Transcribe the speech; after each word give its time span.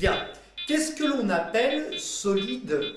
Bien. 0.00 0.14
Qu'est-ce 0.66 0.92
que 0.92 1.04
l'on 1.04 1.28
appelle 1.28 1.98
solide 1.98 2.94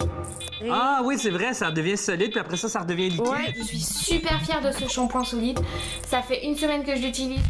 Ah 0.72 1.02
oui, 1.04 1.16
c'est 1.18 1.32
vrai, 1.32 1.54
ça 1.54 1.70
devient 1.70 1.98
solide, 1.98 2.32
puis 2.32 2.40
après 2.40 2.56
ça, 2.56 2.70
ça 2.70 2.80
redevient 2.80 3.10
liquide. 3.10 3.28
Ouais, 3.28 3.54
je 3.58 3.64
suis 3.64 3.80
super 3.80 4.42
fière 4.44 4.62
de 4.62 4.72
ce 4.72 4.88
shampoing 4.88 5.26
solide. 5.26 5.60
Ça 6.08 6.22
fait 6.22 6.46
une 6.46 6.56
semaine 6.56 6.84
que 6.84 6.96
je 6.96 7.02
l'utilise. 7.02 7.42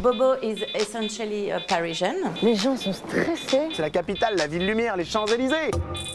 Bobo 0.00 0.34
is 0.42 0.64
essentially 0.74 1.50
a 1.52 1.60
Parisian. 1.60 2.14
Les 2.42 2.54
gens 2.54 2.76
sont 2.76 2.92
stressés. 2.92 3.68
C'est 3.74 3.82
la 3.82 3.90
capitale, 3.90 4.36
la 4.36 4.46
ville 4.46 4.66
lumière, 4.66 4.96
les 4.96 5.04
Champs-Élysées. 5.04 5.70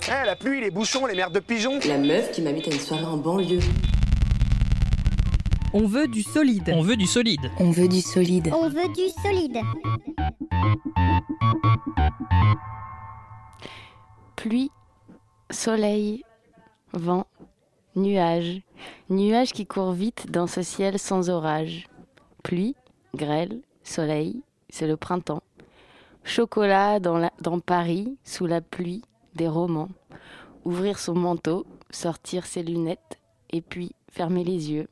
Hein, 0.09 0.25
la 0.25 0.35
pluie, 0.35 0.61
les 0.61 0.71
bouchons, 0.71 1.05
les 1.05 1.15
merdes 1.15 1.33
de 1.33 1.39
pigeons. 1.39 1.79
La 1.87 1.97
meuf 1.97 2.31
qui 2.31 2.41
m'invite 2.41 2.67
à 2.69 2.71
une 2.71 2.79
soirée 2.79 3.05
en 3.05 3.17
banlieue. 3.17 3.59
On 5.73 5.85
veut 5.85 6.07
du 6.07 6.23
solide. 6.23 6.71
On 6.73 6.81
veut 6.81 6.95
du 6.95 7.05
solide. 7.05 7.51
On 7.59 7.69
veut 7.69 7.87
du 7.87 8.01
solide. 8.01 8.51
On 8.51 8.69
veut 8.69 8.87
du 8.95 9.09
solide. 9.21 9.59
Pluie, 14.35 14.71
soleil, 15.51 16.23
vent, 16.93 17.27
nuages. 17.95 18.61
Nuages 19.09 19.51
qui 19.51 19.65
courent 19.65 19.91
vite 19.91 20.31
dans 20.31 20.47
ce 20.47 20.61
ciel 20.61 20.97
sans 20.97 21.29
orage. 21.29 21.87
Pluie, 22.43 22.75
grêle, 23.15 23.61
soleil, 23.83 24.41
c'est 24.69 24.87
le 24.87 24.97
printemps. 24.97 25.43
Chocolat 26.23 26.99
dans, 26.99 27.29
dans 27.41 27.59
Paris, 27.59 28.17
sous 28.23 28.45
la 28.45 28.61
pluie, 28.61 29.03
des 29.35 29.47
romans. 29.47 29.89
Ouvrir 30.65 30.99
son 30.99 31.15
manteau, 31.15 31.65
sortir 31.89 32.45
ses 32.45 32.63
lunettes, 32.63 33.19
et 33.51 33.61
puis 33.61 33.93
fermer 34.11 34.43
les 34.43 34.71
yeux. 34.71 34.87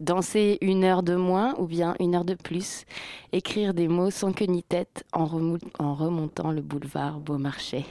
Danser 0.00 0.58
une 0.60 0.84
heure 0.84 1.02
de 1.02 1.16
moins 1.16 1.54
ou 1.58 1.66
bien 1.66 1.96
une 1.98 2.14
heure 2.14 2.24
de 2.24 2.34
plus. 2.34 2.84
Écrire 3.32 3.74
des 3.74 3.88
mots 3.88 4.10
sans 4.10 4.32
queue 4.32 4.46
ni 4.46 4.62
tête 4.62 5.04
en, 5.12 5.26
remontant 5.26 6.52
le 6.52 6.62
boulevard 6.62 7.18
Beaumarchais. 7.18 7.84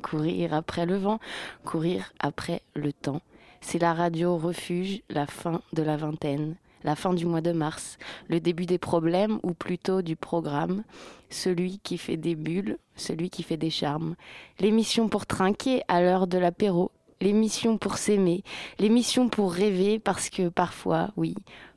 Courir 0.00 0.54
après 0.54 0.86
le 0.86 0.96
vent, 0.96 1.18
courir 1.64 2.12
après 2.20 2.62
le 2.74 2.92
temps. 2.92 3.22
C'est 3.60 3.80
la 3.80 3.92
radio 3.92 4.36
refuge, 4.36 5.02
la 5.10 5.26
fin 5.26 5.60
de 5.72 5.82
la 5.82 5.96
vingtaine 5.96 6.54
la 6.84 6.94
fin 6.94 7.12
du 7.12 7.26
mois 7.26 7.40
de 7.40 7.52
mars, 7.52 7.98
le 8.28 8.40
début 8.40 8.66
des 8.66 8.78
problèmes 8.78 9.40
ou 9.42 9.52
plutôt 9.52 10.02
du 10.02 10.16
programme, 10.16 10.84
celui 11.30 11.78
qui 11.80 11.98
fait 11.98 12.16
des 12.16 12.34
bulles, 12.34 12.78
celui 12.96 13.30
qui 13.30 13.42
fait 13.42 13.56
des 13.56 13.70
charmes, 13.70 14.14
l'émission 14.60 15.08
pour 15.08 15.26
trinquer 15.26 15.82
à 15.88 16.00
l'heure 16.00 16.26
de 16.26 16.38
l'apéro, 16.38 16.90
l'émission 17.20 17.78
pour 17.78 17.98
s'aimer, 17.98 18.42
l'émission 18.78 19.28
pour 19.28 19.52
rêver 19.52 19.98
parce 19.98 20.30
que 20.30 20.48
parfois, 20.48 21.10
oui, 21.16 21.34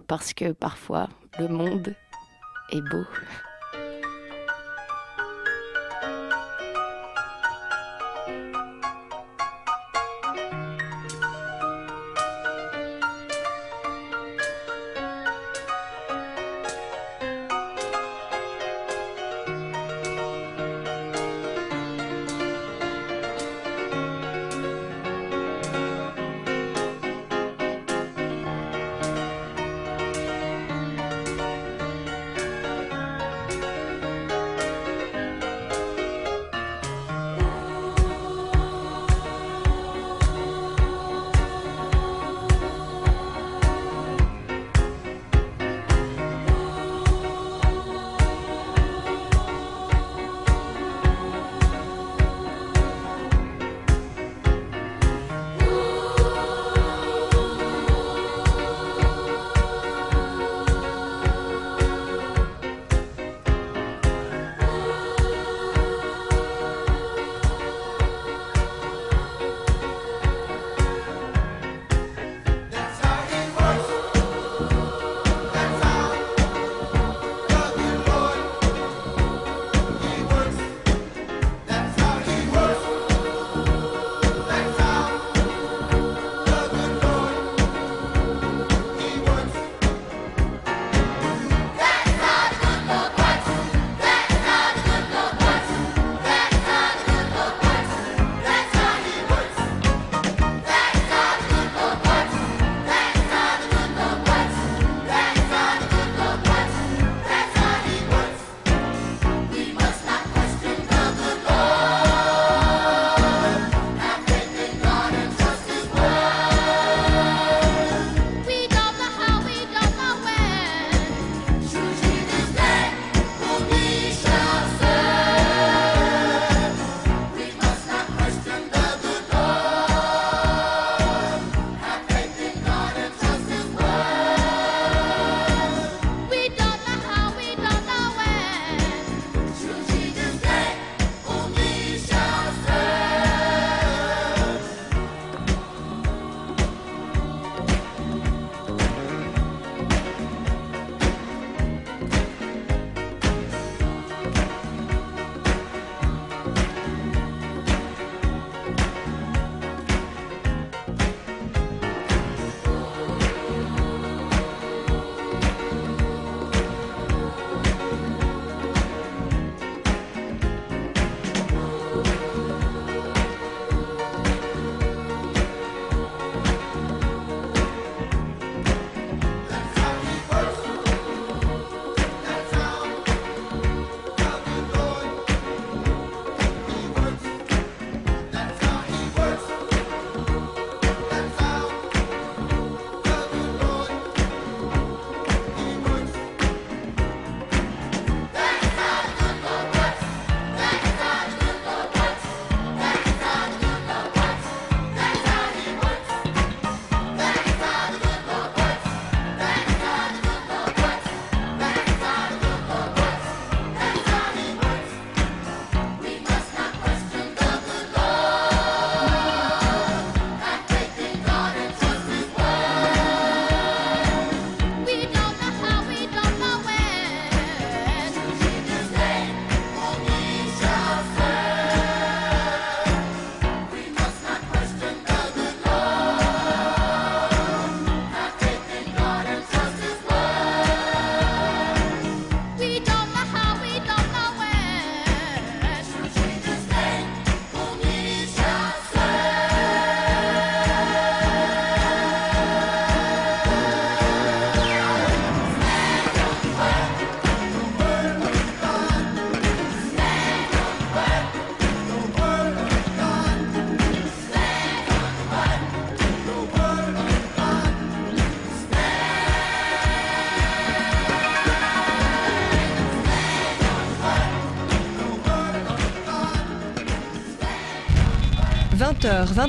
parce 0.08 0.34
que 0.34 0.52
parfois, 0.52 1.10
le 1.40 1.48
monde 1.48 1.96
est 2.72 2.82
beau. 2.82 3.04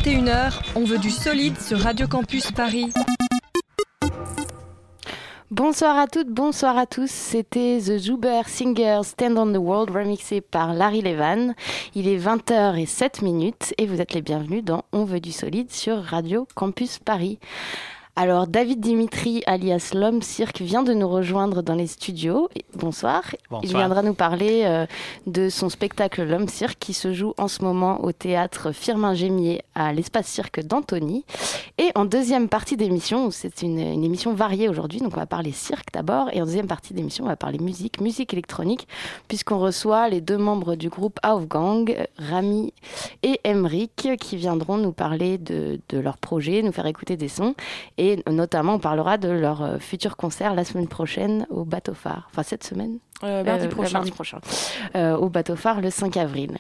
21h, 0.02 0.54
on 0.74 0.82
veut 0.82 0.98
du 0.98 1.10
solide 1.10 1.60
sur 1.60 1.78
Radio 1.78 2.08
Campus 2.08 2.50
Paris. 2.50 2.92
Bonsoir 5.52 5.96
à 5.96 6.08
toutes, 6.08 6.28
bonsoir 6.28 6.76
à 6.76 6.86
tous. 6.86 7.08
C'était 7.08 7.78
The 7.78 7.98
Zuber 7.98 8.42
Singers 8.48 9.02
Stand 9.04 9.38
on 9.38 9.52
the 9.52 9.58
World 9.58 9.90
remixé 9.90 10.40
par 10.40 10.74
Larry 10.74 11.02
Levan. 11.02 11.54
Il 11.94 12.08
est 12.08 12.18
20h07 12.18 13.22
minutes 13.22 13.74
et 13.78 13.86
vous 13.86 14.00
êtes 14.00 14.12
les 14.12 14.22
bienvenus 14.22 14.64
dans 14.64 14.82
On 14.90 15.04
veut 15.04 15.20
du 15.20 15.30
solide 15.30 15.70
sur 15.70 16.02
Radio 16.02 16.48
Campus 16.56 16.98
Paris. 16.98 17.38
Alors, 18.14 18.46
David 18.46 18.80
Dimitri, 18.80 19.42
alias 19.46 19.92
L'Homme 19.94 20.20
Cirque, 20.20 20.60
vient 20.60 20.82
de 20.82 20.92
nous 20.92 21.08
rejoindre 21.08 21.62
dans 21.62 21.74
les 21.74 21.86
studios. 21.86 22.50
Bonsoir. 22.74 23.22
Bonsoir. 23.48 23.64
Il 23.64 23.74
viendra 23.74 24.02
nous 24.02 24.12
parler 24.12 24.64
euh, 24.66 24.84
de 25.26 25.48
son 25.48 25.70
spectacle 25.70 26.22
L'Homme 26.22 26.46
Cirque 26.46 26.78
qui 26.78 26.92
se 26.92 27.14
joue 27.14 27.32
en 27.38 27.48
ce 27.48 27.62
moment 27.62 28.04
au 28.04 28.12
théâtre 28.12 28.72
Firmin 28.72 29.14
Gémier 29.14 29.62
à 29.74 29.94
l'Espace 29.94 30.26
Cirque 30.26 30.60
d'Antony. 30.60 31.24
Et 31.78 31.90
en 31.94 32.04
deuxième 32.04 32.50
partie 32.50 32.76
d'émission, 32.76 33.30
c'est 33.30 33.62
une, 33.62 33.78
une 33.78 34.04
émission 34.04 34.34
variée 34.34 34.68
aujourd'hui, 34.68 35.00
donc 35.00 35.14
on 35.14 35.20
va 35.20 35.24
parler 35.24 35.52
cirque 35.52 35.90
d'abord. 35.94 36.28
Et 36.34 36.42
en 36.42 36.44
deuxième 36.44 36.66
partie 36.66 36.92
d'émission, 36.92 37.24
on 37.24 37.28
va 37.28 37.36
parler 37.36 37.58
musique, 37.60 37.98
musique 38.02 38.34
électronique, 38.34 38.88
puisqu'on 39.26 39.58
reçoit 39.58 40.10
les 40.10 40.20
deux 40.20 40.36
membres 40.36 40.74
du 40.74 40.90
groupe 40.90 41.18
Aufgang, 41.24 41.86
euh, 41.88 42.04
Rami 42.18 42.74
et 43.22 43.40
Emric, 43.46 44.10
qui 44.20 44.36
viendront 44.36 44.76
nous 44.76 44.92
parler 44.92 45.38
de, 45.38 45.80
de 45.88 45.98
leur 45.98 46.18
projet, 46.18 46.60
nous 46.60 46.72
faire 46.72 46.84
écouter 46.84 47.16
des 47.16 47.28
sons. 47.28 47.54
Et 47.96 48.01
notamment, 48.30 48.74
on 48.74 48.78
parlera 48.78 49.18
de 49.18 49.28
leur 49.28 49.62
euh, 49.62 49.78
futur 49.78 50.16
concert 50.16 50.54
la 50.54 50.64
semaine 50.64 50.88
prochaine 50.88 51.46
au 51.50 51.64
Bateau 51.64 51.94
Phare. 51.94 52.28
Enfin, 52.30 52.42
cette 52.42 52.64
semaine 52.64 52.98
Euh, 53.24 53.44
mardi 53.44 53.66
Euh, 53.66 53.68
prochain. 53.68 53.92
mardi 53.92 54.10
prochain. 54.10 54.38
Euh, 54.96 55.16
au 55.16 55.28
Bateau 55.28 55.56
Phare 55.56 55.80
le 55.80 55.90
5 55.90 56.16
avril. 56.16 56.58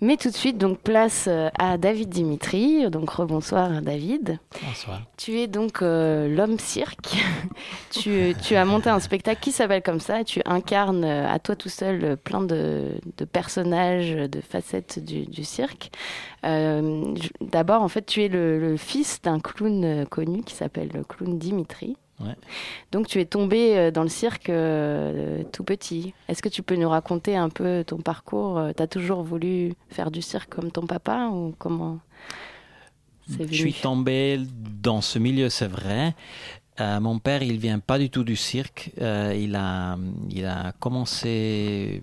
Mais 0.00 0.16
tout 0.16 0.30
de 0.30 0.34
suite, 0.34 0.58
donc, 0.58 0.78
place 0.78 1.26
euh, 1.28 1.48
à 1.58 1.78
David 1.78 2.08
Dimitri. 2.08 2.88
Donc, 2.90 3.10
rebonsoir, 3.10 3.82
David. 3.82 4.38
Bonsoir. 4.66 5.00
Tu 5.16 5.38
es 5.38 5.46
donc 5.46 5.82
euh, 5.82 6.28
l'homme 6.34 6.58
cirque. 6.58 7.16
tu, 7.90 8.34
tu 8.42 8.56
as 8.56 8.64
monté 8.64 8.90
un 8.90 9.00
spectacle 9.00 9.40
qui 9.40 9.52
s'appelle 9.52 9.82
comme 9.82 10.00
ça. 10.00 10.20
et 10.20 10.24
Tu 10.24 10.40
incarnes 10.44 11.04
à 11.04 11.38
toi 11.38 11.56
tout 11.56 11.68
seul 11.68 12.16
plein 12.16 12.40
de, 12.42 12.88
de 13.16 13.24
personnages, 13.24 14.12
de 14.12 14.40
facettes 14.40 14.98
du, 15.04 15.26
du 15.26 15.44
cirque. 15.44 15.90
Euh, 16.44 17.14
D'abord, 17.40 17.82
en 17.82 17.88
fait, 17.88 18.06
tu 18.06 18.22
es 18.24 18.28
le, 18.28 18.58
le 18.58 18.76
fils 18.76 19.20
d'un 19.22 19.40
clown 19.40 20.06
connu 20.06 20.42
qui 20.42 20.54
s'appelle 20.54 20.90
le 20.94 21.04
clown 21.04 21.38
Dimitri. 21.38 21.96
Ouais. 22.20 22.36
Donc 22.92 23.06
tu 23.06 23.20
es 23.20 23.24
tombé 23.24 23.76
euh, 23.76 23.90
dans 23.90 24.02
le 24.02 24.08
cirque 24.08 24.50
euh, 24.50 25.42
tout 25.52 25.64
petit. 25.64 26.14
Est-ce 26.28 26.42
que 26.42 26.48
tu 26.48 26.62
peux 26.62 26.76
nous 26.76 26.88
raconter 26.88 27.36
un 27.36 27.48
peu 27.48 27.82
ton 27.86 27.98
parcours 27.98 28.60
Tu 28.76 28.82
as 28.82 28.86
toujours 28.86 29.22
voulu 29.22 29.74
faire 29.88 30.10
du 30.10 30.22
cirque 30.22 30.50
comme 30.50 30.70
ton 30.70 30.86
papa 30.86 31.28
ou 31.32 31.54
comment 31.58 31.98
Je 33.28 33.44
suis 33.52 33.74
tombé 33.74 34.38
dans 34.82 35.00
ce 35.00 35.18
milieu, 35.18 35.48
c'est 35.48 35.68
vrai. 35.68 36.14
Euh, 36.80 37.00
mon 37.00 37.18
père, 37.18 37.42
il 37.42 37.58
vient 37.58 37.78
pas 37.78 37.98
du 37.98 38.08
tout 38.08 38.24
du 38.24 38.36
cirque. 38.36 38.90
Euh, 39.00 39.36
il, 39.38 39.54
a, 39.54 39.98
il 40.30 40.46
a 40.46 40.72
commencé 40.72 42.02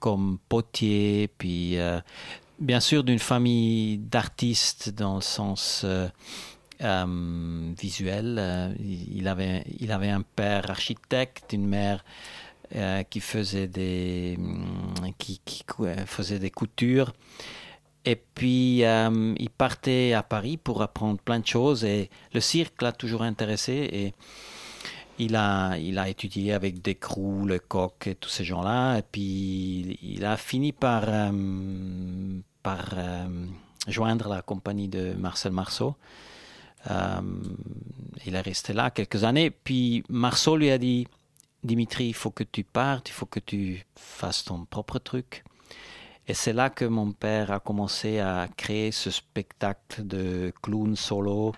comme 0.00 0.38
potier, 0.48 1.30
puis 1.38 1.78
euh, 1.78 2.00
bien 2.58 2.80
sûr 2.80 3.04
d'une 3.04 3.18
famille 3.18 3.98
d'artistes 3.98 4.90
dans 4.90 5.16
le 5.16 5.20
sens 5.20 5.82
euh, 5.84 6.08
euh, 6.08 6.08
visuel. 7.78 8.36
Euh, 8.38 8.74
il, 8.80 9.28
avait, 9.28 9.64
il 9.78 9.92
avait 9.92 10.10
un 10.10 10.22
père 10.22 10.70
architecte, 10.70 11.52
une 11.52 11.66
mère 11.66 12.04
euh, 12.74 13.02
qui 13.04 13.20
faisait 13.20 13.68
des, 13.68 14.36
hum, 14.38 15.12
qui, 15.18 15.40
euh, 15.80 16.06
faisait 16.06 16.38
des 16.38 16.50
coutures. 16.50 17.12
Et 18.04 18.16
puis, 18.16 18.84
euh, 18.84 19.34
il 19.38 19.50
partait 19.50 20.12
à 20.12 20.22
Paris 20.22 20.56
pour 20.56 20.82
apprendre 20.82 21.20
plein 21.20 21.38
de 21.38 21.46
choses. 21.46 21.84
Et 21.84 22.10
le 22.32 22.40
cirque 22.40 22.82
l'a 22.82 22.92
toujours 22.92 23.22
intéressé. 23.22 23.88
Et 23.92 24.14
il 25.18 25.36
a, 25.36 25.76
il 25.78 25.98
a 25.98 26.08
étudié 26.08 26.52
avec 26.52 26.82
Descroux, 26.82 27.46
Lecoq 27.46 28.06
et 28.06 28.14
tous 28.16 28.28
ces 28.28 28.44
gens-là. 28.44 28.98
Et 28.98 29.02
puis, 29.02 29.98
il 30.02 30.24
a 30.24 30.36
fini 30.36 30.72
par, 30.72 31.04
euh, 31.06 32.40
par 32.62 32.94
euh, 32.94 33.46
joindre 33.86 34.28
la 34.28 34.42
compagnie 34.42 34.88
de 34.88 35.12
Marcel 35.12 35.52
Marceau. 35.52 35.94
Euh, 36.90 37.20
il 38.26 38.34
est 38.34 38.40
resté 38.40 38.72
là 38.72 38.90
quelques 38.90 39.24
années. 39.24 39.50
Puis, 39.50 40.04
Marceau 40.08 40.56
lui 40.56 40.70
a 40.70 40.78
dit 40.78 41.06
Dimitri, 41.62 42.06
il 42.06 42.14
faut 42.14 42.30
que 42.30 42.44
tu 42.44 42.64
partes, 42.64 43.08
il 43.08 43.12
faut 43.12 43.26
que 43.26 43.40
tu 43.40 43.84
fasses 43.96 44.44
ton 44.44 44.64
propre 44.64 44.98
truc. 44.98 45.44
Et 46.28 46.34
c'est 46.34 46.52
là 46.52 46.70
que 46.70 46.84
mon 46.84 47.12
père 47.12 47.50
a 47.50 47.60
commencé 47.60 48.20
à 48.20 48.48
créer 48.56 48.92
ce 48.92 49.10
spectacle 49.10 50.06
de 50.06 50.52
clown 50.62 50.94
solo. 50.96 51.52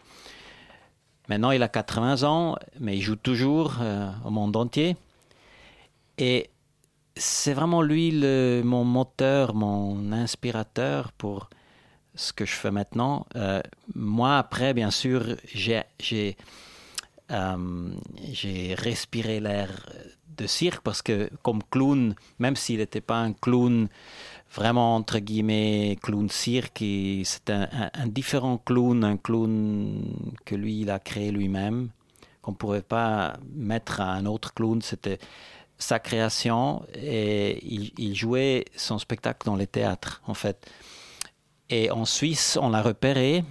Maintenant, 1.28 1.50
il 1.50 1.62
a 1.62 1.68
80 1.68 2.22
ans, 2.22 2.56
mais 2.80 2.96
il 2.96 3.02
joue 3.02 3.16
toujours 3.16 3.76
euh, 3.80 4.10
au 4.24 4.30
monde 4.30 4.56
entier. 4.56 4.96
Et 6.18 6.50
c'est 7.16 7.52
vraiment 7.54 7.82
lui 7.82 8.12
mon 8.64 8.84
moteur, 8.84 9.54
mon 9.54 10.12
inspirateur 10.12 11.12
pour 11.12 11.48
ce 12.14 12.32
que 12.32 12.44
je 12.44 12.52
fais 12.52 12.70
maintenant. 12.70 13.26
Euh, 13.36 13.60
moi, 13.94 14.38
après, 14.38 14.74
bien 14.74 14.90
sûr, 14.90 15.36
j'ai, 15.52 16.36
euh, 17.30 17.90
respiré 18.76 19.40
l'air 19.40 19.86
de 20.36 20.46
cirque 20.46 20.82
parce 20.82 21.02
que 21.02 21.30
comme 21.42 21.62
clown, 21.70 22.14
même 22.38 22.56
s'il 22.56 22.78
n'était 22.78 23.00
pas 23.00 23.18
un 23.18 23.32
clown 23.32 23.88
vraiment 24.52 24.96
entre 24.96 25.20
guillemets 25.20 25.96
clown 26.02 26.28
cirque, 26.28 26.84
c'est 27.24 27.50
un, 27.50 28.06
différent 28.06 28.58
clown, 28.58 29.04
un 29.04 29.16
clown 29.16 30.02
que 30.44 30.56
lui 30.56 30.80
il 30.80 30.90
a 30.90 30.98
créé 30.98 31.30
lui-même, 31.30 31.90
qu'on 32.42 32.50
ne 32.50 32.56
pouvait 32.56 32.82
pas 32.82 33.36
mettre 33.54 34.00
à 34.00 34.12
un 34.12 34.26
autre 34.26 34.52
clown, 34.54 34.82
c'était 34.82 35.18
sa 35.78 36.00
création 36.00 36.84
et 36.94 37.64
il 37.64 38.14
jouait 38.14 38.64
son 38.76 38.98
spectacle 38.98 39.46
dans 39.46 39.56
les 39.56 39.68
théâtres 39.68 40.20
en 40.26 40.34
fait. 40.34 40.68
Et 41.70 41.90
en 41.90 42.04
Suisse, 42.04 42.58
on 42.60 42.70
l'a 42.70 42.82
repéré 42.82 43.44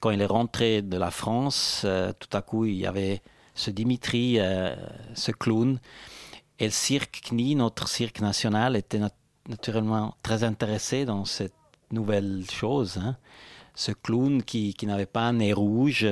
quand 0.00 0.10
il 0.10 0.20
est 0.20 0.26
rentré 0.26 0.82
de 0.82 0.96
la 0.98 1.10
France, 1.10 1.82
euh, 1.84 2.12
tout 2.18 2.34
à 2.36 2.42
coup, 2.42 2.66
il 2.66 2.76
y 2.76 2.86
avait 2.86 3.22
ce 3.54 3.70
Dimitri, 3.70 4.38
euh, 4.38 4.74
ce 5.14 5.32
clown. 5.32 5.80
Et 6.58 6.66
le 6.66 6.70
cirque 6.70 7.22
CNI, 7.24 7.56
notre 7.56 7.88
cirque 7.88 8.20
national, 8.20 8.76
était 8.76 8.98
nat- 8.98 9.16
naturellement 9.48 10.14
très 10.22 10.44
intéressé 10.44 11.04
dans 11.04 11.24
cette 11.24 11.54
nouvelle 11.90 12.44
chose. 12.50 12.98
hein. 12.98 13.16
Ce 13.74 13.92
clown 13.92 14.42
qui, 14.42 14.74
qui 14.74 14.86
n'avait 14.86 15.06
pas 15.06 15.22
un 15.22 15.34
nez 15.34 15.52
rouge, 15.52 16.06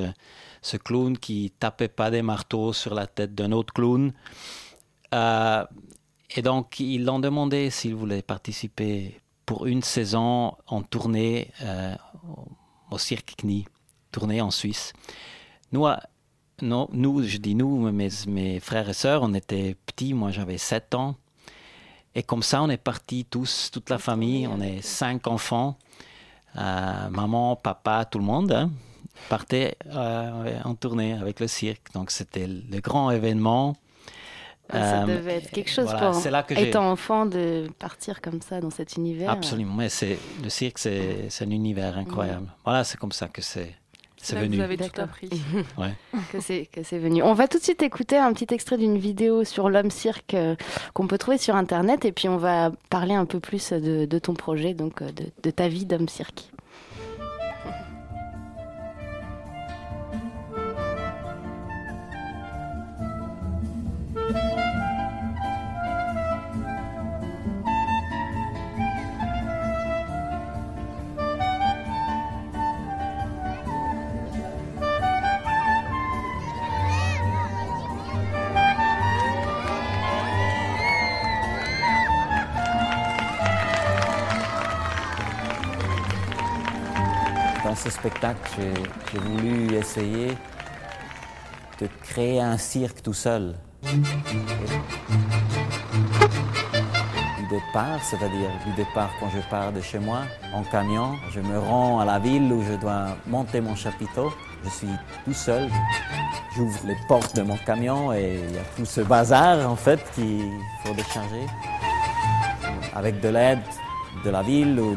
ce 0.62 0.76
clown 0.76 1.16
qui 1.18 1.52
tapait 1.58 1.88
pas 1.88 2.11
des 2.11 2.22
marteaux 2.22 2.72
sur 2.72 2.94
la 2.94 3.06
tête 3.06 3.34
d'un 3.34 3.52
autre 3.52 3.72
clown. 3.75 4.12
Euh, 5.14 5.64
et 6.34 6.42
donc, 6.42 6.80
ils 6.80 7.04
l'ont 7.04 7.20
demandé 7.20 7.70
s'il 7.70 7.94
voulait 7.94 8.22
participer 8.22 9.22
pour 9.46 9.66
une 9.66 9.82
saison 9.82 10.54
en 10.66 10.82
tournée 10.82 11.50
euh, 11.62 11.94
au- 12.90 12.99
cirque 12.99 13.34
CNI, 13.38 13.66
tournée 14.11 14.40
en 14.42 14.50
Suisse. 14.50 14.92
Nous, 15.72 15.87
non, 16.61 16.88
nous, 16.92 17.22
je 17.22 17.38
dis 17.38 17.54
nous, 17.54 17.90
mes, 17.90 18.08
mes 18.26 18.61
frères 18.61 18.88
et 18.88 18.92
sœurs, 18.92 19.22
on 19.22 19.32
était 19.34 19.76
petits, 19.87 20.12
moi 20.12 20.30
j'avais 20.30 20.58
7 20.58 20.94
ans. 20.94 21.16
Et 22.14 22.22
comme 22.22 22.42
ça, 22.42 22.62
on 22.62 22.68
est 22.68 22.76
partis 22.76 23.25
tous, 23.25 23.70
toute 23.72 23.88
la 23.88 23.96
famille, 23.99 24.46
on 24.46 24.61
est 24.61 24.82
cinq 24.82 25.26
enfants, 25.26 25.78
euh, 26.56 27.08
maman, 27.08 27.56
papa, 27.56 28.04
tout 28.04 28.18
le 28.18 28.25
monde, 28.25 28.52
hein, 28.52 28.70
partait 29.30 29.76
euh, 29.87 30.61
en 30.64 30.75
tournée 30.75 31.14
avec 31.14 31.40
le 31.40 31.49
cirque. 31.49 31.90
Donc 31.94 32.11
c'était 32.11 32.46
le 32.46 32.80
grand 32.80 33.11
événement. 33.11 33.75
Ça 34.73 35.02
Euh, 35.02 35.07
devait 35.07 35.35
être 35.37 35.50
quelque 35.50 35.71
chose 35.71 35.85
voilà, 35.85 36.11
pour 36.12 36.31
là 36.31 36.43
que 36.43 36.55
étant 36.55 36.91
enfant 36.91 37.26
de 37.26 37.67
partir 37.79 38.21
comme 38.21 38.41
ça 38.41 38.61
dans 38.61 38.71
cet 38.71 38.97
univers. 38.97 39.31
Absolument, 39.31 39.75
mais 39.75 39.88
c'est 39.88 40.19
le 40.43 40.49
cirque, 40.49 40.79
c'est 40.79 41.29
un 41.43 41.50
univers 41.50 41.99
incroyable. 41.99 42.47
Voilà, 42.64 42.83
c'est 42.85 42.99
comme 42.99 43.12
ça 43.12 43.29
que 43.29 43.43
c'est 43.43 43.75
c'est 44.25 44.37
venu. 44.38 44.55
vous 44.57 44.62
avez 44.62 44.76
tout 44.76 45.00
appris. 45.00 45.29
Ouais. 45.76 45.93
que 46.31 46.38
c'est 46.41 46.67
que 46.73 46.85
c'est 46.85 46.99
venu. 46.99 47.25
On 47.25 47.35
va 47.35 47.49
tout 47.49 47.59
de 47.59 47.62
suite 47.64 47.83
écouter 47.83 48.17
un 48.17 48.33
petit 48.33 48.55
extrait 48.55 48.79
d'une 48.79 48.97
vidéo 48.97 49.43
sur 49.43 49.69
l'homme 49.69 49.91
cirque 49.91 50.35
euh, 50.35 50.55
qu'on 50.95 51.09
peut 51.09 51.19
trouver 51.19 51.38
sur 51.38 51.57
internet 51.57 52.05
et 52.05 52.12
puis 52.12 52.29
on 52.29 52.37
va 52.37 52.71
parler 52.88 53.14
un 53.14 53.25
peu 53.26 53.41
plus 53.41 53.73
de, 53.73 54.05
de 54.07 54.19
ton 54.21 54.35
projet, 54.35 54.75
donc 54.75 55.02
euh, 55.02 55.11
de, 55.11 55.25
de 55.43 55.50
ta 55.50 55.67
vie 55.67 55.87
d'homme 55.87 56.09
cirque. 56.09 56.51
Spectacle, 88.02 88.50
j'ai 89.12 89.21
voulu 89.21 89.76
essayer 89.76 90.37
de 91.80 91.88
créer 92.02 92.40
un 92.40 92.59
cirque 92.59 93.00
tout 93.00 93.12
seul. 93.12 93.54
Du 93.85 93.99
départ, 97.49 98.02
c'est-à-dire 98.02 98.50
du 98.66 98.73
départ 98.73 99.11
quand 99.21 99.28
je 99.30 99.38
pars 99.49 99.71
de 99.71 99.80
chez 99.80 100.00
moi 100.00 100.23
en 100.52 100.64
camion, 100.64 101.14
je 101.30 101.38
me 101.38 101.61
rends 101.61 102.00
à 102.00 102.04
la 102.04 102.18
ville 102.18 102.52
où 102.52 102.64
je 102.64 102.73
dois 102.73 103.16
monter 103.28 103.61
mon 103.61 103.76
chapiteau. 103.76 104.32
Je 104.64 104.71
suis 104.71 104.97
tout 105.25 105.35
seul. 105.35 105.71
J'ouvre 106.56 106.80
les 106.85 106.97
portes 107.06 107.37
de 107.37 107.42
mon 107.42 107.56
camion 107.59 108.12
et 108.12 108.40
il 108.49 108.54
y 108.56 108.59
a 108.59 108.64
tout 108.76 108.85
ce 108.85 109.02
bazar 109.02 109.71
en 109.71 109.76
fait 109.76 110.00
qu'il 110.16 110.50
faut 110.85 110.94
décharger. 110.94 111.47
Avec 112.97 113.21
de 113.21 113.28
l'aide 113.28 113.62
de 114.25 114.30
la 114.30 114.42
ville 114.42 114.78
ou 114.78 114.97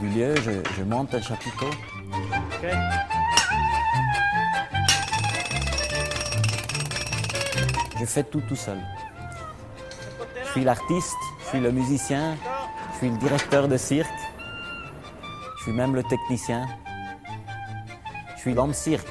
du, 0.00 0.08
lieu, 0.08 0.34
je, 0.76 0.82
monte 0.82 1.14
un 1.14 1.20
chapiteau. 1.20 1.70
Je 7.98 8.04
fais 8.06 8.24
tout 8.24 8.40
tout 8.48 8.56
seul. 8.56 8.78
Je 10.44 10.50
suis 10.50 10.64
l'artiste, 10.64 11.16
je 11.40 11.48
suis 11.48 11.60
le 11.60 11.70
musicien, 11.70 12.36
je 12.92 12.98
suis 12.98 13.10
le 13.10 13.16
directeur 13.18 13.68
de 13.68 13.76
cirque, 13.76 14.08
je 15.58 15.62
suis 15.64 15.72
même 15.72 15.94
le 15.94 16.02
technicien, 16.02 16.66
je 18.36 18.40
suis 18.40 18.54
l'homme 18.54 18.74
cirque. 18.74 19.06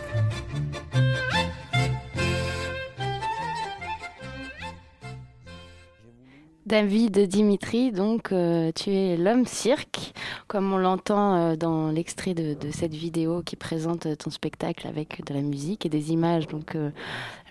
David 6.70 7.18
Dimitri, 7.22 7.92
donc 7.92 8.32
euh, 8.32 8.72
tu 8.76 8.92
es 8.92 9.18
l'homme 9.18 9.48
cirque, 9.48 10.14
comme 10.48 10.72
on 10.72 10.78
l'entend 10.78 11.36
euh, 11.36 11.56
dans 11.56 11.90
l'extrait 11.90 12.36
de, 12.36 12.56
cette 12.70 12.94
vidéo 12.94 13.42
qui 13.44 13.56
présente 13.56 14.08
ton 14.20 14.30
spectacle 14.30 14.86
avec 14.86 15.26
de 15.26 15.34
la 15.34 15.42
musique 15.42 15.88
et 15.88 15.90
des 15.90 16.12
images. 16.12 16.46
Donc 16.46 16.76
euh, 16.76 16.92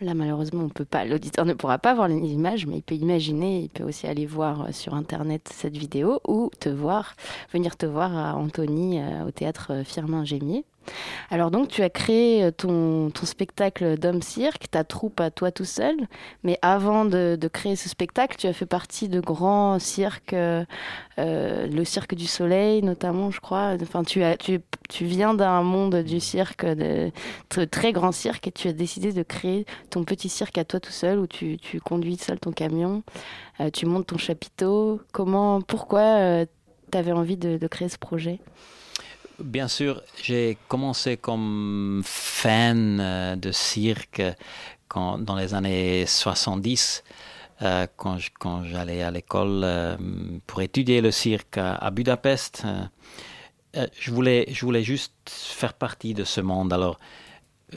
là, 0.00 0.14
malheureusement, 0.14 0.62
on 0.62 0.68
peut 0.68 0.84
pas, 0.84 1.04
l'auditeur 1.04 1.46
ne 1.46 1.54
pourra 1.54 1.78
pas 1.78 1.94
voir 1.94 2.06
les 2.06 2.14
images, 2.14 2.64
mais 2.66 2.76
il 2.76 2.82
peut 2.82 2.94
imaginer, 2.94 3.62
il 3.62 3.70
peut 3.70 3.82
aussi 3.82 4.06
aller 4.06 4.24
voir 4.24 4.72
sur 4.72 4.94
internet 4.94 5.50
cette 5.52 5.76
vidéo 5.76 6.20
ou 6.24 6.52
te 6.60 6.68
voir, 6.68 7.16
venir 7.52 7.76
te 7.76 7.86
voir 7.86 8.16
à 8.16 8.36
Antony 8.36 9.00
au 9.26 9.32
théâtre 9.32 9.82
Firmin 9.84 10.24
Gémier. 10.24 10.64
Alors 11.30 11.50
donc 11.50 11.68
tu 11.68 11.82
as 11.82 11.90
créé 11.90 12.44
euh, 12.44 12.50
ton, 12.50 13.10
spectacle 13.24 13.98
d'homme 13.98 14.22
cirque, 14.22 14.70
ta 14.70 14.84
troupe 14.84 15.20
à 15.20 15.30
toi 15.30 15.50
tout 15.50 15.64
seul, 15.64 15.94
mais 16.42 16.58
avant 16.62 17.04
de, 17.04 17.38
créer 17.52 17.76
ce 17.76 17.88
spectacle, 17.88 18.36
tu 18.38 18.46
as 18.46 18.52
fait 18.52 18.66
partie 18.66 19.08
de 19.08 19.20
grands 19.20 19.78
cirques, 19.78 20.32
euh, 20.32 20.64
euh, 21.18 21.66
le 21.66 21.84
Cirque 21.84 22.14
du 22.14 22.26
Soleil 22.26 22.82
notamment, 22.82 23.30
je 23.30 23.40
crois. 23.40 23.74
Enfin, 23.82 24.04
tu, 24.04 24.22
tu, 24.88 25.04
viens 25.04 25.34
d'un 25.34 25.62
monde 25.62 25.96
du 25.96 26.20
cirque, 26.20 26.64
de, 26.64 27.10
très 27.70 27.92
grand 27.92 28.12
cirque, 28.12 28.46
et 28.46 28.52
tu 28.52 28.68
as 28.68 28.72
décidé 28.72 29.12
de 29.12 29.22
créer 29.22 29.66
ton 29.90 30.04
petit 30.04 30.28
cirque 30.28 30.58
à 30.58 30.64
toi 30.64 30.80
tout 30.80 30.92
seul, 30.92 31.18
où 31.18 31.26
tu, 31.26 31.58
conduis 31.84 32.16
seul 32.16 32.38
ton 32.38 32.52
camion, 32.52 33.02
tu 33.72 33.86
montes 33.86 34.06
ton 34.06 34.18
chapiteau. 34.18 35.00
Comment, 35.12 35.60
pourquoi 35.60 36.46
tu 36.90 36.98
avais 36.98 37.12
envie 37.12 37.36
de 37.36 37.66
créer 37.66 37.88
ce 37.88 37.98
projet? 37.98 38.40
Bien 39.38 39.68
sûr, 39.68 40.02
j'ai 40.20 40.58
commencé 40.66 41.16
comme 41.16 42.02
fan 42.04 42.98
euh, 43.00 43.36
de 43.36 43.52
cirque 43.52 44.20
quand, 44.88 45.18
dans 45.18 45.36
les 45.36 45.54
années 45.54 46.06
70, 46.06 47.04
euh, 47.62 47.86
quand, 47.96 48.18
j'allais 48.64 49.02
à 49.02 49.12
l'école 49.12 49.60
euh, 49.62 49.96
pour 50.44 50.60
étudier 50.60 51.00
le 51.00 51.12
cirque 51.12 51.56
à, 51.56 51.88
Budapest. 51.92 52.66
je, 53.74 54.10
voulais, 54.10 54.46
je 54.50 54.66
voulais 54.66 54.82
juste 54.82 55.12
faire 55.26 55.74
partie 55.74 56.14
de 56.14 56.24
ce 56.24 56.40
monde. 56.40 56.72
Alors, 56.72 56.98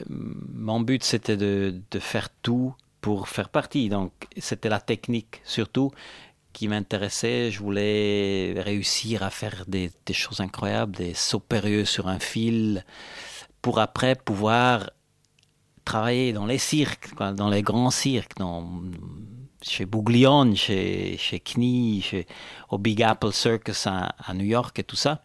mon 0.08 0.80
but, 0.80 1.04
c'était 1.04 1.36
de, 1.36 1.80
de 1.92 1.98
faire 2.00 2.28
tout 2.42 2.74
pour 3.00 3.28
faire 3.28 3.50
partie. 3.50 3.88
Donc, 3.88 4.10
c'était 4.36 4.68
la 4.68 4.80
technique 4.80 5.40
surtout 5.44 5.92
qui 6.52 6.68
m'intéressait. 6.68 7.50
Je 7.50 7.58
voulais 7.60 8.54
réussir 8.58 9.22
à 9.22 9.30
faire 9.30 9.64
des, 9.66 9.90
choses 10.12 10.40
incroyables, 10.40 10.96
des 10.96 11.14
sauts 11.14 11.40
périlleux 11.40 11.84
sur 11.84 12.08
un 12.08 12.18
fil, 12.18 12.84
pour 13.60 13.78
après 13.78 14.14
pouvoir 14.14 14.90
travailler 15.84 16.32
dans 16.32 16.46
les 16.46 16.58
cirques, 16.58 17.14
dans 17.16 17.48
les 17.48 17.62
grands 17.62 17.90
cirques, 17.90 18.34
chez 19.62 19.86
Bouglione, 19.86 20.56
chez, 20.56 21.16
chez 21.18 21.40
Knie, 21.40 22.02
chez, 22.02 22.26
au 22.68 22.78
Big 22.78 23.02
Apple 23.02 23.32
Circus 23.32 23.86
à, 23.86 24.14
New 24.34 24.44
York 24.44 24.78
et 24.78 24.84
tout 24.84 24.96
ça. 24.96 25.22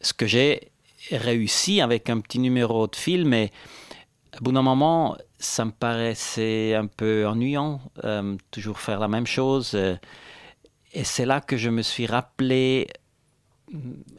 Ce 0.00 0.12
que 0.12 0.26
j'ai 0.26 0.70
réussi 1.10 1.80
avec 1.80 2.10
un 2.10 2.20
petit 2.20 2.38
numéro 2.38 2.86
de 2.86 2.96
film, 2.96 3.28
mais 3.28 3.50
au 4.40 4.44
bout 4.44 4.52
d'un 4.52 4.62
moment, 4.62 5.16
ça 5.38 5.64
me 5.64 5.72
paraissait 5.72 6.74
un 6.74 6.86
peu 6.86 7.26
ennuyant, 7.26 7.80
euh, 8.04 8.36
toujours 8.50 8.78
faire 8.78 9.00
la 9.00 9.08
même 9.08 9.26
chose. 9.26 9.72
Euh, 9.74 9.96
et 10.92 11.04
c'est 11.04 11.26
là 11.26 11.40
que 11.40 11.56
je 11.56 11.70
me 11.70 11.82
suis 11.82 12.06
rappelé 12.06 12.88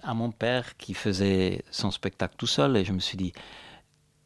à 0.03 0.13
mon 0.13 0.31
père 0.31 0.77
qui 0.77 0.93
faisait 0.93 1.63
son 1.71 1.91
spectacle 1.91 2.35
tout 2.37 2.47
seul 2.47 2.77
et 2.77 2.85
je 2.85 2.93
me 2.93 2.99
suis 2.99 3.17
dit, 3.17 3.33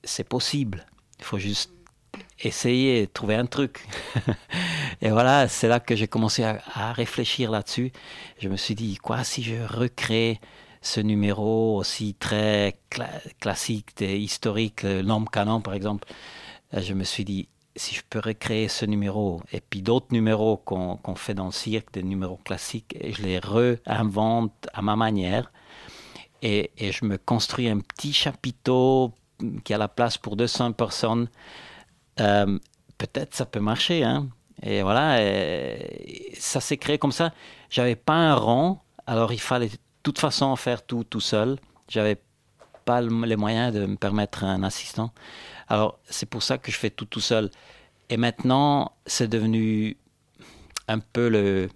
c'est 0.04 0.28
possible, 0.28 0.86
il 1.20 1.26
faut 1.26 1.38
juste 1.38 1.72
essayer, 2.40 3.08
trouver 3.08 3.36
un 3.36 3.46
truc. 3.46 3.88
et 5.02 5.10
voilà, 5.10 5.48
c'est 5.48 5.68
là 5.68 5.80
que 5.80 5.96
j'ai 5.96 6.08
commencé 6.08 6.44
à, 6.44 6.94
réfléchir 6.94 7.52
là-dessus. 7.52 7.92
Je 8.40 8.50
me 8.50 8.58
suis 8.58 8.76
dit, 8.76 8.98
quoi 8.98 9.24
si 9.24 9.44
je 9.44 9.56
recrée 9.66 10.40
ce 10.82 11.00
numéro 11.00 11.78
aussi 11.78 12.14
très 12.16 12.76
classique, 13.40 14.02
historique, 14.02 14.84
l'homme 14.84 15.30
canon 15.30 15.62
par 15.62 15.74
exemple, 15.74 16.08
je 16.74 16.94
me 16.94 17.06
suis 17.06 17.24
dit, 17.24 17.48
si 17.76 17.96
je 17.96 18.02
peux 18.10 18.20
recréer 18.20 18.68
ce 18.68 18.86
numéro 18.86 19.42
et 19.52 19.62
puis 19.62 19.82
d'autres 19.82 20.12
numéros 20.12 20.58
qu'on 20.58 21.16
fait 21.16 21.34
dans 21.34 21.48
le 21.48 21.52
cirque, 21.52 21.92
des 21.94 22.04
numéros 22.04 22.40
classiques, 22.44 22.96
et 23.00 23.14
je 23.14 23.24
les 23.24 23.40
réinvente 23.40 24.68
à 24.74 24.82
ma 24.82 24.96
manière. 24.96 25.52
Et, 26.42 26.72
je 26.78 27.06
me 27.06 27.18
construis 27.18 27.70
un 27.70 27.80
petit 27.80 28.12
chapiteau 28.12 29.14
qui 29.64 29.74
a 29.74 29.78
la 29.78 29.88
place 29.88 30.18
pour 30.18 30.36
200 30.36 30.74
personnes. 30.74 31.30
Euh, 32.20 32.60
peut-être 32.98 33.34
ça 33.34 33.46
peut 33.46 33.62
marcher. 33.62 34.04
Hein? 34.04 34.28
Et 34.62 34.82
voilà, 34.82 35.18
ça 36.38 36.60
s'est 36.60 36.78
créé 36.78 36.98
comme 36.98 37.12
ça. 37.12 37.34
J'avais 37.70 37.96
pas 37.96 38.14
un 38.14 38.36
rond, 38.36 38.80
alors 39.08 39.32
il 39.34 39.40
fallait 39.40 39.70
de 39.70 39.78
toute 40.04 40.20
façon 40.20 40.56
faire 40.56 40.86
tout 40.86 41.04
tout 41.04 41.22
seul. 41.22 41.58
J'avais 41.88 42.18
pas 42.86 43.02
les 43.02 43.36
moyens 43.36 43.74
de 43.74 43.86
me 43.86 43.96
permettre 43.96 44.44
un 44.44 44.64
assistant. 44.64 45.12
Alors, 45.68 46.00
c'est 46.10 46.26
pour 46.26 46.44
ça 46.44 46.58
que 46.58 46.72
je 46.72 46.78
fais 46.78 46.90
tout 46.90 47.06
tout 47.06 47.20
seul. 47.20 47.50
Et 48.10 48.18
maintenant, 48.18 48.92
c'est 49.06 49.28
devenu 49.28 49.98
un 50.88 51.00
peu 51.00 51.30
le. 51.30 51.70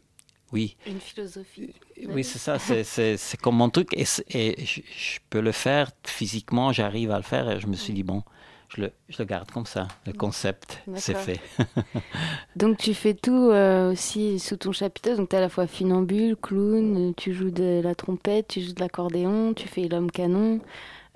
Oui. 0.53 0.77
Une 0.85 0.99
philosophie. 0.99 1.73
Oui, 2.07 2.23
c'est 2.23 2.39
ça. 2.39 2.57
C'est 2.59 3.37
comme 3.41 3.57
mon 3.57 3.69
truc. 3.69 3.89
Et, 3.93 4.05
et 4.29 4.65
je, 4.65 5.19
peux 5.29 5.41
le 5.41 5.51
faire 5.51 5.91
physiquement, 6.03 6.71
j'arrive 6.71 7.11
à 7.11 7.17
le 7.17 7.23
faire. 7.23 7.49
Et 7.49 7.59
je 7.59 7.67
me 7.67 7.75
suis 7.75 7.93
dit, 7.93 8.03
bon, 8.03 8.23
je 8.69 8.81
le, 8.81 8.91
je 9.09 9.17
le 9.19 9.25
garde 9.25 9.51
comme 9.51 9.65
ça. 9.65 9.87
Le 10.05 10.13
concept, 10.13 10.81
c'est 10.95 11.17
fait. 11.17 11.39
Donc, 12.55 12.77
tu 12.77 12.93
fais 12.93 13.13
tout 13.13 13.49
euh, 13.51 13.91
aussi 13.91 14.39
sous 14.39 14.55
ton 14.55 14.71
chapiteau. 14.71 15.15
Donc, 15.17 15.29
tu 15.29 15.35
es 15.35 15.39
à 15.39 15.41
la 15.41 15.49
fois 15.49 15.67
funambule, 15.67 16.37
clown, 16.37 17.13
tu 17.15 17.33
joues 17.33 17.51
de 17.51 17.81
la 17.83 17.95
trompette, 17.95 18.49
tu 18.49 18.61
joues 18.61 18.73
de 18.73 18.79
l'accordéon, 18.79 19.53
tu 19.53 19.67
fais 19.67 19.87
l'homme 19.87 20.11
canon. 20.11 20.61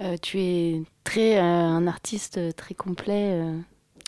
Euh, 0.02 0.18
tu 0.20 0.40
es 0.40 0.82
très 1.04 1.38
euh, 1.38 1.42
un 1.42 1.86
artiste 1.86 2.56
très 2.56 2.74
complet 2.74 3.34
euh, 3.34 3.60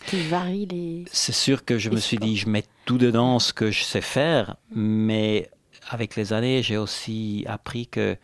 qui 0.06 0.22
varie 0.26 0.66
les. 0.66 1.04
C'est 1.12 1.32
sûr 1.32 1.64
que 1.64 1.78
je 1.78 1.90
me 1.90 1.98
suis 1.98 2.18
dit, 2.18 2.36
je 2.36 2.48
mets 2.48 2.64
tout 2.84 2.98
dedans 2.98 3.38
ce 3.38 3.52
que 3.52 3.70
je 3.70 3.84
sais 3.84 4.00
faire, 4.00 4.56
mais 4.74 5.50
avec 5.88 6.16
les 6.16 6.32
années, 6.32 6.62
j'ai 6.62 6.76
aussi 6.76 7.44
appris 7.46 7.86
que, 7.86 8.16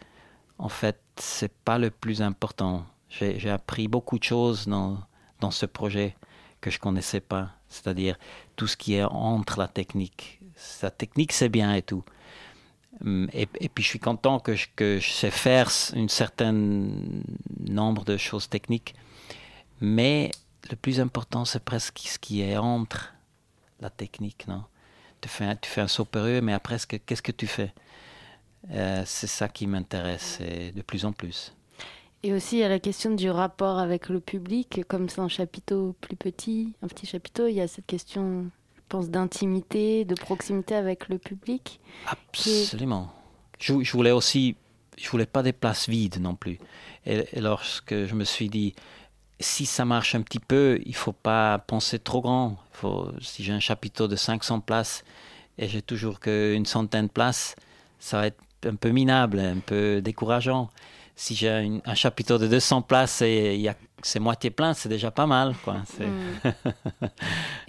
en 0.59 0.69
fait, 0.69 1.01
c'est 1.17 1.53
pas 1.53 1.79
le 1.79 1.91
plus 1.91 2.23
important. 2.23 2.85
J'ai 3.09 3.51
appris 3.51 3.89
beaucoup 3.89 4.19
de 4.19 4.25
choses 4.25 4.67
dans, 4.67 4.99
dans 5.41 5.51
ce 5.51 5.67
projet 5.67 6.17
que 6.61 6.71
je 6.71 6.79
connaissais 6.79 7.21
pas, 7.21 7.51
c'est-à-dire 7.69 8.17
tout 8.57 8.67
ce 8.67 8.77
qui 8.77 8.95
est 8.95 9.05
entre 9.05 9.59
la 9.59 9.69
technique. 9.69 10.41
La 10.83 10.91
technique, 10.91 11.33
c'est 11.33 11.49
bien 11.49 11.75
et 11.75 11.83
tout, 11.83 12.05
Hum, 13.05 13.29
et, 13.33 13.47
puis 13.47 13.83
je 13.83 13.89
suis 13.89 13.99
content 13.99 14.41
que 14.41 14.55
je, 14.55 14.67
que 14.77 14.99
je 14.99 15.11
sais 15.11 15.31
faire 15.31 15.71
un 15.95 16.09
certain 16.09 16.53
nombre 16.53 18.05
de 18.05 18.17
choses 18.17 18.49
techniques. 18.49 18.95
Mais 19.81 20.31
le 20.71 20.77
plus 20.77 21.01
important, 21.01 21.45
c'est 21.45 21.65
presque 21.65 21.99
ce 22.01 22.19
qui 22.19 22.43
est 22.43 22.57
entre 22.57 23.15
la 23.81 23.91
technique. 23.91 24.47
Non? 24.47 24.65
Tu, 25.21 25.29
fais 25.29 25.45
un, 25.45 25.57
tu 25.57 25.71
fais 25.71 25.81
un 25.81 25.89
saut 25.89 26.05
périlleux, 26.05 26.43
mais 26.43 26.53
après, 26.53 26.77
qu'est-ce 27.07 27.23
que 27.23 27.33
tu 27.33 27.47
fais? 27.47 27.73
Euh, 28.71 29.03
C'est 29.07 29.27
ça 29.27 29.49
qui 29.49 29.67
m'intéresse 29.67 30.39
de 30.41 30.83
plus 30.83 31.05
en 31.05 31.13
plus. 31.13 31.55
Et 32.23 32.35
aussi, 32.35 32.57
il 32.57 32.59
y 32.61 32.65
a 32.65 32.69
la 32.69 32.79
question 32.79 33.15
du 33.15 33.31
rapport 33.31 33.79
avec 33.79 34.11
le 34.11 34.21
public. 34.21 34.83
Comme 34.89 35.09
c'est 35.09 35.23
un 35.23 35.29
chapiteau 35.29 35.97
plus 36.03 36.17
petit, 36.17 36.75
un 36.83 36.89
petit 36.89 37.07
chapiteau, 37.07 37.47
il 37.47 37.55
y 37.55 37.63
a 37.63 37.69
cette 37.69 37.87
question 37.87 38.51
pense, 38.91 39.09
d'intimité, 39.09 40.05
de 40.05 40.15
proximité 40.15 40.75
avec 40.75 41.09
le 41.09 41.17
public. 41.17 41.81
Absolument. 42.07 43.13
Je, 43.59 43.93
voulais 43.93 44.11
aussi 44.11 44.57
je 44.99 45.09
voulais 45.09 45.27
pas 45.27 45.43
des 45.43 45.53
places 45.53 45.89
vides 45.89 46.21
non 46.21 46.35
plus. 46.35 46.59
Et, 47.07 47.25
lorsque 47.41 47.95
je 48.05 48.15
me 48.15 48.25
suis 48.25 48.49
dit, 48.49 48.75
si 49.39 49.65
ça 49.65 49.85
marche 49.85 50.15
un 50.15 50.23
petit 50.23 50.39
peu, 50.39 50.79
il 50.85 50.95
faut 50.95 51.13
pas 51.13 51.59
penser 51.59 51.99
trop 51.99 52.21
grand. 52.21 52.59
Si 53.21 53.43
j'ai 53.43 53.53
un 53.53 53.61
chapiteau 53.61 54.09
de 54.09 54.17
500 54.17 54.61
places 54.61 55.05
et 55.59 55.69
j'ai 55.69 55.83
toujours 55.83 56.21
qu'une 56.21 56.67
centaine 56.67 57.07
de 57.07 57.13
places, 57.13 57.55
ça 57.99 58.19
va 58.19 58.27
être 58.27 58.41
un 58.67 58.75
peu 58.75 58.91
minable, 58.91 59.39
un 59.39 59.61
peu 59.61 60.03
décourageant. 60.03 60.71
Si 61.23 61.35
j'ai 61.35 61.51
un, 61.51 61.81
un 61.85 61.95
chapiteau 61.95 62.39
de 62.39 62.47
200 62.47 62.81
places 62.81 63.21
et 63.21 63.55
il 63.55 63.61
y 63.61 63.69
a 63.69 63.77
c'est 64.03 64.21
moitié 64.21 64.49
plein, 64.51 64.73
c'est 64.73 64.89
déjà 64.89 65.11
pas 65.11 65.27
mal. 65.27 65.55
Quoi. 65.63 65.77
C'est- 65.87 66.07
Mm. 66.07 66.53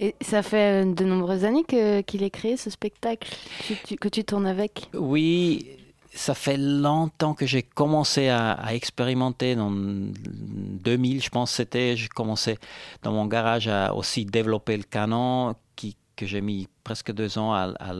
Et 0.00 0.14
ça 0.22 0.42
fait 0.42 0.86
de 0.86 1.04
nombreuses 1.04 1.44
années 1.44 1.64
que- 1.64 2.00
qu'il 2.00 2.22
est 2.22 2.30
créé 2.30 2.56
ce 2.56 2.70
spectacle 2.70 3.28
tu- 3.66 3.76
tu- 3.86 3.96
que 3.96 4.08
tu 4.08 4.24
tournes 4.24 4.46
avec? 4.46 4.88
Oui, 4.94 5.66
ça 6.14 6.34
fait 6.34 6.56
longtemps 6.56 7.34
que 7.34 7.44
j'ai 7.44 7.62
commencé 7.62 8.28
à, 8.28 8.52
à 8.52 8.72
expérimenter. 8.74 9.54
Dans 9.54 9.70
2000, 9.70 11.22
je 11.22 11.28
pense, 11.28 11.50
c'était. 11.50 11.94
J'ai 11.96 12.08
commencé 12.08 12.56
dans 13.02 13.12
mon 13.12 13.26
garage 13.26 13.68
à 13.68 13.94
aussi 13.94 14.24
développer 14.24 14.78
le 14.78 14.84
canon, 14.84 15.54
qui, 15.76 15.96
que 16.16 16.24
j'ai 16.26 16.40
mis 16.40 16.68
presque 16.84 17.12
deux 17.12 17.36
ans 17.38 17.52
à, 17.52 17.74
à 17.78 17.92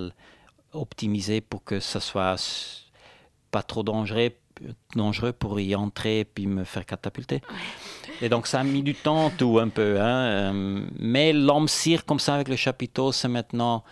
optimiser 0.72 1.40
pour 1.42 1.62
que 1.64 1.80
ça 1.80 2.00
soit 2.00 2.36
pas 3.50 3.62
trop 3.62 3.82
dangereux, 3.82 4.30
dangereux 4.94 5.32
pour 5.32 5.58
y 5.60 5.74
entrer 5.74 6.20
et 6.20 6.24
puis 6.24 6.46
me 6.46 6.64
faire 6.64 6.86
catapulter. 6.86 7.40
Et 8.20 8.28
donc 8.28 8.46
ça 8.46 8.60
a 8.60 8.64
mis 8.64 8.82
du 8.82 8.94
temps 8.94 9.30
tout 9.30 9.58
un 9.58 9.68
peu. 9.68 10.00
Hein. 10.00 10.52
euh, 10.54 10.86
Mais 10.98 11.32
l'homme 11.32 11.68
cire 11.68 12.04
comme 12.04 12.20
ça 12.20 12.34
avec 12.34 12.48
le 12.48 12.56
chapiteau, 12.56 13.12
c'est 13.12 13.28
maintenant 13.28 13.84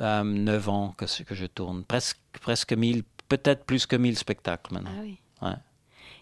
euh, 0.00 0.22
9 0.22 0.68
ans 0.68 0.94
que, 0.96 1.04
que 1.22 1.34
je 1.34 1.46
tourne. 1.46 1.84
Presque, 1.84 2.18
presque 2.40 2.72
1000, 2.72 3.02
peut-être 3.28 3.64
plus 3.64 3.86
que 3.86 3.96
1000 3.96 4.18
spectacles 4.18 4.74
maintenant. 4.74 4.90
Ah 4.94 5.00
oui. 5.02 5.18
Ouais. 5.42 5.54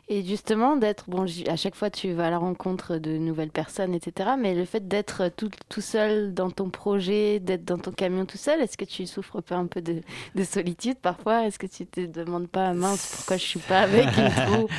Et 0.08 0.22
justement, 0.22 0.76
d'être, 0.76 1.08
bon, 1.08 1.24
à 1.48 1.56
chaque 1.56 1.74
fois 1.74 1.88
tu 1.88 2.12
vas 2.12 2.26
à 2.26 2.30
la 2.30 2.38
rencontre 2.38 2.98
de 2.98 3.16
nouvelles 3.16 3.50
personnes, 3.50 3.94
etc. 3.94 4.30
Mais 4.38 4.54
le 4.54 4.66
fait 4.66 4.86
d'être 4.86 5.30
tout, 5.34 5.50
tout 5.70 5.80
seul 5.80 6.34
dans 6.34 6.50
ton 6.50 6.68
projet, 6.68 7.40
d'être 7.40 7.64
dans 7.64 7.78
ton 7.78 7.90
camion 7.90 8.26
tout 8.26 8.36
seul, 8.36 8.60
est-ce 8.60 8.76
que 8.76 8.84
tu 8.84 9.06
souffres 9.06 9.40
pas 9.40 9.56
un 9.56 9.66
peu 9.66 9.80
de, 9.80 10.02
de 10.34 10.44
solitude 10.44 10.98
parfois? 10.98 11.46
Est-ce 11.46 11.58
que 11.58 11.66
tu 11.66 11.86
te 11.86 12.04
demandes 12.04 12.48
pas, 12.48 12.74
mince, 12.74 13.14
pourquoi 13.16 13.38
je 13.38 13.44
suis 13.44 13.60
pas 13.60 13.80
avec 13.80 14.06
une 14.16 14.30
troupe 14.52 14.72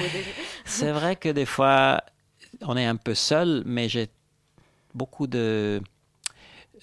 C'est 0.63 0.91
vrai 0.91 1.15
que 1.15 1.29
des 1.29 1.45
fois, 1.45 2.03
on 2.61 2.77
est 2.77 2.85
un 2.85 2.95
peu 2.95 3.15
seul, 3.15 3.63
mais 3.65 3.89
j'ai 3.89 4.09
beaucoup 4.93 5.25
de, 5.25 5.81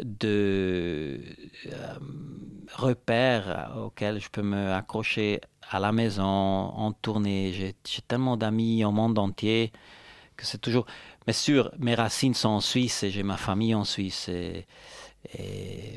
de 0.00 1.20
euh, 1.66 1.98
repères 2.72 3.72
auxquels 3.76 4.20
je 4.20 4.28
peux 4.30 4.42
me 4.42 4.72
accrocher 4.72 5.40
à 5.70 5.80
la 5.80 5.92
maison, 5.92 6.24
en 6.24 6.92
tournée. 6.92 7.52
J'ai 7.52 8.02
tellement 8.06 8.36
d'amis 8.36 8.84
au 8.84 8.92
monde 8.92 9.18
entier 9.18 9.72
que 10.36 10.44
c'est 10.46 10.58
toujours. 10.58 10.86
Mais 11.26 11.32
sûr, 11.32 11.72
mes 11.78 11.94
racines 11.94 12.34
sont 12.34 12.48
en 12.48 12.60
Suisse 12.60 13.02
et 13.02 13.10
j'ai 13.10 13.22
ma 13.22 13.36
famille 13.36 13.74
en 13.74 13.84
Suisse. 13.84 14.28
Et, 14.28 14.66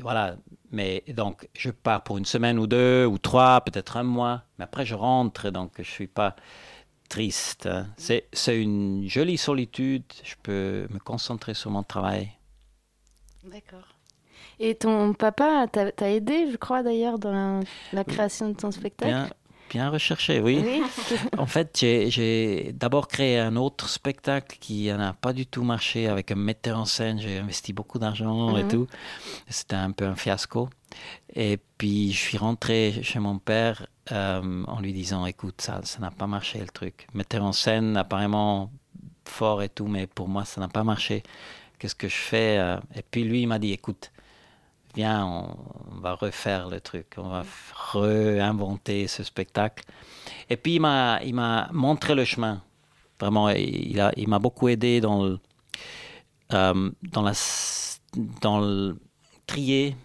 voilà. 0.02 0.36
Mais 0.70 1.02
donc, 1.08 1.48
je 1.54 1.70
pars 1.70 2.02
pour 2.02 2.18
une 2.18 2.24
semaine 2.24 2.58
ou 2.58 2.66
deux 2.66 3.06
ou 3.06 3.18
trois, 3.18 3.60
peut-être 3.60 3.96
un 3.96 4.02
mois. 4.02 4.42
Mais 4.58 4.64
après, 4.64 4.86
je 4.86 4.94
rentre, 4.94 5.50
donc 5.50 5.72
je 5.78 5.90
suis 5.90 6.06
pas 6.06 6.36
triste. 7.08 7.66
hein. 7.66 7.88
C'est 7.96 8.60
une 8.60 9.08
jolie 9.08 9.38
solitude. 9.38 10.04
Je 10.22 10.34
peux 10.42 10.86
me 10.90 10.98
concentrer 10.98 11.54
sur 11.54 11.70
mon 11.70 11.82
travail. 11.82 12.30
D'accord. 13.50 13.84
Et 14.58 14.74
ton 14.74 15.12
papa 15.14 15.66
t'a 15.70 16.10
aidé, 16.10 16.50
je 16.50 16.56
crois 16.56 16.82
d'ailleurs, 16.82 17.18
dans 17.18 17.32
la, 17.32 17.60
la 17.92 18.04
création 18.04 18.48
de 18.50 18.54
ton 18.54 18.70
spectacle? 18.70 19.12
Bien, 19.12 19.30
bien 19.70 19.90
recherché, 19.90 20.40
oui. 20.40 20.60
Oui. 20.64 20.82
En 21.38 21.46
fait, 21.46 21.76
j'ai- 21.78 22.10
j'ai 22.10 22.72
d'abord 22.72 23.08
créé 23.08 23.38
un 23.38 23.56
autre 23.56 23.88
spectacle 23.88 24.56
qui 24.58 24.86
n'a 24.86 25.12
pas 25.12 25.32
du 25.34 25.46
tout 25.46 25.62
marché 25.62 26.08
avec 26.08 26.30
un 26.32 26.36
metteur 26.36 26.78
en 26.78 26.86
scène. 26.86 27.20
J'ai 27.20 27.38
investi 27.38 27.72
beaucoup 27.74 27.98
d'argent 27.98 28.56
et 28.56 28.62
Mhm. 28.62 28.68
tout. 28.68 28.86
C'était 29.48 29.76
un 29.76 29.90
peu 29.92 30.06
un 30.06 30.16
fiasco. 30.16 30.70
Et 31.34 31.58
puis, 31.78 32.12
je 32.12 32.18
suis 32.18 32.38
rentré 32.38 33.00
chez 33.02 33.18
mon 33.18 33.38
père 33.38 33.86
euh, 34.12 34.64
en 34.66 34.80
lui 34.80 34.92
disant, 34.92 35.26
écoute, 35.26 35.60
ça 35.60 35.80
ça 35.84 35.98
n'a 36.00 36.10
pas 36.10 36.26
marché 36.26 36.58
le 36.60 36.68
truc. 36.68 37.06
Metteur 37.14 37.44
en 37.44 37.52
scène, 37.52 37.96
apparemment 37.96 38.70
fort 39.24 39.62
et 39.62 39.68
tout, 39.68 39.86
mais 39.88 40.06
pour 40.06 40.28
moi, 40.28 40.44
ça 40.44 40.60
n'a 40.60 40.68
pas 40.68 40.84
marché. 40.84 41.22
Qu'est-ce 41.78 41.94
que 41.94 42.08
je 42.08 42.16
fais 42.16 42.58
euh 42.58 42.76
Et 42.94 43.02
puis, 43.02 43.24
lui, 43.24 43.42
il 43.42 43.46
m'a 43.46 43.58
dit, 43.58 43.72
écoute, 43.72 44.10
viens, 44.96 45.24
on, 45.26 46.00
va 46.00 46.14
refaire 46.14 46.68
le 46.68 46.80
truc, 46.80 47.14
on 47.18 47.28
va 47.28 47.44
réinventer 47.92 49.06
ce 49.06 49.22
spectacle. 49.22 49.84
Et 50.50 50.56
puis 50.56 50.76
il 50.76 50.80
m'a, 50.80 51.68
montré 51.72 52.14
le 52.14 52.24
chemin. 52.24 52.62
Vraiment, 53.20 53.48
il, 53.50 54.00
a, 54.00 54.12
il 54.16 54.28
m'a 54.28 54.38
beaucoup 54.38 54.68
aidé 54.68 55.00
dans 55.00 55.24
le, 55.24 55.38
euh, 56.52 56.90
dans 57.02 57.22
la, 57.22 57.32
dans 58.40 58.94
trier 59.46 59.96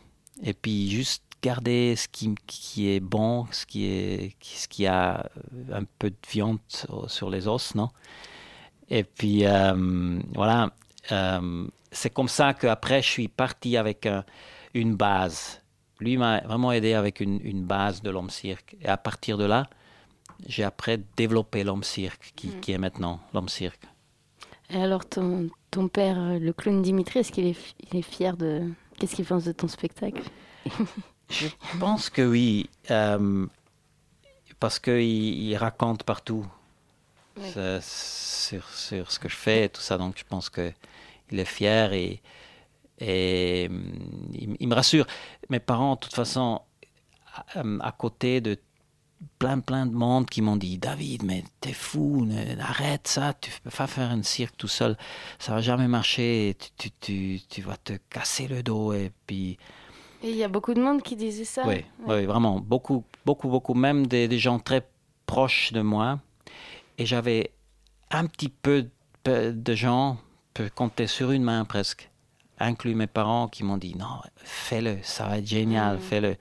et 0.43 0.53
puis 0.53 0.89
juste 0.89 1.23
garder 1.41 1.95
ce 1.95 2.07
qui, 2.07 2.35
qui 2.45 2.89
est 2.89 2.99
bon, 2.99 3.47
ce 3.51 3.65
qui 3.65 3.85
est, 3.85 4.35
ce 4.41 4.67
qui 4.67 4.85
a 4.85 5.29
un 5.71 5.83
peu 5.99 6.09
de 6.09 6.15
viande 6.29 6.59
sur- 6.67 7.29
les 7.29 7.47
os, 7.47 7.75
non? 7.75 7.89
Et 8.89 9.03
puis 9.03 9.45
euh, 9.45 10.19
voilà, 10.35 10.71
euh, 11.11 11.67
c'est 11.91 12.09
comme 12.11 12.27
ça 12.29 12.53
qu'après 12.53 13.01
je 13.01 13.09
suis 13.09 13.27
parti 13.27 13.77
avec 13.77 14.05
un- 14.05 14.23
une 14.73 14.95
base. 14.95 15.61
Lui 15.99 16.17
m'a 16.17 16.41
vraiment 16.41 16.71
aidé 16.71 16.93
avec 16.93 17.19
une, 17.19 17.39
une 17.43 17.63
base 17.63 18.01
de 18.01 18.09
l'homme 18.09 18.29
cirque. 18.29 18.75
Et 18.81 18.87
à 18.87 18.97
partir 18.97 19.37
de 19.37 19.45
là, 19.45 19.67
j'ai 20.47 20.63
après 20.63 20.99
développé 21.17 21.63
l'homme 21.63 21.83
cirque, 21.83 22.33
qui, 22.35 22.49
qui 22.61 22.71
est 22.71 22.77
maintenant 22.79 23.19
l'homme 23.33 23.49
cirque. 23.49 23.83
Et 24.69 24.81
alors, 24.81 25.05
ton, 25.07 25.49
ton 25.69 25.87
père, 25.89 26.17
euh, 26.19 26.39
le 26.39 26.53
clown 26.53 26.81
Dimitri, 26.81 27.19
est-ce 27.19 27.31
qu'il 27.31 27.45
est, 27.45 27.53
fi- 27.53 27.75
il 27.91 27.99
est 27.99 28.01
fier 28.03 28.37
de. 28.37 28.63
Qu'est-ce 28.97 29.15
qu'il 29.15 29.25
pense 29.25 29.43
de 29.43 29.51
ton 29.51 29.67
spectacle? 29.67 30.21
Je 31.29 31.47
pense 31.79 32.09
que 32.09 32.21
oui, 32.21 32.69
euh, 32.89 33.45
parce 34.59 34.79
qu'il 34.79 34.99
il 35.01 35.55
raconte 35.57 36.03
partout 36.03 36.45
Oui. 37.37 37.43
sur, 37.81 38.67
sur 38.69 39.11
ce 39.11 39.19
que 39.19 39.29
je 39.29 39.35
fais 39.35 39.65
et 39.65 39.69
tout 39.69 39.81
ça, 39.81 39.97
donc 39.97 40.15
je 40.17 40.23
pense 40.25 40.49
qu'il 41.31 41.39
est 41.39 41.45
fier 41.45 41.93
et, 41.93 42.21
et 42.99 43.67
euh, 43.71 43.79
il, 44.33 44.55
il 44.59 44.67
me 44.67 44.75
rassure. 44.75 45.07
Mes 45.49 45.59
parents, 45.59 45.95
de 45.95 45.99
toute 46.01 46.13
façon, 46.13 46.61
à, 47.33 47.59
euh, 47.59 47.79
à 47.79 47.91
côté 47.91 48.41
de 48.41 48.57
plein 49.37 49.59
plein 49.59 49.85
de 49.85 49.93
monde 49.93 50.27
qui 50.27 50.41
m'ont 50.41 50.55
dit 50.55 50.79
David 50.79 51.21
mais 51.23 51.43
t'es 51.59 51.73
fou 51.73 52.25
ne- 52.25 52.59
arrête 52.59 53.07
ça 53.07 53.35
tu 53.39 53.51
peux 53.63 53.69
pas 53.69 53.85
faire 53.85 54.09
un 54.09 54.23
cirque 54.23 54.57
tout 54.57 54.67
seul 54.67 54.97
ça 55.37 55.53
va 55.53 55.61
jamais 55.61 55.87
marcher 55.87 56.57
tu, 56.59 56.69
tu, 56.75 56.89
tu, 56.99 57.39
tu 57.47 57.61
vas 57.61 57.77
te 57.77 57.93
casser 58.09 58.47
le 58.47 58.63
dos 58.63 58.93
et 58.93 59.11
puis 59.27 59.59
il 60.23 60.35
y 60.35 60.43
a 60.43 60.47
beaucoup 60.47 60.73
de 60.73 60.81
monde 60.81 61.03
qui 61.03 61.15
disait 61.15 61.45
ça. 61.45 61.67
oui, 61.67 61.83
oui, 62.07 62.25
vraiment. 62.25 62.59
Beaucoup, 62.59 63.03
beaucoup, 63.25 63.47
beaucoup. 63.47 63.73
Même 63.73 64.05
des, 64.05 64.27
des 64.27 64.37
gens 64.37 64.59
très 64.59 64.87
proches 65.25 65.73
de 65.73 65.81
moi. 65.81 66.19
Et 66.99 67.07
j'avais 67.07 67.51
un 68.11 68.27
petit 68.27 68.49
peu 68.49 68.87
de 69.25 69.73
gens, 69.73 70.17
peut 70.53 70.69
compter 70.73 71.07
sur 71.07 71.31
une 71.31 71.43
main 71.43 71.65
presque, 71.65 72.09
inclus 72.59 72.95
mes 72.95 73.07
parents, 73.07 73.47
qui 73.47 73.63
m'ont 73.63 73.77
dit 73.77 73.95
non, 73.95 74.21
fais-le, 74.37 74.99
ça 75.03 75.27
va 75.27 75.37
être 75.37 75.47
génial, 75.47 75.95
Mhm. 75.95 76.01
fais-le. 76.01 76.37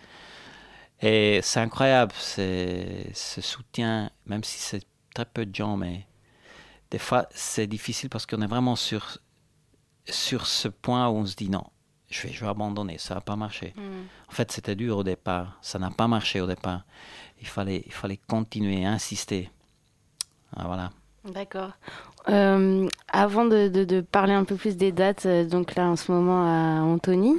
Et 1.03 1.40
c'est 1.42 1.61
incroyable, 1.61 2.12
ce 2.18 3.40
soutien, 3.40 4.11
même 4.27 4.44
si 4.44 4.59
c'est 4.59 4.85
très 5.14 5.25
peu 5.25 5.46
de 5.46 5.55
gens, 5.55 5.77
mais 5.77 6.07
des 6.90 6.99
fois 6.99 7.27
c'est 7.31 7.66
difficile 7.66 8.09
parce 8.11 8.27
qu'on 8.27 8.42
est 8.42 8.46
vraiment 8.46 8.77
sur, 8.77 9.18
sur 10.09 10.46
ce 10.46 10.68
point 10.68 11.09
où 11.09 11.16
on 11.16 11.27
se 11.27 11.37
dit 11.37 11.49
non, 11.49 11.64
je 12.11 12.27
vais, 12.27 12.33
je 12.33 12.40
vais 12.40 12.51
abandonner, 12.51 12.99
ça 12.99 13.14
va 13.14 13.20
pas 13.23 13.37
marcher. 13.37 13.73
Mm. 13.77 13.81
En 14.29 14.33
fait, 14.33 14.51
c'était 14.53 14.75
dur 14.75 14.99
au 14.99 15.05
départ. 15.05 15.57
Ça 15.62 15.79
n'a 15.79 15.90
pas 15.90 16.09
marché 16.09 16.40
au 16.40 16.46
départ. 16.49 16.83
Il 17.40 17.46
fallait, 17.46 17.83
il 17.87 17.92
fallait 17.92 18.16
continuer, 18.29 18.85
insister. 18.85 19.49
Ah, 20.57 20.64
voilà. 20.66 20.90
D'accord. 21.24 21.70
Euh, 22.28 22.88
avant 23.12 23.44
de, 23.44 23.68
de- 23.68 23.85
de 23.85 24.00
parler 24.00 24.33
un 24.33 24.44
peu 24.44 24.54
plus 24.56 24.76
des 24.76 24.92
dates, 24.92 25.26
euh, 25.26 25.44
donc 25.44 25.74
là 25.74 25.87
en 25.87 25.96
ce 25.96 26.11
moment 26.12 26.42
à 26.44 26.80
Antony, 26.83 27.35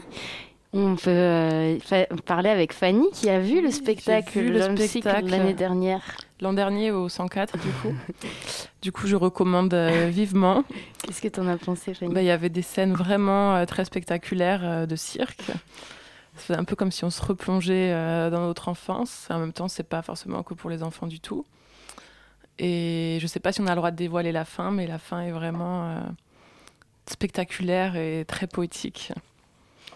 on 0.73 0.95
peut 0.95 1.09
euh, 1.09 1.77
parler 2.25 2.49
avec 2.49 2.73
Fanny 2.73 3.09
qui 3.11 3.29
a 3.29 3.39
vu 3.39 3.61
le 3.61 3.71
spectacle 3.71 4.39
vu 4.39 4.51
le 4.51 4.59
L'Homme 4.59 4.77
Cycle 4.77 4.89
spectacle. 5.09 5.27
l'année 5.29 5.53
dernière. 5.53 6.01
L'an 6.41 6.53
dernier 6.53 6.91
au 6.91 7.09
104, 7.09 7.57
du 7.57 7.69
coup. 7.69 7.93
du 8.81 8.91
coup, 8.91 9.05
je 9.07 9.15
recommande 9.15 9.73
euh, 9.73 10.07
vivement. 10.09 10.63
Qu'est-ce 11.03 11.21
que 11.21 11.27
tu 11.27 11.39
en 11.39 11.47
as 11.47 11.57
pensé, 11.57 11.93
Fanny? 11.93 12.13
Bah, 12.13 12.21
Il 12.21 12.25
y 12.27 12.31
avait 12.31 12.49
des 12.49 12.63
scènes 12.63 12.93
vraiment 12.93 13.55
euh, 13.55 13.65
très 13.65 13.85
spectaculaires 13.85 14.87
de 14.87 14.95
cirque. 14.95 15.43
C'est 16.37 16.55
un 16.55 16.63
peu 16.63 16.75
comme 16.75 16.91
si 16.91 17.03
on 17.03 17.09
se 17.11 17.21
replongeait 17.21 17.91
dans 18.31 18.39
notre 18.39 18.69
enfance. 18.69 19.27
En 19.29 19.37
même 19.37 19.51
temps, 19.53 19.67
c'est 19.67 19.83
pas 19.83 20.01
forcément 20.01 20.41
que 20.43 20.53
pour 20.55 20.69
les 20.69 20.81
enfants 20.81 21.05
du 21.05 21.19
tout. 21.19 21.45
Et 22.59 23.17
je 23.21 23.27
sais 23.27 23.39
pas 23.39 23.51
si 23.51 23.61
on 23.61 23.67
a 23.67 23.71
le 23.71 23.75
droit 23.77 23.91
de 23.91 23.95
dévoiler 23.95 24.31
la 24.31 24.45
fin, 24.45 24.71
mais 24.71 24.85
la 24.87 24.99
fin 24.99 25.21
est 25.21 25.31
vraiment 25.31 25.85
euh, 25.89 25.99
spectaculaire 27.09 27.95
et 27.95 28.23
très 28.27 28.47
poétique. 28.47 29.11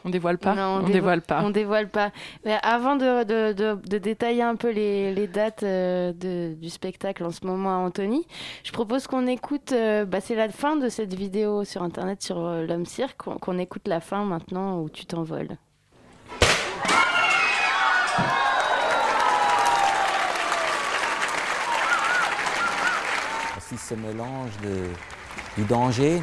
On 0.03 0.09
dévoile 0.09 0.37
pas? 0.37 0.53
Non, 0.53 0.61
On 0.61 0.79
dévo- 0.81 0.91
dévoile 0.93 1.21
pas. 1.23 1.41
On 1.43 1.49
dévoile 1.49 1.89
pas. 1.89 2.11
Mais 2.45 2.57
avant 2.61 2.95
de, 2.95 3.23
de- 3.23 3.53
de- 3.53 3.79
de 3.89 3.97
détailler 3.97 4.43
un 4.43 4.55
peu 4.55 4.69
les, 4.69 5.13
les 5.15 5.25
dates 5.27 5.63
euh, 5.63 6.13
du 6.53 6.69
spectacle 6.69 7.23
en 7.23 7.31
ce 7.31 7.43
moment 7.43 7.71
à 7.71 7.77
Anthony, 7.87 8.27
je 8.63 8.71
propose 8.71 9.07
qu'on 9.07 9.25
écoute. 9.25 9.71
euh, 9.71 10.05
bah, 10.05 10.21
c'est 10.21 10.35
la 10.35 10.49
fin 10.49 10.75
de 10.75 10.89
cette 10.89 11.15
vidéo 11.15 11.63
sur 11.63 11.81
internet 11.81 12.21
sur 12.21 12.37
euh, 12.45 12.65
l'homme 12.67 12.85
cirque. 12.85 13.17
Qu'on 13.17 13.37
qu'on 13.39 13.57
écoute 13.57 13.87
la 13.87 13.99
fin 13.99 14.25
maintenant 14.25 14.79
où 14.79 14.89
tu 14.89 15.05
t'envoles. 15.07 15.57
Aussi 23.75 23.87
ce 23.87 23.95
mélange 23.95 24.51
du 25.57 25.63
danger, 25.65 26.21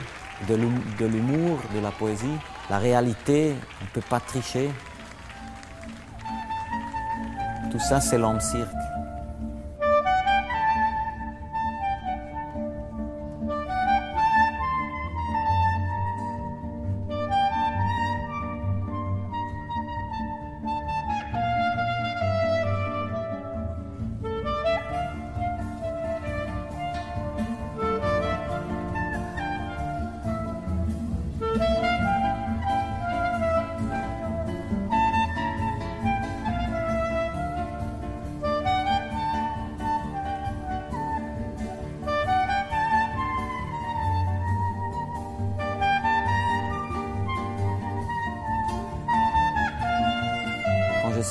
de 0.49 1.07
l'humour, 1.07 1.59
de 1.75 1.81
la 1.81 1.91
poésie, 1.91 2.38
la 2.71 2.79
réalité, 2.79 3.55
on 3.81 3.85
ne 3.85 3.91
peut 3.91 4.09
pas 4.09 4.21
tricher. 4.21 4.71
Tout 7.71 7.81
ça, 7.81 8.01
c'est 8.01 8.19
l'homme 8.19 8.41
cirque. 8.41 8.91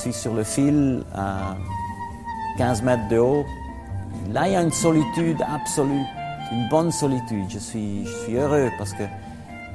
Suis 0.02 0.12
sur 0.12 0.34
le 0.34 0.42
fil 0.42 1.04
à 1.14 1.54
15 2.58 2.82
mètres 2.82 3.06
de 3.08 3.18
haut, 3.18 3.44
là 4.32 4.48
il 4.48 4.52
y 4.54 4.56
a 4.56 4.62
une 4.62 4.72
solitude 4.72 5.40
absolue, 5.42 6.04
une 6.50 6.68
bonne 6.68 6.90
solitude. 6.90 7.44
Je 7.48 7.58
suis, 7.58 8.04
heureux 8.34 8.68
parce 8.78 8.92
que 8.94 9.04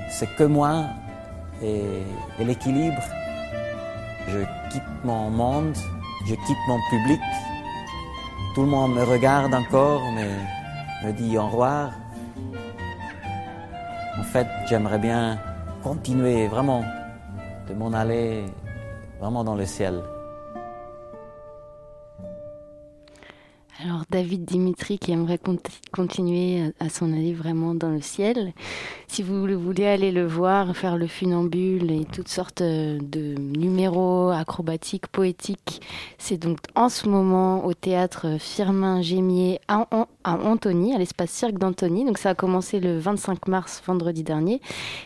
c'est 0.09 0.27
que 0.35 0.43
moi 0.43 0.83
et, 1.63 2.03
et 2.39 2.43
l'équilibre. 2.43 3.01
Je 4.27 4.39
quitte 4.69 5.05
mon 5.05 5.29
monde, 5.29 5.77
je 6.27 6.35
quitte 6.35 6.63
mon 6.67 6.79
public. 6.89 7.21
Tout 8.53 8.63
le 8.63 8.67
monde 8.67 8.95
me 8.95 9.03
regarde 9.03 9.53
encore, 9.53 10.01
mais 10.13 10.27
me 11.05 11.13
dit 11.13 11.37
au 11.37 11.47
revoir. 11.47 11.91
En 14.19 14.23
fait, 14.23 14.47
j'aimerais 14.67 14.99
bien 14.99 15.39
continuer 15.83 16.47
vraiment 16.47 16.83
de 17.69 17.73
m'en 17.73 17.93
aller 17.93 18.43
vraiment 19.21 19.45
dans 19.45 19.55
le 19.55 19.65
ciel. 19.65 20.03
David 24.17 24.45
Dimitri 24.45 24.97
qui 24.97 25.11
aimerait 25.11 25.37
conti- 25.37 25.79
continuer 25.91 26.73
à, 26.79 26.85
à 26.85 26.89
s'en 26.89 27.13
aller 27.13 27.33
vraiment 27.33 27.75
dans 27.75 27.91
le 27.91 28.01
ciel. 28.01 28.51
Si 29.09 29.23
vous 29.23 29.47
le 29.47 29.55
voulez 29.55 29.87
aller 29.87 30.11
le 30.11 30.27
voir, 30.27 30.75
faire 30.75 30.97
le 30.97 31.07
funambule 31.07 31.89
et 31.91 32.03
toutes 32.05 32.27
sortes 32.27 32.61
euh, 32.61 32.99
de 33.01 33.35
numéros 33.39 34.29
acrobatiques, 34.29 35.07
poétiques, 35.07 35.81
c'est 36.17 36.37
donc 36.37 36.57
en 36.75 36.89
ce 36.89 37.07
moment 37.07 37.65
au 37.65 37.73
théâtre 37.73 38.35
Firmin 38.37 39.01
Gémier 39.01 39.59
à, 39.69 39.87
An- 39.91 40.07
à 40.25 40.35
Antony, 40.35 40.93
à 40.93 40.97
l'espace 40.99 41.31
Cirque 41.31 41.57
d'Antony. 41.57 42.03
Donc 42.05 42.17
ça 42.17 42.31
a 42.31 42.35
commencé 42.35 42.79
le 42.81 42.99
25 42.99 43.47
mars, 43.47 43.81
vendredi 43.87 44.23
dernier, 44.23 44.61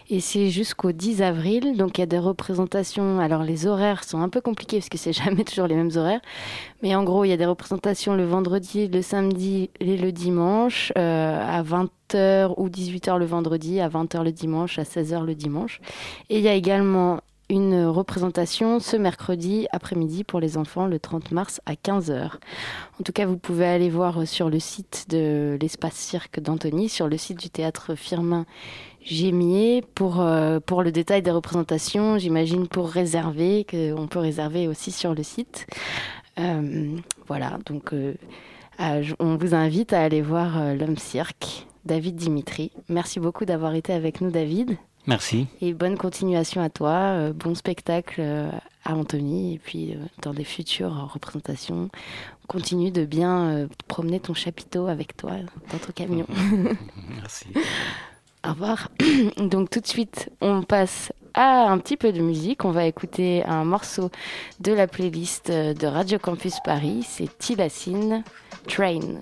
et 0.10 0.20
c'est 0.20 0.50
jusqu'au 0.50 0.92
10 0.92 1.22
avril. 1.22 1.78
Donc 1.78 1.98
il 1.98 2.02
y 2.02 2.04
a 2.04 2.08
des 2.08 2.20
représentations. 2.20 3.20
Alors 3.20 3.44
les 3.44 3.68
horaires 3.68 4.04
sont 4.04 4.20
un 4.20 4.30
peu 4.30 4.42
compliqués 4.42 4.80
parce 4.80 4.90
que 4.90 4.98
c'est 4.98 5.14
jamais 5.24 5.44
toujours 5.44 5.68
les 5.68 5.76
mêmes 5.76 5.92
horaires. 5.96 6.22
Mais 6.82 6.96
en 6.96 7.04
gros, 7.04 7.24
il 7.24 7.30
y 7.30 7.34
a 7.34 7.38
des 7.38 7.46
représentations 7.46 8.16
le 8.16 8.26
vendredi, 8.26 8.88
le 8.88 9.04
samedi 9.04 9.70
et 9.80 9.96
le 9.96 10.12
dimanche, 10.12 10.92
euh, 10.98 11.40
à 11.60 11.62
20h 12.12 12.54
ou 12.58 12.70
18h 12.70 13.18
le 13.18 13.26
vendredi, 13.26 13.80
à 13.80 13.90
20h 13.90 14.24
le 14.24 14.32
dimanche, 14.32 14.80
à 14.80 14.84
16h 14.84 15.26
le 15.26 15.36
dimanche. 15.36 15.82
Et 16.30 16.38
il 16.38 16.44
y 16.44 16.48
a 16.48 16.54
également 16.54 17.22
une 17.50 17.86
représentation 17.86 18.80
ce 18.80 18.96
mercredi 18.96 19.68
après-midi 19.74 20.24
pour 20.24 20.40
les 20.40 20.58
enfants 20.58 20.88
le 20.88 21.00
30 21.00 21.32
mars 21.32 21.62
à 21.66 21.74
15h. 21.74 22.32
En 23.00 23.04
tout 23.04 23.12
cas, 23.12 23.26
vous 23.26 23.38
pouvez 23.38 23.66
aller 23.66 23.90
voir 23.90 24.26
sur 24.26 24.50
le 24.50 24.60
site 24.60 25.08
de 25.10 25.58
l'espace 25.60 25.96
cirque 25.96 26.40
d'Antony, 26.40 26.88
sur 26.88 27.08
le 27.08 27.18
site 27.18 27.40
du 27.40 27.50
théâtre 27.50 27.96
Firmin 27.96 28.46
Gémier 29.04 29.84
pour, 29.96 30.22
euh, 30.22 30.60
pour 30.60 30.84
le 30.84 30.92
détail 30.92 31.22
des 31.24 31.32
représentations, 31.32 32.18
j'imagine 32.18 32.68
pour 32.68 32.88
réserver, 32.88 33.66
qu'on 33.70 34.08
peut 34.08 34.20
réserver 34.20 34.68
aussi 34.68 34.92
sur 34.92 35.14
le 35.14 35.24
site. 35.24 35.66
Euh, 36.40 36.96
voilà, 37.28 37.58
donc 37.66 37.94
euh, 37.94 38.14
on 39.20 39.36
vous 39.36 39.54
invite 39.56 39.92
à 39.92 40.02
aller 40.02 40.22
voir 40.22 40.74
l'homme 40.76 40.98
cirque, 40.98 41.66
David 41.86 42.16
Dimitri. 42.16 42.72
Merci 42.90 43.20
beaucoup 43.20 43.46
d'avoir 43.46 43.74
été 43.76 43.94
avec 43.94 44.22
nous, 44.22 44.32
David. 44.32 44.78
Merci. 45.08 45.48
Et 45.62 45.74
bonne 45.74 45.98
continuation 45.98 46.62
à 46.62 46.70
toi, 46.70 46.92
euh, 46.92 47.34
bon 47.34 47.56
spectacle 47.56 48.20
euh, 48.20 48.52
à 48.86 48.94
Anthony, 48.94 49.56
et 49.56 49.58
puis 49.58 49.94
euh, 49.94 49.98
dans 50.22 50.34
des 50.34 50.44
futures 50.44 51.12
représentations, 51.12 51.90
continue 52.48 52.92
de 52.92 53.06
bien 53.06 53.50
euh, 53.50 53.68
promener 53.88 54.20
ton 54.20 54.34
chapiteau 54.34 54.88
avec 54.88 55.18
toi 55.18 55.32
dans 55.72 55.78
ton 55.80 55.92
camion. 55.92 56.28
Merci. 57.10 57.48
Au 58.46 58.52
revoir. 58.52 58.90
Donc 59.38 59.72
tout 59.72 59.80
de 59.80 59.88
suite, 59.88 60.30
on 60.40 60.62
passe 60.62 61.12
à 61.34 61.72
un 61.72 61.78
petit 61.80 61.98
peu 61.98 62.12
de 62.12 62.22
musique. 62.22 62.64
On 62.64 62.72
va 62.72 62.86
écouter 62.86 63.44
un 63.46 63.64
morceau 63.64 64.12
de 64.60 64.74
la 64.74 64.88
playlist 64.88 65.50
de 65.50 65.88
Radio 65.88 66.20
Campus 66.20 66.56
Paris. 66.64 67.04
C'est 67.08 67.38
Tilacine 67.38 68.24
Train. 68.68 69.20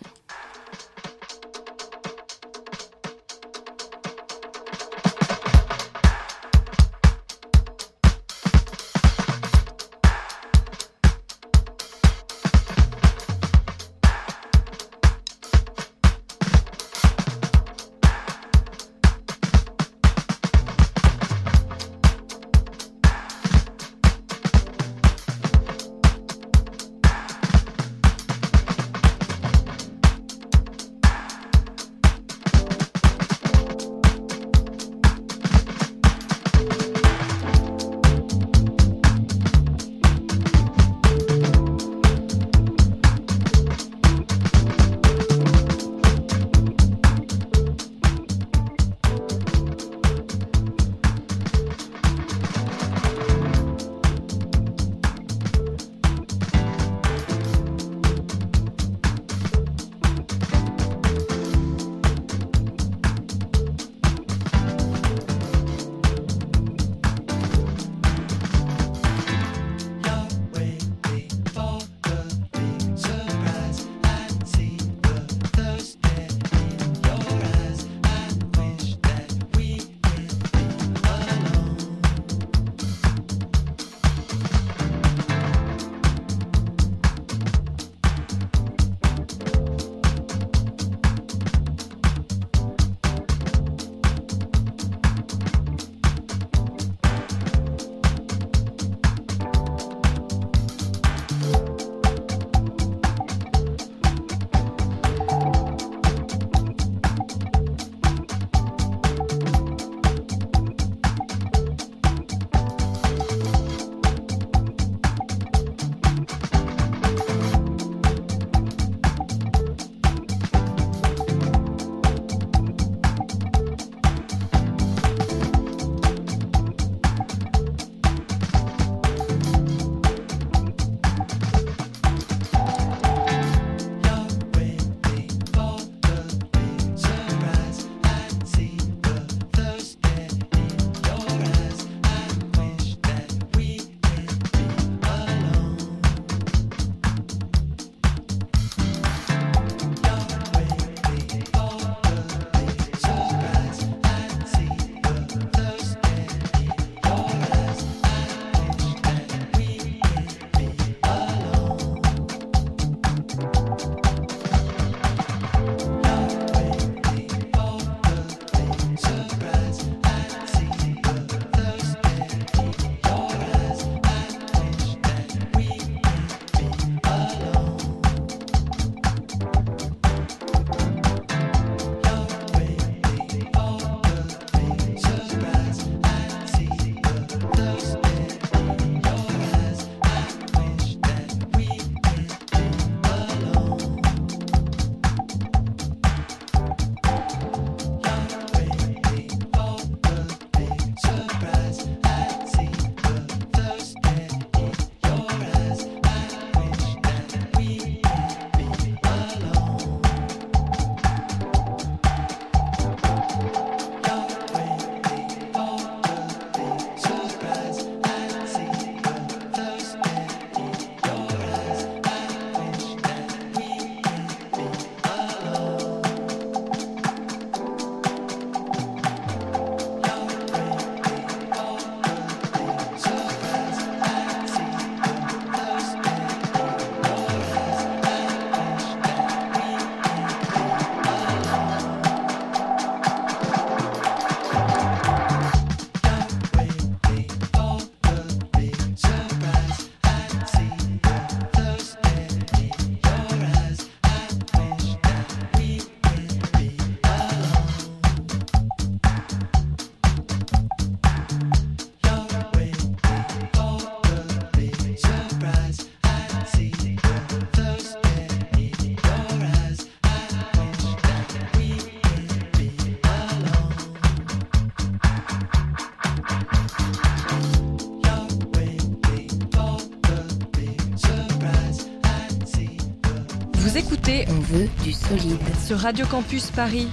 On 284.31 284.39
veut 284.41 284.67
du 284.83 284.91
solide. 284.91 285.39
sur 285.65 285.79
Radio 285.79 286.05
Campus 286.05 286.51
Paris. 286.51 286.87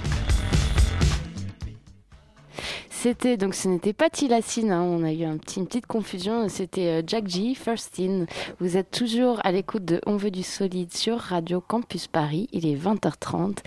C'était 2.89 3.37
donc 3.37 3.53
ce 3.53 3.67
n'était 3.67 3.93
pas 3.93 4.09
Tilacine, 4.09 4.71
hein, 4.71 4.81
on 4.81 5.03
a 5.03 5.11
eu 5.11 5.23
un 5.23 5.37
petit, 5.37 5.59
une 5.59 5.67
petite 5.67 5.85
confusion. 5.85 6.49
C'était 6.49 6.87
euh, 6.87 7.01
Jack 7.05 7.27
G, 7.27 7.53
First 7.53 7.99
In. 7.99 8.25
Vous 8.59 8.75
êtes 8.75 8.89
toujours 8.89 9.39
à 9.43 9.51
l'écoute 9.51 9.85
de 9.85 10.01
On 10.07 10.17
veut 10.17 10.31
du 10.31 10.41
solide 10.41 10.95
sur 10.95 11.19
Radio 11.19 11.61
Campus 11.61 12.07
Paris. 12.07 12.49
Il 12.53 12.65
est 12.65 12.75
20h30. 12.75 13.57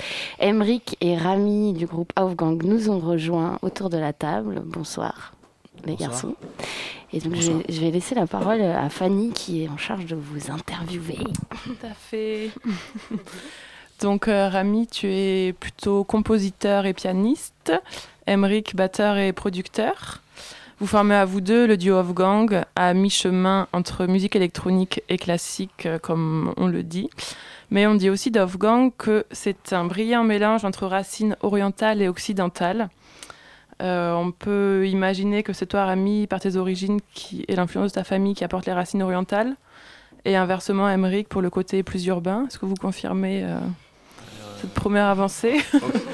Emric 0.41 0.97
et 1.01 1.17
Rami 1.17 1.73
du 1.73 1.87
groupe 1.87 2.13
Aufgang 2.17 2.59
nous 2.65 2.91
ont 2.91 2.99
rejoints 2.99 3.59
autour 3.63 3.89
de 3.89 3.99
la 3.99 4.13
table. 4.13 4.63
Bonsoir 4.65 5.33
les 5.87 5.93
Bonsoir. 5.93 6.11
garçons. 6.11 6.35
Et 7.13 7.19
donc 7.21 7.35
je 7.35 7.51
vais, 7.53 7.65
je 7.69 7.81
vais 7.81 7.91
laisser 7.91 8.15
la 8.15 8.27
parole 8.27 8.63
à 8.63 8.89
Fanny 8.89 9.31
qui 9.33 9.65
est 9.65 9.69
en 9.69 9.77
charge 9.77 10.07
de 10.07 10.15
vous 10.17 10.51
interviewer. 10.51 11.19
Tout 11.65 11.87
à 11.87 11.95
fait. 11.95 12.51
Donc, 14.01 14.29
euh, 14.29 14.49
Rami, 14.49 14.87
tu 14.87 15.09
es 15.13 15.53
plutôt 15.53 16.05
compositeur 16.05 16.87
et 16.87 16.95
pianiste. 16.95 17.73
Emric, 18.27 18.75
batteur 18.75 19.19
et 19.19 19.33
producteur. 19.35 20.23
Vous 20.79 20.87
formez 20.87 21.15
à 21.15 21.27
vous 21.27 21.43
deux 21.43 21.67
le 21.67 21.77
duo 21.77 21.97
of 21.99 22.15
Gang, 22.15 22.63
à 22.75 22.95
mi-chemin 22.95 23.69
entre 23.75 24.07
musique 24.07 24.35
électronique 24.35 25.03
et 25.11 25.19
classique, 25.19 25.85
euh, 25.85 25.99
comme 25.99 26.55
on 26.57 26.67
le 26.67 26.83
dit. 26.83 27.11
Mais 27.71 27.87
on 27.87 27.95
dit 27.95 28.09
aussi 28.09 28.31
d'Off 28.31 28.57
Gang 28.57 28.91
que 28.97 29.27
c'est 29.31 29.75
un 29.75 29.85
brillant 29.85 30.25
mélange 30.25 30.65
entre 30.65 30.87
racines 30.87 31.37
orientales 31.43 32.01
et 32.01 32.09
occidentales. 32.09 32.89
Euh, 33.81 34.13
on 34.13 34.31
peut 34.31 34.87
imaginer 34.89 35.43
que 35.43 35.53
c'est 35.53 35.67
toi, 35.67 35.87
Rami, 35.87 36.27
par 36.27 36.41
tes 36.41 36.57
origines 36.57 37.01
qui, 37.15 37.45
et 37.49 37.57
l'influence 37.57 37.93
de 37.93 37.95
ta 37.95 38.05
famille 38.05 38.35
qui 38.35 38.45
apporte 38.45 38.67
les 38.67 38.73
racines 38.73 39.03
orientales. 39.03 39.57
Et 40.25 40.37
inversement, 40.37 40.89
Emmerich 40.89 41.29
pour 41.29 41.41
le 41.41 41.49
côté 41.51 41.83
plus 41.83 42.05
urbain. 42.07 42.45
Est-ce 42.47 42.59
que 42.59 42.67
vous 42.67 42.75
confirmez 42.75 43.43
euh, 43.43 43.59
cette 44.61 44.75
première 44.75 45.07
avancée? 45.07 45.63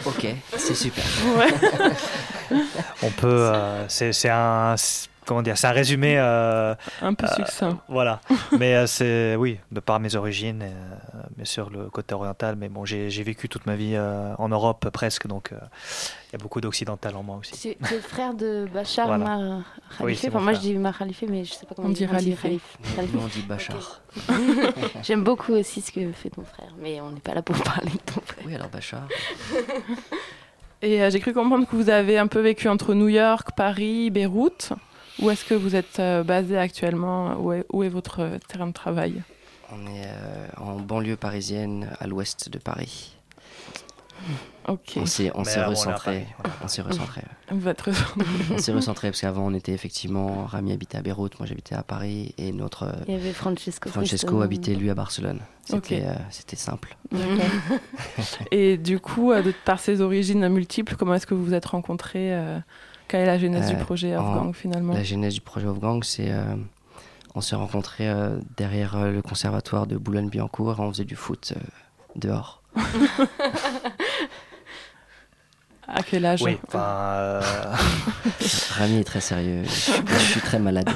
Ok, 0.04 0.26
c'est 0.56 0.74
super. 0.76 1.04
Ouais. 1.36 1.52
On 3.02 3.10
peut. 3.10 3.26
euh, 3.26 3.84
c'est 3.88 4.12
c'est 4.12 4.30
un. 4.30 4.76
C'est- 5.26 5.28
Comment 5.28 5.42
dire 5.42 5.58
C'est 5.58 5.66
un 5.66 5.72
résumé. 5.72 6.16
euh, 6.18 6.74
Un 7.02 7.14
peu 7.14 7.26
euh, 7.26 7.34
succinct. 7.34 7.78
Voilà. 7.88 8.20
mais 8.58 8.74
euh, 8.76 8.86
c'est. 8.86 9.36
Oui, 9.36 9.58
de 9.72 9.80
par 9.80 9.98
mes 10.00 10.14
origines, 10.16 10.62
euh, 10.62 11.20
bien 11.36 11.44
sûr, 11.44 11.68
le 11.70 11.90
côté 11.90 12.14
oriental. 12.14 12.56
Mais 12.56 12.68
bon, 12.68 12.84
j'ai 12.84 13.10
j'ai 13.10 13.22
vécu 13.22 13.48
toute 13.48 13.66
ma 13.66 13.76
vie 13.76 13.94
euh, 13.96 14.34
en 14.38 14.48
Europe 14.48 14.88
presque, 14.90 15.26
donc 15.26 15.52
euh, 15.52 15.56
il 16.28 16.32
y 16.32 16.36
a 16.36 16.38
beaucoup 16.42 16.60
d'occidental 16.60 17.16
en 17.16 17.22
moi 17.22 17.36
aussi. 17.36 17.68
Es 17.70 17.76
le 17.94 18.00
frère 18.00 18.34
de 18.34 18.66
Bachar 18.72 19.06
Voilà. 19.08 19.24
Mar 19.24 19.38
Oui, 19.40 19.62
Khalife? 19.98 20.20
c'est 20.20 20.28
Enfin, 20.28 20.40
moi, 20.40 20.52
je 20.54 20.60
dis 20.60 20.74
Mar 20.74 20.96
Khalife, 20.96 21.24
mais 21.28 21.44
je 21.44 21.52
sais 21.54 21.66
pas 21.66 21.74
comment 21.74 21.88
On 21.88 21.92
dit 21.92 22.06
Khalife. 22.06 22.44
On 22.98 23.26
dit 23.26 23.42
Bachar. 23.42 24.00
J'aime 25.02 25.24
beaucoup 25.24 25.52
aussi 25.52 25.80
ce 25.80 25.92
que 25.92 26.12
fait 26.12 26.30
ton 26.30 26.44
frère, 26.44 26.72
mais 26.80 27.00
on 27.00 27.10
n'est 27.10 27.20
pas 27.20 27.34
là 27.34 27.42
pour 27.42 27.56
parler 27.62 27.90
de 27.90 28.12
ton 28.12 28.20
frère. 28.20 28.44
Oui, 28.46 28.54
alors 28.54 28.68
Bachar. 28.68 29.02
Et 30.82 31.02
euh, 31.02 31.10
j'ai 31.10 31.20
cru 31.20 31.32
comprendre 31.32 31.66
que 31.66 31.74
vous 31.74 31.88
avez 31.90 32.18
un 32.18 32.26
peu 32.26 32.40
vécu 32.40 32.68
entre 32.68 32.94
New 32.94 33.08
York, 33.08 33.48
Paris, 33.56 34.10
Beyrouth. 34.10 34.72
Où 35.20 35.30
est-ce 35.30 35.44
que 35.44 35.54
vous 35.54 35.74
êtes 35.74 35.98
euh, 35.98 36.22
basé 36.22 36.58
actuellement? 36.58 37.36
Où 37.40 37.52
est, 37.52 37.64
où 37.72 37.82
est 37.82 37.88
votre 37.88 38.20
euh, 38.20 38.38
terrain 38.48 38.66
de 38.66 38.72
travail? 38.72 39.22
On 39.72 39.86
est 39.86 40.06
euh, 40.06 40.46
en 40.58 40.76
banlieue 40.76 41.16
parisienne, 41.16 41.90
à 42.00 42.06
l'ouest 42.06 42.48
de 42.50 42.58
Paris. 42.58 43.16
Ok. 44.68 44.94
On 44.96 45.06
s'est 45.06 45.30
on 45.34 45.44
s'est 45.44 45.64
recentré. 45.64 46.26
On 46.62 46.68
s'est 46.68 46.82
recentré. 46.82 47.22
On 47.50 48.58
s'est 48.58 48.72
recentré 48.72 49.10
parce 49.10 49.20
qu'avant 49.20 49.46
on 49.46 49.54
était 49.54 49.72
effectivement 49.72 50.46
Rami 50.46 50.72
habitait 50.72 50.98
à 50.98 51.02
Beyrouth, 51.02 51.38
moi 51.38 51.46
j'habitais 51.46 51.76
à 51.76 51.82
Paris 51.82 52.34
et 52.36 52.50
notre 52.52 52.92
Il 53.06 53.14
y 53.14 53.16
avait 53.16 53.32
Francesco. 53.32 53.88
Francesco 53.88 54.40
habitait 54.40 54.74
lui 54.74 54.90
à 54.90 54.94
Barcelone. 54.94 55.40
C'était 55.64 56.04
euh, 56.04 56.14
c'était 56.30 56.56
simple. 56.56 56.96
Et 58.52 58.76
du 58.76 59.00
coup, 59.00 59.32
euh, 59.32 59.42
de, 59.42 59.52
par 59.64 59.80
ces 59.80 60.00
origines 60.00 60.48
multiples, 60.48 60.94
comment 60.96 61.14
est-ce 61.14 61.26
que 61.26 61.34
vous 61.34 61.44
vous 61.44 61.54
êtes 61.54 61.66
rencontrés 61.66 62.34
euh, 62.34 62.58
Quelle 63.08 63.20
est 63.20 63.26
la 63.26 63.38
genèse 63.38 63.68
du 63.68 63.74
Euh, 63.76 63.78
projet 63.84 64.16
en- 64.16 64.26
Afghan 64.36 64.52
finalement 64.52 64.92
La 64.94 65.02
genèse 65.04 65.34
du 65.34 65.40
projet 65.40 65.66
Wolfgang, 65.66 66.02
c'est 66.04 66.30
euh, 66.30 66.54
on 67.34 67.40
s'est 67.40 67.56
rencontrés 67.56 68.08
euh, 68.08 68.38
derrière 68.56 68.96
euh, 68.96 69.12
le 69.12 69.22
conservatoire 69.22 69.86
de 69.86 69.96
Boulogne-Billancourt 69.96 70.76
et 70.78 70.80
on 70.82 70.90
faisait 70.92 71.04
du 71.04 71.16
foot 71.16 71.52
euh, 71.56 71.60
dehors. 72.16 72.62
À 75.88 76.02
quel 76.02 76.24
âge 76.26 76.42
Oui, 76.42 76.58
enfin. 76.66 76.80
euh, 76.80 77.40
Rami 78.70 78.98
est 78.98 79.04
très 79.04 79.20
sérieux, 79.20 79.62
je 79.64 79.70
suis, 79.70 79.92
je 80.08 80.14
suis 80.18 80.40
très 80.40 80.58
malade. 80.58 80.88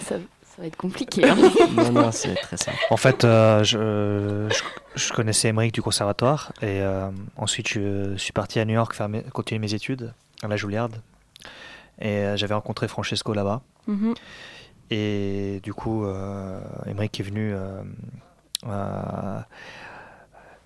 Ça, 0.00 0.16
ça 0.16 0.18
va 0.58 0.66
être 0.66 0.76
compliqué. 0.76 1.24
hein. 1.28 1.36
non, 1.72 1.92
non, 1.92 2.10
c'est 2.10 2.34
très 2.34 2.56
simple. 2.56 2.78
En 2.90 2.96
fait, 2.96 3.24
euh, 3.24 3.62
je, 3.62 4.48
je, 4.50 5.00
je 5.00 5.12
connaissais 5.12 5.48
Emmerich 5.48 5.72
du 5.72 5.82
conservatoire 5.82 6.52
et 6.62 6.80
euh, 6.82 7.10
ensuite 7.36 7.68
je 7.68 8.16
suis 8.16 8.32
parti 8.32 8.58
à 8.58 8.64
New 8.64 8.74
York 8.74 8.92
faire 8.92 9.08
mes- 9.08 9.22
continuer 9.22 9.60
mes 9.60 9.72
études 9.72 10.12
à 10.42 10.48
la 10.48 10.56
Juilliard. 10.56 10.90
Et 12.00 12.08
euh, 12.18 12.36
j'avais 12.36 12.54
rencontré 12.54 12.88
Francesco 12.88 13.32
là-bas. 13.34 13.62
Mhm. 13.86 14.14
et 14.90 15.60
du 15.62 15.72
coup 15.74 16.04
euh, 16.04 16.60
Emmerich 16.86 17.18
est 17.18 17.22
venu 17.24 17.52
euh, 17.52 17.82
euh, 18.68 19.40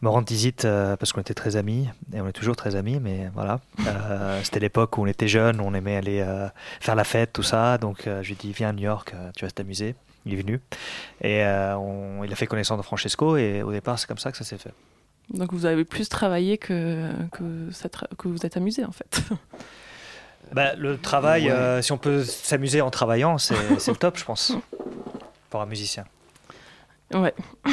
me 0.02 0.08
rendre 0.10 0.28
visite 0.28 0.64
euh, 0.66 0.96
parce 0.96 1.12
qu'on 1.12 1.20
était 1.22 1.34
très 1.34 1.56
amis. 1.56 1.88
Et 2.12 2.20
on 2.20 2.28
est 2.28 2.32
toujours 2.32 2.56
très 2.56 2.76
amis 2.76 3.00
mais 3.00 3.30
voilà. 3.34 3.60
C'était 4.42 4.60
l'époque 4.60 4.98
où 4.98 5.02
on 5.02 5.06
était 5.06 5.28
jeunes 5.28 5.60
on 5.60 5.72
aimait 5.74 5.96
aller 5.96 6.24
faire 6.80 6.94
la 6.94 7.04
fête 7.04 7.32
tout 7.32 7.42
ça. 7.42 7.78
Donc 7.78 8.02
je 8.04 8.10
lui 8.22 8.32
ai 8.32 8.36
dit 8.36 8.52
viens 8.52 8.68
à 8.70 8.72
New 8.72 8.82
York 8.84 9.14
tu 9.36 9.44
vas 9.44 9.50
t'amuser. 9.50 9.94
Il 10.26 10.34
est 10.34 10.36
venu. 10.42 10.60
Et 11.22 11.42
on- 11.78 12.22
il 12.24 12.32
a 12.32 12.36
fait 12.36 12.46
connaissance 12.46 12.78
de 12.78 12.82
Francesco 12.84 13.36
et 13.36 13.62
au 13.62 13.72
départ 13.72 13.98
c'est 13.98 14.06
comme 14.06 14.18
ça 14.18 14.30
que 14.30 14.36
ça 14.38 14.44
s'est 14.44 14.58
fait 14.58 14.74
Donc 15.30 15.52
vous 15.52 15.66
avez 15.66 15.84
plus 15.84 16.08
travaillé 16.08 16.56
que, 16.58 17.10
que, 17.32 17.70
ça 17.72 17.88
tra- 17.88 18.14
que 18.16 18.28
vous 18.28 18.46
êtes 18.46 18.56
amusé 18.56 18.84
en 18.84 18.92
fait. 18.92 19.20
Bah, 20.52 20.74
le 20.76 20.96
travail 20.96 21.46
Ouais. 21.46 21.50
euh, 21.50 21.82
si 21.82 21.90
on 21.90 21.98
peut 21.98 22.22
s'amuser 22.22 22.80
en 22.80 22.88
travaillant 22.90 23.36
c'est 23.36 23.54
le 23.88 23.96
top 23.96 24.16
je 24.16 24.24
pense 24.24 24.52
pour 25.50 25.60
un 25.60 25.66
musicien 25.66 26.04
Ouais. 27.12 27.34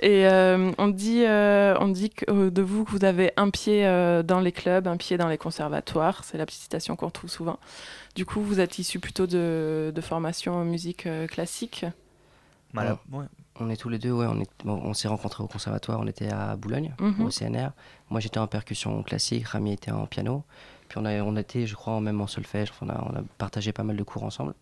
Et 0.00 0.26
euh, 0.26 0.72
on 0.76 0.88
dit, 0.88 1.24
euh, 1.24 1.74
on 1.80 1.88
dit 1.88 2.10
que, 2.10 2.24
euh, 2.30 2.50
de 2.50 2.60
vous 2.60 2.84
que 2.84 2.90
vous 2.90 3.04
avez 3.04 3.32
un 3.38 3.48
pied 3.48 3.86
euh, 3.86 4.22
dans 4.22 4.40
les 4.40 4.52
clubs, 4.52 4.86
un 4.86 4.96
pied 4.98 5.16
dans 5.16 5.28
les 5.28 5.38
conservatoires. 5.38 6.22
C'est 6.24 6.36
la 6.36 6.44
petite 6.44 6.60
citation 6.60 6.96
qu'on 6.96 7.06
retrouve 7.06 7.30
souvent. 7.30 7.58
Du 8.14 8.26
coup, 8.26 8.42
vous 8.42 8.60
êtes 8.60 8.78
issu 8.78 8.98
plutôt 8.98 9.26
de, 9.26 9.92
de 9.94 10.00
formation 10.02 10.52
en 10.54 10.64
musique 10.64 11.06
euh, 11.06 11.26
classique? 11.26 11.86
Voilà. 12.74 12.98
Ouais. 13.12 13.24
On 13.60 13.70
est 13.70 13.76
tous 13.76 13.88
les 13.88 13.98
deux, 13.98 14.10
ouais, 14.12 14.26
on, 14.28 14.40
est, 14.40 14.50
bon, 14.64 14.80
on 14.84 14.94
s'est 14.94 15.06
rencontrés 15.08 15.44
au 15.44 15.46
conservatoire, 15.46 16.00
on 16.00 16.06
était 16.08 16.28
à 16.30 16.56
Boulogne, 16.56 16.92
Mhm. 16.98 17.22
au 17.24 17.30
CNR. 17.30 17.70
Moi 18.10 18.18
j'étais 18.20 18.38
en 18.38 18.46
percussion 18.48 19.02
classique, 19.04 19.46
Rami 19.46 19.72
était 19.72 19.92
en 19.92 20.06
piano. 20.06 20.42
Puis 20.88 20.98
on, 20.98 21.04
a, 21.04 21.22
on 21.22 21.36
était, 21.36 21.66
je 21.66 21.74
crois, 21.76 22.00
même 22.00 22.20
en 22.20 22.26
solfège, 22.26 22.72
on 22.82 22.88
a, 22.88 22.94
on 23.10 23.16
a 23.16 23.22
partagé 23.38 23.72
pas 23.72 23.84
mal 23.84 23.96
de 23.96 24.02
cours 24.02 24.24
ensemble. 24.24 24.54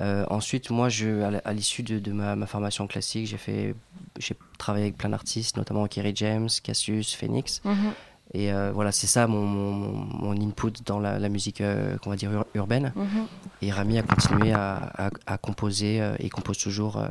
Euh, 0.00 0.26
ensuite, 0.28 0.70
moi, 0.70 0.88
je, 0.88 1.22
à 1.44 1.52
l'issue 1.52 1.84
de, 1.84 2.00
de 2.00 2.10
ma, 2.12 2.34
ma 2.34 2.46
formation 2.46 2.88
classique, 2.88 3.26
j'ai 3.28 3.36
fait, 3.38 3.76
j'ai 4.18 4.36
travaillé 4.58 4.86
avec 4.86 4.98
plein 4.98 5.10
d'artistes, 5.10 5.56
notamment 5.56 5.86
Kerry 5.86 6.12
James, 6.16 6.48
Cassius, 6.64 7.14
Phoenix. 7.14 7.60
Mhm. 7.64 7.92
Et 8.34 8.52
euh, 8.52 8.72
voilà, 8.72 8.90
c'est 8.92 9.06
ça 9.06 9.26
mon, 9.28 9.46
mon, 9.46 9.92
mon 9.92 10.32
input 10.32 10.72
dans 10.84 10.98
la, 10.98 11.18
la 11.20 11.28
musique, 11.28 11.60
euh, 11.60 11.96
qu'on 11.98 12.10
va 12.10 12.16
dire, 12.16 12.32
ur- 12.32 12.46
urbaine. 12.54 12.92
Mhm. 12.96 13.26
Et 13.62 13.70
Rami 13.70 13.96
a 13.98 14.02
continué 14.02 14.52
à, 14.52 14.74
à- 14.98 15.10
à 15.26 15.38
composer 15.38 16.00
euh, 16.02 16.16
et 16.18 16.28
compose 16.30 16.58
toujours 16.58 16.96
euh, 16.98 17.06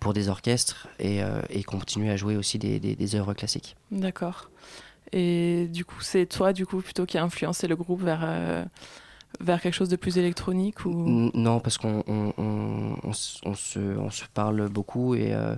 pour 0.00 0.12
des 0.12 0.28
orchestres 0.28 0.86
et, 0.98 1.20
et 1.48 1.62
continue 1.64 2.10
à 2.10 2.16
jouer 2.16 2.36
aussi 2.36 2.58
des, 2.58 2.78
des, 2.78 2.94
des 2.94 3.14
œuvres 3.14 3.32
classiques. 3.34 3.74
D'accord. 3.90 4.50
Et 5.12 5.66
du 5.72 5.84
coup, 5.84 6.00
c'est 6.02 6.26
toi, 6.26 6.52
du 6.52 6.66
coup, 6.66 6.80
plutôt 6.80 7.06
qui 7.06 7.18
a 7.18 7.24
influencé 7.24 7.66
le 7.66 7.74
groupe 7.74 8.02
vers, 8.02 8.20
vers 9.38 9.60
quelque 9.60 9.74
chose 9.74 9.88
de 9.88 9.96
plus 9.96 10.18
électronique 10.18 10.84
ou... 10.84 11.30
Non, 11.34 11.60
parce 11.60 11.78
qu'on 11.78 12.02
on, 12.06 13.12
se, 13.12 13.38
on 13.98 14.10
se 14.10 14.24
parle 14.34 14.68
beaucoup 14.68 15.14
et, 15.14 15.32
euh, 15.32 15.54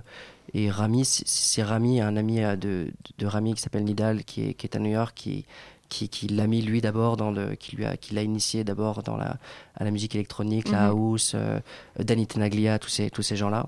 et 0.53 0.69
Rami, 0.69 1.05
c'est- 1.05 1.63
Rami, 1.63 1.99
un 2.01 2.15
ami 2.15 2.41
euh, 2.43 2.55
de, 2.55 2.87
de 3.17 3.25
Rami 3.25 3.55
qui 3.55 3.61
s'appelle 3.61 3.83
Nidal, 3.83 4.23
qui 4.23 4.49
est, 4.49 4.53
qui 4.53 4.67
est 4.67 4.75
à 4.75 4.79
New 4.79 4.91
York, 4.91 5.13
qui, 5.15 5.45
qui, 5.89 6.07
qui 6.09 6.27
l'a 6.27 6.47
mis 6.47 6.61
lui 6.61 6.81
d'abord 6.81 7.17
dans 7.17 7.29
le, 7.31 7.55
qui 7.55 7.75
lui 7.75 7.85
a, 7.85 7.97
qui 7.97 8.13
l'a 8.15 8.23
initié 8.23 8.63
d'abord 8.63 9.03
dans 9.03 9.17
la, 9.17 9.37
à 9.75 9.83
la 9.83 9.91
musique 9.91 10.15
électronique, 10.15 10.69
la 10.69 10.83
Mhm. 10.85 10.89
house, 10.91 11.31
euh, 11.35 11.59
Danny 11.99 12.25
Tenaglia, 12.25 12.79
tous 12.79 12.89
ces, 12.89 13.09
tous 13.09 13.21
ces 13.21 13.35
gens-là. 13.35 13.67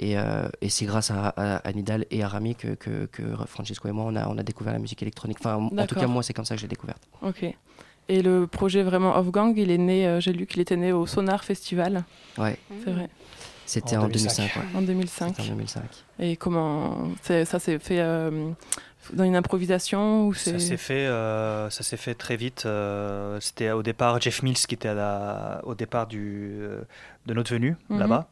Et, 0.00 0.18
euh, 0.18 0.48
et 0.62 0.68
c'est 0.68 0.84
grâce 0.86 1.10
à, 1.10 1.28
à, 1.28 1.56
à 1.56 1.72
Nidal 1.72 2.06
et 2.10 2.22
à 2.22 2.28
Rami 2.28 2.54
que, 2.54 2.74
que, 2.74 3.06
que 3.06 3.22
Francesco 3.46 3.88
et 3.88 3.92
moi, 3.92 4.04
on 4.08 4.16
a, 4.16 4.26
on 4.28 4.36
a 4.36 4.42
découvert 4.42 4.72
la 4.72 4.78
musique 4.78 5.00
électronique. 5.02 5.38
Enfin, 5.40 5.54
en 5.56 5.68
tout 5.86 5.94
cas, 5.94 6.06
moi, 6.06 6.22
c'est 6.22 6.32
comme 6.34 6.44
ça 6.44 6.54
que 6.54 6.60
je 6.60 6.64
l'ai 6.66 6.70
découverte. 6.70 7.02
Ok. 7.22 7.44
Et 8.08 8.22
le 8.22 8.46
projet 8.46 8.82
vraiment 8.82 9.16
Off 9.16 9.30
Gang, 9.30 9.54
il 9.56 9.70
est 9.70 9.78
né, 9.78 10.06
euh, 10.06 10.20
j'ai 10.20 10.32
lu 10.32 10.46
qu'il 10.46 10.60
était 10.60 10.76
né 10.76 10.92
au 10.92 11.06
Sonar 11.06 11.42
Festival. 11.44 12.04
Ouais. 12.38 12.58
C'est 12.84 12.90
vrai. 12.90 13.08
C'était 13.66 13.96
En 13.96 14.02
en 14.04 14.08
2005. 14.08 14.36
2005. 14.42 14.56
ouais. 14.62 14.78
En 14.78 14.82
2005. 14.82 15.28
C'était 15.36 15.42
en 15.50 15.54
2005. 15.54 15.82
Et 16.18 16.36
comment 16.36 17.08
c'est- 17.22 17.46
ça 17.46 17.58
s'est 17.58 17.78
fait 17.78 18.00
euh, 18.00 18.50
dans 19.14 19.24
une 19.24 19.36
improvisation 19.36 20.26
ou 20.26 20.34
Ça 20.34 20.58
s'est 20.58 20.76
fait, 20.76 21.06
euh, 21.06 21.70
ça 21.70 21.82
s'est 21.82 21.96
fait 21.96 22.14
très 22.14 22.36
vite. 22.36 22.64
euh, 22.66 23.38
C'était 23.40 23.70
au 23.70 23.82
départ 23.82 24.20
Jeff 24.20 24.42
Mills 24.42 24.54
qui 24.56 24.74
était 24.74 24.88
à 24.88 24.94
la, 24.94 25.60
au 25.64 25.74
départ 25.74 26.06
du, 26.06 26.58
de 27.26 27.34
notre 27.34 27.50
venue 27.52 27.76
Mhm. 27.88 27.98
là-bas. 28.00 28.28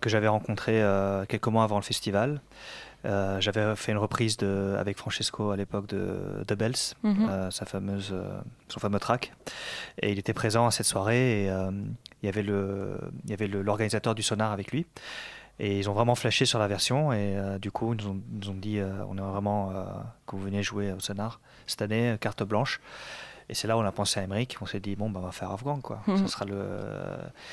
que 0.00 0.08
j'avais 0.08 0.26
rencontré 0.26 0.82
quelques 1.28 1.46
mois 1.46 1.62
avant 1.62 1.76
le 1.76 1.82
festival. 1.82 2.40
J'avais 3.04 3.76
fait 3.76 3.92
une 3.92 3.98
reprise 3.98 4.36
de, 4.36 4.76
avec 4.78 4.98
Francesco 4.98 5.50
à 5.50 5.56
l'époque 5.56 5.86
de 5.86 6.42
The 6.46 6.54
Bells, 6.54 6.94
Mhm. 7.02 7.50
sa 7.50 7.64
fameuse, 7.64 8.14
son 8.68 8.80
fameux 8.80 8.98
track. 8.98 9.32
Et 10.02 10.12
il 10.12 10.18
était 10.18 10.34
présent 10.34 10.66
à 10.66 10.70
cette 10.70 10.86
soirée 10.86 11.44
et 11.44 11.46
il 11.46 12.26
y 12.26 12.28
avait 12.28 12.42
le, 12.42 12.98
il 13.24 13.30
y 13.30 13.32
avait 13.32 13.46
l'organisateur 13.48 14.14
du 14.14 14.22
sonar 14.22 14.52
avec 14.52 14.72
lui. 14.72 14.86
Et 15.60 15.78
ils 15.80 15.90
ont 15.90 15.92
vraiment 15.92 16.14
flashé 16.14 16.44
sur 16.44 16.60
la 16.60 16.68
version 16.68 17.12
et 17.12 17.36
euh, 17.36 17.58
du 17.58 17.72
coup 17.72 17.92
ils 17.92 18.04
nous 18.04 18.10
ont, 18.12 18.20
ils 18.32 18.38
nous 18.38 18.50
ont 18.50 18.54
dit 18.54 18.78
euh, 18.78 19.04
on 19.08 19.18
aimerait 19.18 19.32
vraiment 19.32 19.72
euh, 19.72 19.82
que 20.24 20.36
vous 20.36 20.42
veniez 20.42 20.62
jouer 20.62 20.92
au 20.92 21.00
sonar 21.00 21.40
cette 21.66 21.82
année, 21.82 22.10
euh, 22.12 22.16
carte 22.16 22.44
blanche. 22.44 22.80
Et 23.48 23.54
c'est 23.54 23.66
là 23.66 23.76
où 23.76 23.80
on 23.80 23.84
a 23.84 23.90
pensé 23.90 24.20
à 24.20 24.22
Emmerich, 24.22 24.56
on 24.60 24.66
s'est 24.66 24.78
dit 24.78 24.94
bon 24.94 25.10
bah, 25.10 25.18
on 25.20 25.26
va 25.26 25.32
faire 25.32 25.50
Afghan 25.50 25.80
quoi. 25.80 26.00
Mhm. 26.06 26.18
Ce 26.18 26.26
sera 26.28 26.44
le 26.44 26.64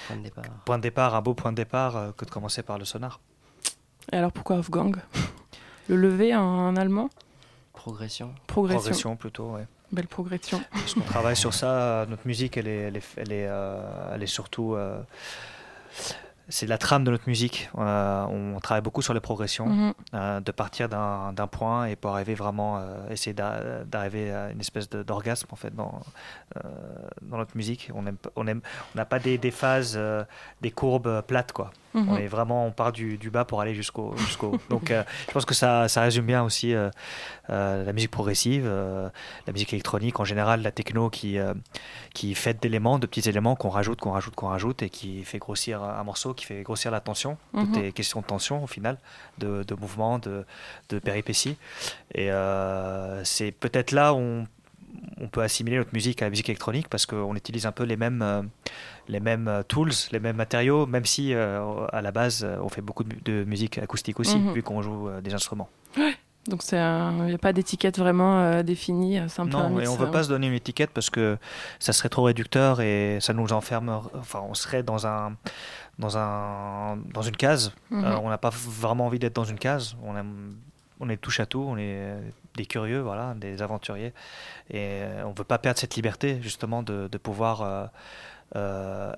Point 0.08 0.18
de 0.18 0.22
départ. 0.24 0.44
point 0.66 0.78
de 0.78 0.84
départ, 0.84 1.16
un 1.16 1.22
beau 1.24 1.34
point 1.34 1.52
de 1.52 1.56
départ 1.58 1.98
euh, 1.98 2.12
que 2.16 2.26
de 2.26 2.30
commencer 2.30 2.62
par 2.62 2.78
le 2.78 2.86
sonar. 2.86 3.20
Et 4.12 4.18
alors 4.18 4.32
pourquoi 4.32 4.56
Wolfgang 4.58 4.98
Le 5.90 5.96
lever 5.96 6.36
en 6.36 6.76
allemand 6.76 7.10
Progression. 7.74 8.34
Progression. 8.48 8.80
Progression 8.80 9.16
plutôt, 9.16 9.52
ouais. 9.52 9.66
Belle 9.92 10.08
progression. 10.08 10.62
Parce 10.72 10.94
qu'on 10.96 11.02
travaille 11.02 11.36
sur 11.36 11.54
ça, 11.54 11.70
euh, 11.72 12.06
notre 12.08 12.26
musique 12.26 12.58
elle 12.58 12.68
est, 12.68 12.78
elle 12.88 12.98
est, 12.98 13.04
elle 13.18 13.32
est, 13.32 13.48
euh, 13.48 14.14
elle 14.16 14.24
est 14.24 14.28
surtout. 14.28 14.74
euh, 14.76 15.00
c'est 16.48 16.68
la 16.68 16.78
trame 16.78 17.04
de 17.04 17.12
notre 17.12 17.28
musique. 17.28 17.70
Euh, 17.78 18.24
on 18.26 18.60
travaille 18.60 18.82
beaucoup 18.84 19.02
sur 19.02 19.14
les 19.14 19.20
progressions, 19.20 19.66
Mhm. 19.68 19.94
euh, 20.14 20.40
de 20.40 20.52
partir 20.52 20.90
d'un 20.90 21.48
point 21.48 21.86
et 21.86 21.96
pour 21.96 22.12
arriver 22.12 22.36
vraiment, 22.36 22.78
euh, 22.78 23.10
essayer 23.10 23.34
d'a- 23.34 23.84
d'arriver 23.86 24.32
à 24.32 24.52
une 24.52 24.60
espèce 24.60 24.88
d'orgasme 24.90 25.48
en 25.52 25.56
fait 25.56 25.74
dans, 25.76 26.00
euh, 26.58 26.60
dans 27.24 27.38
notre 27.38 27.58
musique. 27.58 27.90
On 27.96 28.06
aime, 28.06 28.18
pas- 28.18 28.30
on 28.36 28.46
aime, 28.48 28.62
on 28.94 28.98
n'a 28.98 29.06
pas 29.06 29.20
des, 29.20 29.38
des 29.38 29.52
phases, 29.52 30.00
des 30.62 30.72
courbes 30.72 31.22
plates 31.22 31.52
quoi. 31.52 31.72
Mhm. 31.96 32.10
On 32.10 32.18
est 32.18 32.28
vraiment, 32.28 32.68
on 32.68 32.72
part 32.72 32.92
du, 32.92 33.18
du 33.18 33.30
bas 33.30 33.46
pour 33.46 33.62
aller 33.62 33.74
jusqu'au 33.74 34.16
jusqu'au. 34.18 34.48
haut. 34.56 34.60
Donc, 34.70 34.92
je 34.92 35.32
pense 35.32 35.46
que 35.46 35.54
ça, 35.54 35.88
ça 35.88 36.02
résume 36.02 36.26
bien 36.26 36.44
aussi 36.44 36.74
la 37.50 37.94
musique 37.94 38.12
progressive, 38.12 38.68
la 38.68 39.54
musique 39.54 39.74
électronique 39.74 40.20
en 40.20 40.26
général, 40.26 40.62
la 40.62 40.72
techno 40.72 41.10
qui 41.10 41.38
qui 42.14 42.36
fait 42.36 42.54
d'éléments, 42.62 43.00
de 43.00 43.08
petits 43.08 43.28
éléments 43.30 43.56
qu'on 43.56 43.70
rajoute, 43.70 44.00
qu'on 44.02 44.12
rajoute, 44.12 44.36
qu'on 44.36 44.48
rajoute 44.50 44.84
et 44.84 44.90
qui 44.90 45.24
fait 45.24 45.38
grossir 45.40 45.82
un 45.84 46.04
morceau, 46.04 46.34
qui 46.36 46.46
fait 46.46 46.62
grossir 46.64 46.92
la 46.92 47.00
tension. 47.00 47.38
Tout 47.54 47.80
est 47.80 47.92
question 47.92 48.22
de 48.22 48.26
tension 48.26 48.64
au 48.64 48.68
final, 48.68 48.98
de, 49.40 49.64
de 49.64 49.74
mouvement, 49.76 50.20
de, 50.20 50.46
de 50.90 51.00
péripéties. 51.00 51.58
Et 52.14 52.32
euh, 52.32 53.24
c'est 53.24 53.52
peut-être 53.52 53.92
là 53.92 54.14
où 54.14 54.18
on, 54.18 54.48
on 55.20 55.28
peut 55.28 55.42
assimiler 55.42 55.78
notre 55.78 55.94
musique 55.94 56.22
à 56.22 56.26
la 56.26 56.30
musique 56.30 56.50
électronique 56.50 56.88
parce 56.90 57.06
qu'on 57.06 57.36
utilise 57.36 57.66
un 57.66 57.72
peu 57.72 57.84
les 57.84 57.98
mêmes, 57.98 58.22
euh, 58.22 58.42
les 59.08 59.20
mêmes 59.20 59.48
euh, 59.48 59.64
tools, 59.64 59.92
les 60.12 60.20
mêmes 60.20 60.36
matériaux, 60.38 60.86
même 60.86 61.06
si 61.06 61.34
euh, 61.34 61.86
à 61.92 62.02
la 62.02 62.12
base 62.12 62.46
on 62.62 62.70
fait 62.70 62.82
beaucoup 62.82 63.04
de, 63.04 63.14
mu- 63.16 63.22
de 63.24 63.44
musique 63.44 63.78
acoustique 63.78 64.20
aussi, 64.20 64.38
Mhm. 64.38 64.54
vu 64.54 64.64
qu'on 64.64 64.82
joue 64.82 65.10
des 65.24 65.34
instruments. 65.34 65.70
Donc 66.48 66.62
c'est 66.62 66.78
un- 66.78 67.24
il 67.24 67.30
n'y 67.30 67.34
a 67.34 67.38
pas 67.40 67.54
d'étiquette 67.54 67.98
vraiment 67.98 68.40
euh, 68.40 68.62
définie. 68.62 69.18
Un 69.18 69.28
Non, 69.46 69.80
et 69.80 69.88
on 69.88 69.96
veut 69.96 70.06
euh. 70.08 70.12
pas 70.12 70.22
se 70.24 70.30
donner 70.30 70.46
une 70.48 70.54
étiquette 70.54 70.92
parce 70.94 71.10
que 71.10 71.38
ça 71.80 71.92
serait 71.92 72.10
trop 72.10 72.22
réducteur 72.24 72.82
et 72.82 73.18
ça 73.20 73.34
nous 73.34 73.52
enferme. 73.52 73.90
Enfin, 74.14 74.44
on 74.48 74.54
serait 74.54 74.84
dans 74.84 75.08
un 75.08 75.36
dans 76.00 76.18
un 76.18 76.98
dans 77.14 77.22
une 77.22 77.36
case. 77.36 77.74
Mhm. 77.90 78.04
Euh, 78.04 78.18
on 78.18 78.30
n'a 78.30 78.38
pas 78.38 78.52
vraiment 78.52 79.06
envie 79.06 79.20
d'être 79.20 79.36
dans 79.36 79.46
une 79.46 79.60
case. 79.60 79.96
On 80.04 80.16
aime 80.16 80.56
on 81.00 81.10
est 81.10 81.18
touche 81.18 81.40
à 81.40 81.46
tout. 81.46 81.64
On 81.68 81.78
est 81.78 81.96
euh, 81.96 82.22
des 82.56 82.66
curieux, 82.66 83.02
voilà, 83.02 83.34
des 83.36 83.62
aventuriers. 83.62 84.14
Et 84.70 85.02
euh, 85.04 85.26
on 85.26 85.32
veut 85.32 85.44
pas 85.44 85.58
perdre 85.58 85.80
cette 85.80 85.96
liberté 85.96 86.40
justement 86.42 86.84
de, 86.84 87.08
de 87.12 87.18
pouvoir 87.18 87.90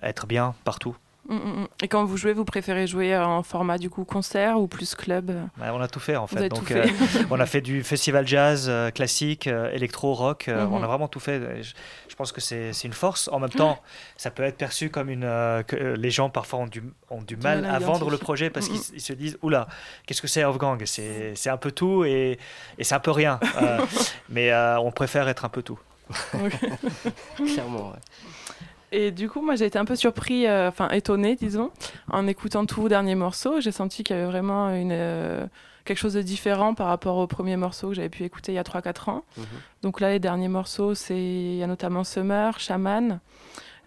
être 0.01 0.25
bien 0.25 0.55
partout. 0.63 0.97
Mm, 1.30 1.36
mm, 1.36 1.61
mm. 1.61 1.67
Et 1.84 1.88
quand 1.88 2.05
vous 2.05 2.15
jouez, 2.17 2.34
vous 2.34 2.45
préférez 2.45 2.88
jouer 2.88 3.17
en 3.17 3.43
format 3.43 3.78
du 3.78 3.89
coup 3.89 4.05
concert 4.05 4.59
ou 4.59 4.67
plus 4.67 4.95
club? 4.95 5.30
Ouais, 5.59 5.67
on 5.71 5.82
a 5.82 5.88
tout 5.88 5.99
fait 5.99 6.15
en 6.15 6.25
fait. 6.28 6.38
avez 6.38 6.49
Donc, 6.49 6.59
tout 6.59 6.65
fait. 6.65 6.89
euh, 6.89 7.23
on 7.30 7.39
a 7.39 7.45
fait 7.45 7.61
du 7.61 7.84
festival 7.84 8.25
jazz 8.28 8.67
euh, 8.69 8.91
classique, 8.91 9.47
euh, 9.47 9.69
électro, 9.71 10.13
rock. 10.13 10.47
euh, 10.47 10.65
Mhm. 10.65 10.73
On 10.73 10.84
a 10.84 10.88
vraiment 10.88 11.07
tout 11.07 11.19
fait. 11.19 11.61
Je, 11.63 11.73
je 12.07 12.15
pense 12.15 12.32
que 12.32 12.39
c'est 12.41 12.71
une 12.84 12.93
force. 12.93 13.30
En 13.32 13.39
même 13.39 13.49
temps, 13.49 13.80
ça 14.15 14.32
peut 14.32 14.43
être 14.43 14.57
perçu 14.57 14.89
comme 14.89 15.09
une 15.09 15.23
euh, 15.25 15.63
que 15.63 15.75
euh, 15.75 15.95
les 15.97 16.09
gens 16.11 16.30
parfois 16.30 16.59
ont 16.59 16.67
du, 16.67 16.82
ont 17.09 17.21
du 17.21 17.36
mal 17.36 17.61
mal 17.63 17.71
à 17.75 17.80
vendre 17.80 18.09
le 18.09 18.17
projet 18.17 18.49
parce 18.49 18.67
qu'ils 18.69 18.82
ils 18.95 19.01
se 19.01 19.13
disent 19.13 19.38
oula, 19.41 19.67
qu'est-ce 20.05 20.21
que 20.21 20.28
c'est 20.28 20.43
Wolfgang? 20.43 20.82
C'est 20.86 21.34
c'est 21.36 21.49
un 21.49 21.57
peu 21.57 21.71
tout 21.71 22.05
et, 22.05 22.39
et 22.78 22.84
c'est 22.84 22.95
un 22.95 22.99
peu 22.99 23.11
rien. 23.11 23.39
Euh, 23.61 23.80
mais 24.30 24.51
euh, 24.51 24.78
on 24.80 24.91
préfère 24.91 25.28
être 25.28 25.43
un 25.43 25.49
peu 25.49 25.63
tout. 25.63 25.80
Clairement, 27.36 27.89
ouais. 27.91 27.99
Et 28.91 29.11
du 29.11 29.29
coup, 29.29 29.41
moi, 29.41 29.55
j'ai 29.55 29.65
été 29.65 29.77
un 29.77 29.85
peu 29.85 29.95
surpris, 29.95 30.47
euh, 30.47 30.69
enfin 30.69 30.89
étonné, 30.89 31.35
disons, 31.35 31.71
en 32.09 32.25
écoutant 32.27 32.65
tous 32.65 32.81
vos 32.81 32.89
derniers 32.89 33.15
morceaux. 33.15 33.59
J'ai 33.59 33.71
senti 33.71 34.03
qu'il 34.03 34.15
y 34.15 34.19
avait 34.19 34.27
vraiment 34.27 34.69
une, 34.69 34.91
euh, 34.91 35.45
quelque 35.83 35.97
chose 35.97 36.13
de 36.13 36.21
différent 36.21 36.73
par 36.73 36.88
rapport 36.88 37.17
aux 37.17 37.27
premiers 37.27 37.57
morceaux 37.57 37.89
que 37.89 37.95
j'avais 37.95 38.09
pu 38.09 38.23
écouter 38.23 38.53
il 38.53 38.55
y 38.55 38.59
a 38.59 38.63
3-4 38.63 39.09
ans. 39.09 39.25
Mhm. 39.38 39.45
Donc 39.83 39.99
là, 39.99 40.11
les 40.11 40.19
derniers 40.19 40.47
morceaux, 40.47 40.95
c'est 40.95 41.17
il 41.17 41.55
y 41.55 41.63
a 41.63 41.67
notamment 41.67 42.03
Summer, 42.03 42.59
Shaman. 42.59 43.19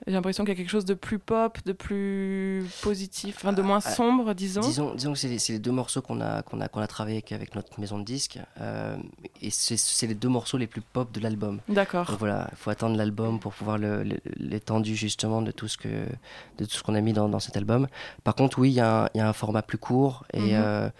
J'ai 0.07 0.15
l'impression 0.15 0.45
qu'il 0.45 0.53
y 0.53 0.57
a 0.57 0.57
quelque 0.57 0.71
chose 0.71 0.87
de 0.87 0.95
plus 0.95 1.19
pop, 1.19 1.59
de 1.67 1.73
plus 1.73 2.65
positif, 2.83 3.37
enfin 3.39 3.53
de 3.53 3.61
moins 3.61 3.81
Ah, 3.85 3.91
sombre, 3.91 4.33
disons. 4.35 4.63
Disons, 4.63 4.95
disons 4.95 5.13
que 5.13 5.19
c'est 5.19 5.53
les, 5.53 5.59
deux 5.59 5.73
morceaux 5.73 6.01
qu'on 6.01 6.21
a, 6.23 6.43
qu'on 6.43 6.61
a, 6.61 6.69
qu'on 6.69 6.81
a 6.81 6.87
travaillé 6.87 7.17
avec, 7.19 7.33
avec 7.33 7.55
notre 7.55 7.79
maison 7.79 7.99
de 7.99 8.05
disques. 8.05 8.39
euh, 8.61 8.97
et 9.43 9.51
c'est 9.51 10.07
les 10.07 10.15
deux 10.15 10.29
morceaux 10.29 10.57
les 10.57 10.67
plus 10.67 10.81
pop 10.81 11.13
de 11.13 11.21
l'album. 11.21 11.61
D'accord. 11.69 12.17
Voilà, 12.19 12.49
il 12.53 12.57
faut 12.57 12.71
attendre 12.71 12.97
l'album 12.97 13.39
pour 13.41 13.53
pouvoir 13.53 13.79
l'étendue 14.39 14.97
justement 14.97 15.43
de 15.43 15.51
tout 15.51 15.69
ce 15.69 15.77
que 15.77 15.89
de 16.59 16.65
tout 16.65 16.77
ce 16.77 16.83
qu'on 16.83 16.95
a 16.95 17.01
mis 17.01 17.13
dans, 17.13 17.29
dans 17.29 17.41
cet 17.41 17.57
album. 17.57 17.87
Par 18.25 18.35
contre, 18.35 18.59
oui, 18.59 18.71
il 18.71 18.75
y, 18.75 18.81
a 18.81 19.05
un- 19.05 19.09
il 19.15 19.19
y 19.19 19.21
a 19.21 19.29
un 19.29 19.33
format 19.35 19.63
plus 19.63 19.79
court 19.79 20.25
et 20.33 20.41
Mhm. 20.55 20.63
euh, 20.65 20.91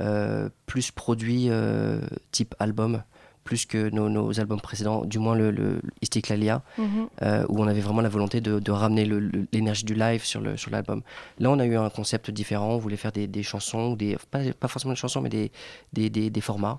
euh, 0.00 0.48
plus 0.66 0.90
produit 0.90 1.46
euh, 1.50 2.00
type 2.30 2.54
album, 2.58 3.02
plus 3.44 3.66
que 3.66 3.90
nos, 3.90 4.08
nos 4.08 4.38
albums 4.40 4.60
précédents, 4.60 5.04
du 5.04 5.18
moins 5.18 5.34
le, 5.34 5.50
le 5.50 5.80
Istiklalia, 6.02 6.62
Mhm. 6.78 7.08
euh, 7.22 7.46
où 7.48 7.60
on 7.62 7.66
avait 7.66 7.80
vraiment 7.80 8.02
la 8.02 8.08
volonté 8.08 8.40
de, 8.40 8.58
de 8.58 8.70
ramener 8.70 9.08
l'énergie 9.52 9.84
du 9.84 9.94
live 9.94 10.24
sur 10.24 10.40
l'album. 10.70 11.02
Là, 11.38 11.50
on 11.50 11.58
a 11.58 11.64
eu 11.66 11.76
un 11.76 11.90
concept 11.90 12.30
différent. 12.30 12.70
On 12.74 12.78
voulait 12.78 12.96
faire 12.96 13.12
des, 13.12 13.26
des 13.26 13.42
chansons, 13.42 13.94
des 13.94 14.16
pas, 14.30 14.40
pas 14.58 14.68
forcément 14.68 14.92
des 14.92 14.98
chansons, 15.00 15.20
mais 15.20 15.30
des 15.30 15.50
des, 15.92 16.10
des, 16.10 16.30
des 16.30 16.40
formats. 16.40 16.78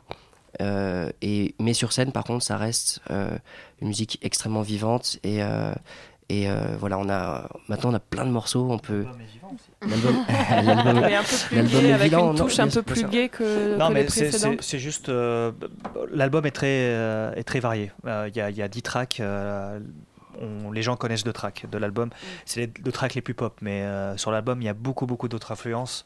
Euh, 0.60 1.10
et, 1.22 1.56
mais 1.60 1.74
sur 1.74 1.94
scène, 1.94 2.12
par 2.12 2.26
contre, 2.26 2.44
ça 2.44 2.58
reste 2.58 3.00
euh, 3.10 3.38
une 3.82 3.88
musique 3.88 4.20
extrêmement 4.22 4.62
vivante. 4.62 5.18
Et, 5.24 5.42
et 6.32 6.50
euh, 6.50 6.76
voilà, 6.80 6.98
on 6.98 7.10
a, 7.10 7.50
maintenant, 7.68 7.92
on 7.92 7.94
a 7.94 8.00
plein 8.00 8.26
de 8.26 8.32
morceaux. 8.32 8.68
On 8.72 8.80
peut. 8.80 9.06
L'album 9.82 10.24
l'album- 10.28 11.04
un 11.04 11.86
est 11.86 11.92
avec 11.94 12.12
une 12.14 12.18
non, 12.20 12.34
touche 12.36 12.60
un 12.60 12.68
bien- 12.68 12.74
peu 12.76 12.84
plus 12.84 13.04
gay 13.06 13.28
que, 13.30 13.76
Non, 13.78 13.90
que 13.90 13.94
mais 13.94 14.04
les 14.04 14.10
c'est- 14.10 14.30
précédents. 14.30 14.56
c'est 14.60 14.64
c'est 14.72 14.80
juste. 14.80 15.10
euh, 15.10 15.52
L'album 16.14 16.46
est 16.46 16.52
très, 16.52 16.68
euh, 16.70 17.34
est 17.36 17.44
très 17.44 17.60
varié. 17.60 17.92
Euh, 18.06 18.30
Il 18.34 18.36
y, 18.36 18.54
y 18.58 18.62
a 18.62 18.68
10 18.68 18.82
tracks. 18.82 19.20
euh, 19.20 19.80
on- 20.40 20.72
les 20.72 20.82
gens 20.84 20.96
connaissent 20.96 21.24
deux 21.26 21.34
tracks 21.34 21.66
de 21.70 21.78
l'album. 21.78 22.10
C'est 22.46 22.60
les 22.62 22.68
deux 22.68 22.92
tracks 22.92 23.14
les 23.16 23.22
plus 23.22 23.34
pop. 23.34 23.58
Mais 23.62 23.82
euh, 23.82 24.16
sur 24.18 24.32
l'album, 24.32 24.62
il 24.62 24.66
y 24.66 24.70
a 24.70 24.74
beaucoup, 24.74 25.06
beaucoup 25.08 25.28
d'autres 25.28 25.52
influences. 25.52 26.06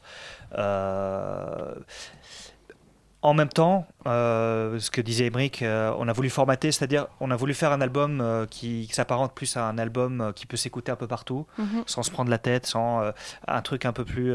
En 3.26 3.34
même 3.34 3.48
temps, 3.48 3.88
euh, 4.06 4.78
ce 4.78 4.88
que 4.88 5.00
disait 5.00 5.26
Emmerich, 5.26 5.60
euh, 5.62 5.92
on 5.98 6.06
a 6.06 6.12
voulu 6.12 6.30
formater, 6.30 6.70
c'est-à-dire 6.70 7.08
on 7.18 7.32
a 7.32 7.34
voulu 7.34 7.54
faire 7.54 7.72
un 7.72 7.80
album 7.80 8.20
euh, 8.20 8.46
qui, 8.46 8.86
qui 8.86 8.94
s'apparente 8.94 9.34
plus 9.34 9.56
à 9.56 9.64
un 9.64 9.78
album 9.78 10.32
qui 10.36 10.46
peut 10.46 10.56
s'écouter 10.56 10.92
un 10.92 10.96
peu 10.96 11.08
partout, 11.08 11.44
Mhm. 11.58 11.82
sans 11.86 12.04
se 12.04 12.12
prendre 12.12 12.30
la 12.30 12.38
tête, 12.38 12.66
sans 12.66 13.02
un 13.48 13.62
truc 13.62 13.84
un 13.84 13.92
peu 13.92 14.04
plus 14.04 14.32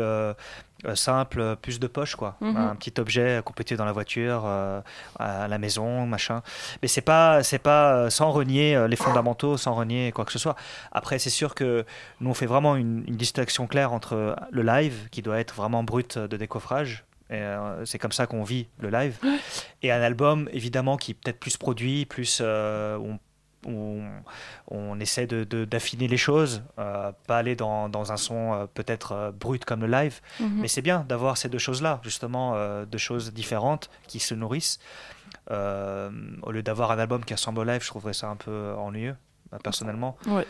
simple, 0.94 1.56
plus 1.62 1.80
de 1.80 1.88
poche, 1.88 2.16
quoi. 2.18 2.36
Mhm. 2.42 2.58
Un 2.58 2.76
petit 2.76 2.94
objet 3.00 3.42
qu'on 3.46 3.54
peut 3.54 3.64
dans 3.78 3.86
la 3.86 3.94
voiture, 3.94 4.46
à 4.46 5.48
la 5.48 5.58
maison, 5.58 6.06
machin. 6.06 6.42
Mais 6.82 6.90
c'est 6.90 7.00
pas, 7.00 7.44
c'est 7.44 7.60
pas 7.60 8.10
sans 8.10 8.32
renier 8.32 8.88
les 8.90 8.98
fondamentaux, 8.98 9.56
sans 9.56 9.74
renier 9.74 10.12
quoi 10.12 10.26
que 10.26 10.34
ce 10.34 10.40
soit. 10.40 10.58
Après, 10.92 11.18
c'est 11.18 11.30
sûr 11.30 11.56
que 11.56 11.86
nous 12.20 12.30
on 12.30 12.34
fait 12.34 12.46
vraiment 12.46 12.76
une, 12.76 13.06
une 13.08 13.16
distinction 13.16 13.68
claire 13.68 13.94
entre 13.94 14.36
le 14.52 14.64
live, 14.64 15.08
qui 15.12 15.22
doit 15.22 15.40
être 15.40 15.56
vraiment 15.56 15.82
brut 15.82 16.18
de 16.18 16.36
décoffrage. 16.36 17.06
Euh, 17.32 17.86
c'est 17.86 18.00
comme 18.00 18.12
ça 18.12 18.28
qu'on 18.28 18.44
vit 18.44 18.68
le 18.80 18.90
live. 18.90 19.18
Et 19.82 19.92
un 19.92 20.02
album, 20.02 20.50
évidemment, 20.52 20.98
qui 20.98 21.12
est 21.12 21.14
peut-être 21.16 21.40
plus 21.40 21.58
produit, 21.58 22.06
plus 22.06 22.40
euh, 22.42 22.98
on 22.98 23.20
on, 23.68 24.02
on 24.70 25.00
essaie 25.00 25.28
de- 25.28 25.44
de- 25.44 25.66
d'affiner 25.66 26.08
les 26.08 26.18
choses, 26.18 26.64
euh, 26.80 27.12
pas 27.28 27.38
aller 27.38 27.56
dans, 27.56 27.90
dans 27.90 28.12
un 28.12 28.18
son 28.18 28.68
peut-être 28.74 29.32
brut 29.40 29.66
comme 29.66 29.82
le 29.82 29.88
live, 29.88 30.20
Mhm. 30.40 30.62
mais 30.62 30.68
c'est 30.68 30.82
bien 30.82 31.02
d'avoir 31.08 31.38
ces 31.38 31.48
deux 31.48 31.60
choses-là, 31.60 32.00
justement, 32.04 32.56
deux 32.86 32.98
choses 32.98 33.32
différentes 33.34 33.92
qui 34.08 34.18
se 34.20 34.34
nourrissent. 34.34 34.80
Au 35.52 36.52
lieu 36.52 36.64
d'avoir 36.64 36.90
un 36.92 36.98
album 36.98 37.24
qui 37.24 37.34
ressemble 37.36 37.60
au 37.60 37.64
live, 37.64 37.82
je 37.84 37.88
trouverais 37.88 38.14
ça 38.14 38.28
un 38.30 38.36
peu 38.36 38.74
ennuyeux, 38.78 39.16
personnellement. 39.64 40.18
Ouais. 40.26 40.48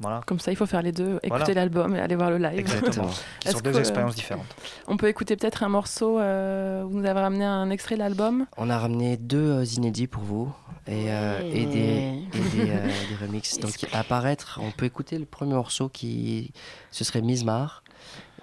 Voilà. 0.00 0.22
Comme 0.26 0.40
ça, 0.40 0.50
il 0.50 0.56
faut 0.56 0.66
faire 0.66 0.82
les 0.82 0.92
deux, 0.92 1.16
écouter 1.22 1.28
Voilà. 1.28 1.54
l'album 1.54 1.94
et 1.94 2.00
aller 2.00 2.16
voir 2.16 2.30
le 2.30 2.38
live. 2.38 2.58
Exactement. 2.58 3.08
Qui 3.40 3.48
sont 3.50 3.60
deux 3.60 3.78
expériences 3.78 4.14
différentes. 4.14 4.46
On 4.88 4.96
peut 4.96 5.08
écouter 5.08 5.36
peut-être 5.36 5.62
un 5.62 5.68
morceau. 5.68 6.18
euh, 6.18 6.82
vous 6.86 6.98
nous 6.98 7.06
avez 7.06 7.20
ramené 7.20 7.44
un 7.44 7.68
extrait 7.70 7.96
de 7.96 8.00
l'album? 8.00 8.46
On 8.56 8.70
a 8.70 8.78
ramené 8.78 9.16
deux 9.18 9.58
euh, 9.60 9.64
inédits 9.76 10.06
pour 10.06 10.22
vous 10.22 10.52
et, 10.86 11.10
euh, 11.10 11.40
et 11.42 11.66
des, 11.66 12.22
et 12.32 12.56
des, 12.64 12.70
euh, 12.70 12.86
des 13.10 13.26
remixes. 13.26 13.58
Donc 13.60 13.86
à 13.92 14.00
apparaître, 14.00 14.58
on 14.62 14.70
peut 14.70 14.86
écouter 14.86 15.18
le 15.18 15.26
premier 15.26 15.52
morceau 15.54 15.88
qui 15.90 16.52
ce 16.90 17.04
serait 17.04 17.20
Mismar 17.20 17.82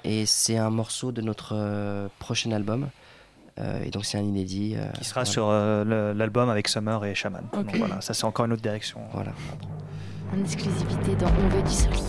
Et 0.03 0.26
c'est 0.28 0.58
un 0.58 0.70
morceau 0.70 1.12
de 1.12 1.22
notre 1.22 1.53
euh, 1.55 2.08
prochain 2.20 2.51
album. 2.51 2.89
Euh, 3.60 3.84
et 3.84 3.89
donc 3.89 4.05
c'est 4.05 4.20
un 4.20 4.24
inédit. 4.24 4.76
euh, 4.78 4.88
Qui 4.91 5.03
sera 5.05 5.22
voilà. 5.22 5.32
sur 5.32 5.47
euh, 5.49 6.14
l'album 6.14 6.49
avec 6.51 6.68
Summer 6.68 7.03
et 7.05 7.16
Shaman. 7.16 7.45
Ok. 7.53 7.66
Donc 7.66 7.76
voilà, 7.78 7.99
ça 8.01 8.14
c'est 8.14 8.26
encore 8.26 8.45
une 8.45 8.53
autre 8.53 8.62
direction. 8.62 8.99
Voilà. 9.12 9.32
En 10.34 10.39
exclusivité 10.39 11.15
dans 11.15 11.28
On 11.28 11.47
veut 11.49 11.63
du 11.63 11.71
solide. 11.71 12.03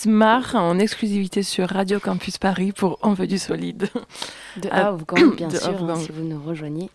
C'était 0.00 0.08
Miss 0.12 0.18
Mar 0.18 0.54
en 0.54 0.78
exclusivité 0.78 1.42
sur 1.42 1.68
Radio 1.68 2.00
Campus 2.00 2.38
Paris 2.38 2.72
pour 2.72 2.98
On 3.02 3.12
veut 3.12 3.26
du 3.26 3.36
solide. 3.38 3.88
De 4.56 4.68
Off-Gang, 4.68 5.36
bien 5.36 5.48
de 5.48 5.56
sûr, 5.58 5.90
hein, 5.90 5.96
si 5.96 6.10
vous 6.10 6.24
nous 6.24 6.42
rejoignez. 6.42 6.88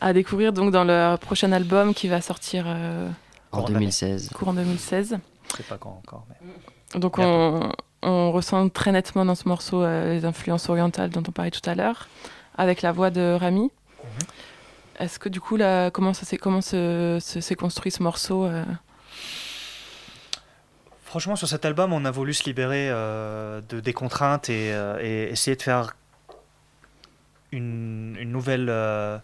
À 0.00 0.14
découvrir 0.14 0.54
donc 0.54 0.70
dans 0.70 0.84
leur 0.84 1.18
prochain 1.18 1.52
album 1.52 1.92
qui 1.92 2.08
va 2.08 2.22
sortir 2.22 2.64
euh, 2.66 3.10
En 3.52 3.62
2016. 3.64 4.30
courant 4.30 4.54
2016. 4.54 5.18
Je 5.50 5.56
sais 5.58 5.62
pas 5.64 5.76
quand 5.76 5.90
encore. 6.02 6.24
Mais... 6.30 6.98
Donc 7.00 7.18
on, 7.18 7.72
on 8.00 8.32
ressent 8.32 8.70
très 8.70 8.92
nettement 8.92 9.26
dans 9.26 9.34
ce 9.34 9.46
morceau 9.46 9.82
euh, 9.82 10.14
les 10.14 10.24
influences 10.24 10.70
orientales 10.70 11.10
dont 11.10 11.22
on 11.28 11.32
parlait 11.32 11.50
tout 11.50 11.68
à 11.68 11.74
l'heure, 11.74 12.08
avec 12.56 12.80
la 12.80 12.92
voix 12.92 13.10
de 13.10 13.36
Rami. 13.38 13.70
Est-ce 14.98 15.18
que 15.18 15.28
du 15.28 15.42
coup, 15.42 15.56
là, 15.56 15.90
comment 15.90 16.14
ça 16.14 16.24
s'est 16.24 16.38
comment 16.38 16.62
se- 16.62 17.18
se- 17.20 17.40
s'est 17.40 17.54
construit 17.54 17.90
ce 17.90 18.02
morceau 18.02 18.44
euh 18.46 18.64
Franchement, 21.10 21.34
sur 21.34 21.48
cet 21.48 21.64
album, 21.64 21.92
on 21.92 22.04
a 22.04 22.12
voulu 22.12 22.32
se 22.32 22.44
libérer 22.44 22.88
euh, 22.88 23.60
de, 23.68 23.80
des 23.80 23.92
contraintes 23.92 24.48
et, 24.48 24.72
euh, 24.72 24.96
et 25.02 25.32
essayer 25.32 25.56
de 25.56 25.62
faire 25.62 25.96
une, 27.50 28.16
une 28.20 28.30
nouvelle, 28.30 28.68
euh, 28.70 29.18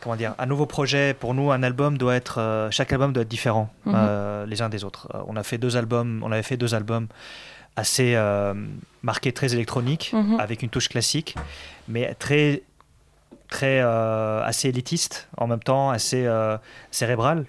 comment 0.00 0.16
dire, 0.16 0.34
un 0.40 0.46
nouveau 0.46 0.66
projet. 0.66 1.14
Pour 1.14 1.32
nous, 1.34 1.52
un 1.52 1.62
album 1.62 1.96
doit 1.96 2.16
être, 2.16 2.66
chaque 2.72 2.92
album 2.92 3.12
doit 3.12 3.22
être 3.22 3.28
différent 3.28 3.72
Mhm. 3.86 4.46
les 4.48 4.62
uns 4.62 4.68
des 4.68 4.82
autres. 4.82 5.06
On 5.28 5.36
a 5.36 5.44
fait 5.44 5.58
deux 5.58 5.76
albums, 5.76 6.22
on 6.24 6.32
avait 6.32 6.42
fait 6.42 6.56
deux 6.56 6.74
albums 6.74 7.06
assez 7.76 8.16
marqués, 9.04 9.30
très 9.32 9.54
électroniques, 9.54 10.10
Mhm. 10.12 10.40
avec 10.40 10.60
une 10.64 10.70
touche 10.70 10.88
classique, 10.88 11.36
mais 11.86 12.14
très, 12.14 12.62
très 13.48 13.78
assez 13.80 14.70
élitiste, 14.70 15.28
en 15.36 15.46
même 15.46 15.62
temps 15.62 15.90
assez 15.90 16.28
cérébral. 16.90 17.44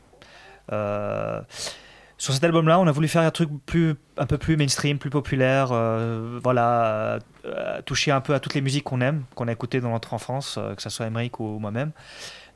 Sur 2.23 2.33
cet 2.33 2.45
album-là, 2.45 2.79
on 2.79 2.87
a 2.87 2.91
voulu 2.93 3.09
faire 3.09 3.23
un 3.23 3.31
truc 3.31 3.49
plus, 3.65 3.95
un 4.15 4.25
peu 4.25 4.37
plus 4.37 4.55
mainstream, 4.55 4.97
plus 4.97 5.09
populaire, 5.09 5.73
euh, 5.73 6.39
voilà, 6.41 7.19
euh, 7.43 7.81
toucher 7.81 8.11
un 8.11 8.21
peu 8.21 8.33
à 8.33 8.39
toutes 8.39 8.53
les 8.53 8.61
musiques 8.61 8.85
qu'on 8.85 9.01
aime, 9.01 9.25
qu'on 9.35 9.49
a 9.49 9.51
écoutées 9.51 9.81
dans 9.81 9.91
notre 9.91 10.13
enfance, 10.13 10.57
euh, 10.57 10.73
que 10.73 10.81
ce 10.81 10.89
soit 10.89 11.07
Emmerich 11.07 11.41
ou 11.41 11.59
moi-même. 11.59 11.91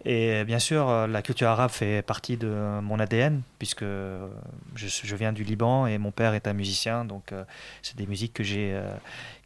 Et 0.05 0.45
bien 0.45 0.59
sûr, 0.59 1.07
la 1.07 1.22
culture 1.22 1.49
arabe 1.49 1.72
fait 1.72 2.01
partie 2.01 2.38
de 2.38 2.47
mon 2.82 2.97
ADN, 2.97 3.41
puisque 3.59 3.84
je, 3.84 5.15
viens 5.18 5.34
du 5.34 5.43
Liban 5.43 5.86
et 5.86 5.97
mon 5.97 6.11
père 6.11 6.34
est 6.34 6.47
un 6.47 6.53
musicien, 6.53 7.03
donc 7.03 7.34
c'est 7.82 7.97
des 7.97 8.05
musiques 8.05 8.32
que 8.32 8.43
j'ai 8.43 8.80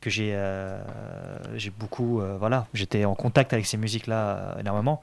que 0.02 0.12
j'ai 0.12 0.38
j'ai 1.56 1.70
beaucoup, 1.72 2.22
voilà, 2.38 2.68
j'étais 2.76 3.06
en 3.06 3.16
contact 3.16 3.54
avec 3.54 3.66
ces 3.66 3.78
musiques-là 3.78 4.38
euh, 4.38 4.60
énormément. 4.60 5.02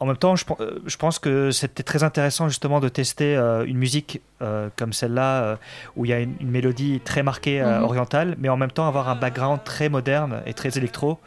En 0.00 0.06
même 0.06 0.16
temps, 0.16 0.36
je, 0.36 0.44
euh, 0.60 0.78
je 0.86 0.96
pense 0.96 1.18
que 1.18 1.50
c'était 1.50 1.82
très 1.82 2.04
intéressant 2.04 2.48
justement 2.48 2.78
de 2.78 2.88
tester 2.88 3.36
euh, 3.36 3.64
une 3.66 3.78
musique 3.78 4.20
euh, 4.42 4.68
comme 4.76 4.92
celle-là, 4.92 5.42
euh, 5.42 5.56
où 5.96 6.04
il 6.04 6.10
y 6.10 6.14
a 6.14 6.20
une, 6.20 6.34
une 6.40 6.50
mélodie 6.50 7.00
très 7.04 7.22
marquée 7.24 7.60
Mhm. 7.62 7.82
orientale, 7.82 8.36
mais 8.38 8.48
en 8.48 8.56
même 8.56 8.70
temps 8.70 8.86
avoir 8.86 9.08
un 9.08 9.16
background 9.16 9.64
très 9.64 9.88
moderne 9.88 10.40
et 10.46 10.54
très 10.54 10.78
électro, 10.78 11.18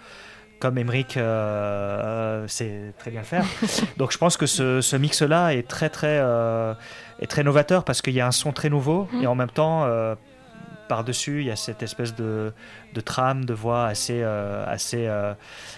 comme 0.60 0.78
Emmerich 0.78 1.18
sait 2.48 2.94
très 3.00 3.12
bien 3.12 3.22
le 3.22 3.26
faire. 3.26 3.46
Donc 3.98 4.12
je 4.12 4.18
pense 4.18 4.38
que 4.38 4.46
ce, 4.46 4.80
ce 4.82 4.96
mix-là 4.96 5.54
est 5.54 5.68
très 5.68 5.90
très, 5.90 6.22
est 7.20 7.28
très 7.28 7.44
novateur 7.44 7.84
parce 7.84 8.02
qu'il 8.02 8.14
y 8.14 8.22
a 8.22 8.28
un 8.28 8.32
son 8.32 8.52
très 8.54 8.70
nouveau 8.70 9.08
Mhm. 9.14 9.24
et 9.24 9.28
en 9.28 9.36
même 9.36 9.50
temps... 9.52 9.86
par-dessus, 10.88 11.40
il 11.40 11.48
y 11.48 11.52
a 11.52 11.56
cette 11.56 11.82
espèce 11.84 12.14
de, 12.16 12.52
de 12.94 13.00
trame, 13.02 13.46
de 13.46 13.54
voix 13.54 13.86
assez, 13.86 14.20
euh, 14.24 14.66
assez, 14.68 15.08
euh, 15.08 15.34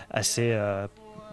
assez 0.09 0.49
euh, 0.53 0.87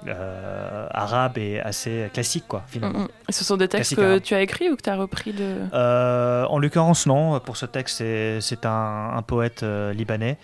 euh, 0.07 0.87
arabe 0.91 1.39
et 1.39 1.61
assez 1.61 2.11
classique, 2.13 2.45
quoi, 2.49 2.63
finalement. 2.67 3.01
Mm, 3.01 3.03
mm. 3.05 3.29
Et 3.29 3.33
Ce 3.33 3.45
sont 3.45 3.57
des 3.57 3.69
textes 3.69 3.97
que 3.97 4.19
tu 4.19 4.35
as 4.35 4.41
écrits 4.43 4.71
ou 4.71 4.77
que 4.77 4.83
tu 4.83 4.91
as 4.91 4.97
repris 4.97 5.33
de. 5.33 5.57
Euh, 5.73 6.45
en 6.45 6.59
l'occurrence, 6.59 7.07
non. 7.07 7.39
Pour 7.41 7.57
ce 7.57 7.67
texte, 7.67 7.99
c'est- 7.99 8.65
un, 8.67 9.11
un 9.17 9.23
poète 9.23 9.63
euh, 9.63 9.93
libanais 9.93 10.37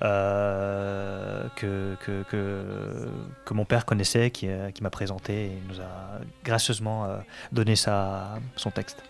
que, 0.00 1.94
que, 2.04 2.22
que, 2.30 3.08
que 3.44 3.54
mon 3.54 3.64
père 3.64 3.84
connaissait, 3.84 4.30
qui, 4.30 4.48
qui 4.74 4.82
m'a 4.82 4.90
présenté 4.90 5.46
et 5.46 5.62
nous 5.68 5.80
a 5.80 6.20
gracieusement 6.44 7.08
donné 7.52 7.74
sa, 7.76 8.38
son 8.56 8.70
texte. 8.70 9.02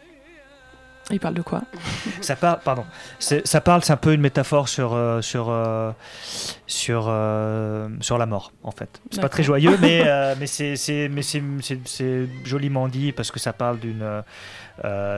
Il 1.10 1.20
parle 1.20 1.34
de 1.34 1.42
quoi 1.42 1.62
Ça 2.20 2.36
parle, 2.36 2.58
pardon. 2.64 2.84
C'est- 3.18 3.46
Ça 3.46 3.60
parle, 3.60 3.82
c'est 3.82 3.92
un 3.92 3.96
peu 3.96 4.12
une 4.12 4.20
métaphore 4.20 4.68
sur 4.68 4.92
euh, 4.94 5.22
sur 5.22 5.46
euh, 5.48 5.90
sur 6.66 7.06
euh, 7.08 7.88
sur 8.00 8.18
la 8.18 8.26
mort, 8.26 8.52
en 8.62 8.70
fait. 8.70 9.00
C'est 9.10 9.20
pas 9.22 9.28
très 9.30 9.42
joyeux, 9.42 9.78
mais 9.80 10.02
mais 10.38 10.46
c'est 10.46 10.76
c'est 10.76 11.08
mais 11.08 11.22
c'est 11.22 12.28
joliment 12.44 12.88
dit 12.88 13.12
parce 13.12 13.30
que 13.30 13.38
ça 13.38 13.52
parle 13.52 13.78
d'une 13.78 14.22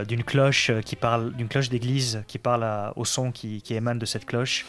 d'une 0.09 0.25
cloche 0.25 0.71
qui 0.87 0.97
parle 0.97 1.33
d'une 1.35 1.49
cloche 1.49 1.69
d'église 1.69 2.23
qui 2.27 2.39
parle 2.39 2.65
à- 2.65 2.93
au 2.97 3.05
son 3.05 3.31
qui, 3.31 3.61
qui 3.61 3.75
émane 3.75 3.99
de 3.99 4.07
cette 4.07 4.25
cloche 4.25 4.65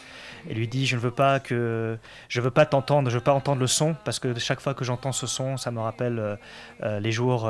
et 0.49 0.53
lui 0.53 0.67
dit 0.67 0.85
je 0.85 0.97
ne 0.97 1.01
veux 1.01 1.11
pas 1.11 1.39
que 1.39 1.97
je 2.27 2.41
veux 2.41 2.51
pas 2.51 2.65
t'entendre, 2.65 3.09
je 3.09 3.15
veux 3.15 3.23
pas 3.23 3.31
entendre 3.33 3.61
le 3.61 3.67
son 3.67 3.95
parce 4.03 4.19
que 4.19 4.37
chaque 4.37 4.59
fois 4.59 4.73
que 4.73 4.83
j'entends 4.83 5.13
ce 5.13 5.27
son, 5.27 5.55
ça 5.55 5.71
me 5.71 5.79
rappelle 5.79 6.37
les 6.83 7.11
jours 7.11 7.49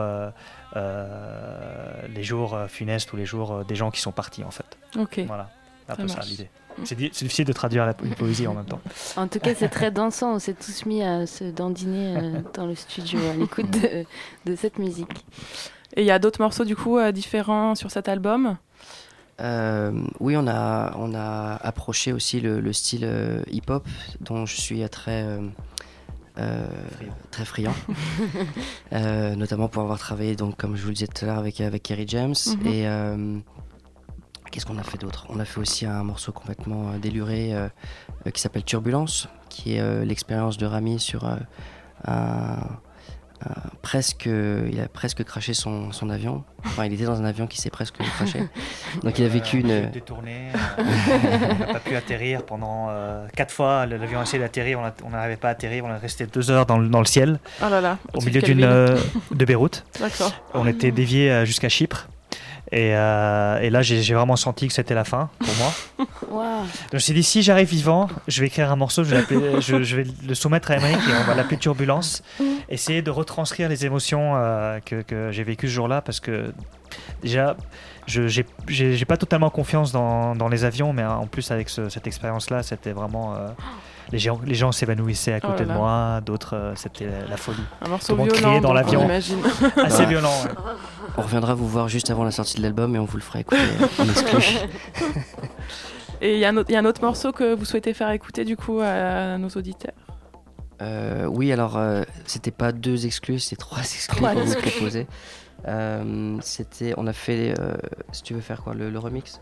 les 0.75 2.23
jours 2.23 2.53
euh, 2.53 2.67
funestes 2.67 3.11
ou 3.13 3.17
les 3.17 3.25
jours 3.25 3.51
euh, 3.51 3.63
des 3.63 3.75
gens 3.75 3.91
qui 3.91 4.01
sont 4.01 4.11
partis 4.11 4.43
en 4.43 4.51
fait. 4.51 4.77
Ok. 4.97 5.19
Voilà, 5.27 5.49
un 5.89 5.95
peu 5.95 6.07
ça 6.07 6.21
l'idée. 6.21 6.49
C'est 6.85 6.95
di- 6.95 7.09
c'est 7.11 7.25
difficile 7.25 7.45
de 7.45 7.51
traduire 7.53 7.85
la 7.85 7.93
po- 7.93 8.05
une 8.05 8.15
poésie 8.15 8.47
en 8.47 8.53
même 8.53 8.65
temps. 8.65 8.79
En 9.17 9.27
tout 9.27 9.39
cas, 9.39 9.53
c'est 9.53 9.67
très 9.67 9.91
dansant. 9.91 10.35
On 10.35 10.39
s'est 10.39 10.53
tous 10.53 10.85
mis 10.85 11.03
à 11.03 11.27
se 11.27 11.43
dandiner 11.43 12.15
euh, 12.17 12.41
dans 12.53 12.65
le 12.65 12.75
studio 12.75 13.19
à 13.29 13.33
l'écoute 13.35 13.69
de, 13.69 14.05
de 14.45 14.55
cette 14.55 14.79
musique. 14.79 15.25
Et 15.97 16.01
il 16.03 16.05
y 16.07 16.11
a 16.11 16.19
d'autres 16.19 16.41
morceaux 16.41 16.63
du 16.63 16.77
coup 16.77 16.97
euh, 16.97 17.11
différents 17.11 17.75
sur 17.75 17.91
cet 17.91 18.07
album? 18.07 18.55
Euh, 19.41 19.91
oui, 20.19 20.37
on 20.37 20.47
a, 20.47 20.93
on 20.97 21.13
a 21.13 21.55
approché 21.61 22.13
aussi 22.13 22.39
le, 22.39 22.61
le 22.61 22.73
style 22.73 23.03
euh, 23.03 23.41
hip-hop, 23.51 23.85
dont 24.21 24.45
je 24.45 24.55
suis 24.55 24.83
euh, 24.83 24.87
très, 24.87 25.23
euh, 26.37 26.65
euh, 27.01 27.05
très 27.31 27.45
friand. 27.45 27.73
Euh, 28.93 29.35
notamment 29.35 29.69
pour 29.69 29.83
avoir 29.83 29.97
travaillé, 29.99 30.35
donc, 30.35 30.57
comme 30.57 30.75
je 30.75 30.81
vous 30.81 30.89
le 30.89 30.93
disais 30.95 31.07
tout 31.07 31.23
à 31.23 31.27
l'heure, 31.27 31.37
avec, 31.37 31.61
avec 31.61 31.81
Kerry 31.83 32.03
James. 32.09 32.35
Mhm. 32.45 32.67
Et 32.67 32.87
euh, 32.87 33.39
qu'est-ce 34.51 34.65
qu'on 34.65 34.77
a 34.77 34.83
fait 34.83 34.97
d'autre? 34.97 35.25
On 35.29 35.39
a 35.39 35.45
fait 35.45 35.61
aussi 35.61 35.85
un 35.85 36.03
morceau 36.03 36.33
complètement 36.33 36.89
euh, 36.91 36.97
déluré 36.97 37.53
euh, 37.55 37.69
euh, 38.27 38.31
qui 38.31 38.41
s'appelle 38.41 38.65
Turbulence, 38.65 39.29
qui 39.49 39.75
est 39.75 39.79
euh, 39.79 40.03
l'expérience 40.03 40.57
de 40.57 40.65
Rami 40.65 40.99
sur 40.99 41.23
euh, 41.25 41.37
un- 42.05 42.67
presque, 43.81 44.25
il 44.27 44.79
a 44.79 44.87
presque 44.87 45.23
craché 45.23 45.53
son, 45.53 45.91
son 45.91 46.09
avion. 46.09 46.43
Enfin, 46.65 46.85
il 46.85 46.93
était 46.93 47.05
dans 47.05 47.19
un 47.19 47.25
avion 47.25 47.47
qui 47.47 47.59
s'est 47.59 47.69
presque 47.69 47.97
craché. 47.97 48.39
Donc 49.03 49.17
il 49.19 49.25
a 49.25 49.27
vécu 49.27 49.63
Euh, 49.65 49.83
une. 49.85 49.89
détourné, 49.91 50.49
euh, 50.53 50.83
on 51.55 51.59
n'a 51.59 51.73
pas 51.73 51.79
pu 51.79 51.95
atterrir 51.95 52.43
pendant 52.45 52.87
euh, 52.89 53.25
quatre 53.35 53.51
fois. 53.53 53.85
le- 53.85 53.97
L'avion 53.97 54.19
a 54.19 54.23
essayé 54.23 54.39
d'atterrir, 54.41 54.79
on 55.03 55.09
n'arrivait 55.09 55.37
pas 55.37 55.47
à 55.49 55.51
atterrir. 55.51 55.85
On 55.85 55.89
est 55.89 55.97
resté 55.97 56.25
deux 56.27 56.51
heures 56.51 56.65
dans 56.65 56.77
le, 56.77 56.87
dans 56.87 56.99
le 56.99 57.05
ciel, 57.05 57.39
Oh 57.63 57.69
là 57.69 57.81
là, 57.81 57.97
au 58.13 58.21
milieu 58.21 58.41
d'une 58.41 58.63
euh, 58.63 58.97
de 59.31 59.45
Beyrouth. 59.45 59.83
D'accord. 59.99 60.31
On 60.53 60.67
était 60.67 60.91
dévié 60.91 61.31
euh, 61.31 61.45
jusqu'à 61.45 61.69
Chypre. 61.69 62.07
Et, 62.73 62.95
euh, 62.95 63.59
et 63.59 63.69
là, 63.69 63.81
j'ai 63.81 64.13
vraiment 64.13 64.37
senti 64.37 64.67
que 64.67 64.73
c'était 64.73 64.93
la 64.93 65.03
fin 65.03 65.29
pour 65.39 65.53
moi. 65.57 65.73
Donc, 65.99 66.67
je 66.91 66.95
me 66.95 66.99
suis 66.99 67.13
dit, 67.13 67.23
si 67.23 67.41
j'arrive 67.41 67.67
vivant, 67.67 68.07
je 68.29 68.39
vais 68.39 68.47
écrire 68.47 68.71
un 68.71 68.77
morceau, 68.77 69.03
je 69.03 69.09
vais, 69.09 69.17
l'appeler- 69.17 69.59
je, 69.61 69.83
je 69.83 69.95
vais 69.97 70.05
le 70.25 70.33
soumettre 70.35 70.71
à 70.71 70.75
Emmerich 70.77 70.97
et 70.97 71.11
on 71.21 71.23
va 71.25 71.35
l'appeler 71.35 71.57
Turbulence. 71.57 72.23
Essayer 72.69 73.01
de 73.01 73.11
retranscrire 73.11 73.67
les 73.67 73.85
émotions 73.85 74.33
euh, 74.37 74.79
que, 74.85 75.01
que 75.01 75.31
j'ai 75.31 75.43
vécues 75.43 75.67
ce 75.67 75.73
jour-là 75.73 76.01
parce 76.01 76.21
que 76.21 76.53
déjà, 77.21 77.57
je 78.11 78.43
j'ai 78.67 79.05
pas 79.05 79.17
totalement 79.17 79.49
confiance 79.49 79.91
dans, 79.91 80.35
dans 80.35 80.47
les 80.49 80.63
avions, 80.65 80.93
mais 80.93 81.03
en 81.05 81.27
plus, 81.27 81.51
avec 81.51 81.69
ce- 81.69 81.89
cette 81.89 82.07
expérience-là, 82.07 82.63
c'était 82.63 82.91
vraiment. 82.91 83.35
euh, 83.35 83.47
les 84.11 84.19
gens, 84.19 84.41
les 84.45 84.55
gens 84.55 84.73
s'évanouissaient 84.73 85.33
à 85.35 85.39
Oh 85.43 85.47
côté 85.47 85.63
là 85.63 85.73
de 85.73 85.77
moi, 85.79 86.19
d'autres, 86.25 86.55
euh, 86.57 86.73
c'était 86.75 87.05
la, 87.05 87.27
la 87.29 87.37
folie. 87.37 87.63
Un 87.81 87.87
morceau 87.89 88.13
Tout 88.15 88.23
violent, 88.23 88.37
criait 88.49 88.59
dans 88.59 88.73
l'avion. 88.73 89.07
Assez 89.77 89.99
Ouais. 90.01 90.05
violent. 90.07 90.33
ouais. 90.43 90.51
On 91.17 91.21
reviendra 91.21 91.53
vous 91.55 91.67
voir 91.67 91.87
juste 91.87 92.09
avant 92.09 92.23
la 92.25 92.31
sortie 92.31 92.57
de 92.57 92.61
l'album 92.63 92.93
et 92.95 92.99
on 92.99 93.05
vous 93.05 93.15
le 93.17 93.23
fera 93.23 93.39
écouter. 93.39 93.61
Et 96.23 96.33
il 96.35 96.39
y, 96.39 96.45
a 96.45 96.49
un 96.49 96.57
autre- 96.57 96.69
il 96.69 96.73
y 96.73 96.75
a 96.75 96.79
un 96.79 96.85
autre 96.85 97.01
morceau 97.01 97.31
que 97.31 97.55
vous 97.55 97.65
souhaitez 97.65 97.93
faire 97.95 98.11
écouter 98.11 98.45
du 98.45 98.55
coup 98.55 98.79
à 98.79 99.37
nos 99.39 99.49
auditeurs? 99.49 99.93
Euh, 100.81 101.25
oui, 101.25 101.51
alors 101.51 101.77
euh, 101.77 102.03
c'était 102.25 102.51
pas 102.51 102.71
deux 102.71 103.05
exclus, 103.07 103.39
c'est 103.39 103.55
trois 103.55 103.79
exclus 103.79 104.17
Trois 104.17 104.33
qu'on 104.33 104.43
vous 104.45 104.55
proposait. 104.55 105.07
Euh, 105.67 106.37
c'était, 106.41 106.93
on 106.97 107.05
a 107.07 107.13
fait, 107.13 107.53
euh, 107.59 107.75
si 108.11 108.23
tu 108.23 108.33
veux 108.33 108.41
faire 108.41 108.63
quoi, 108.63 108.73
le, 108.73 108.89
le 108.89 108.97
remix? 108.99 109.39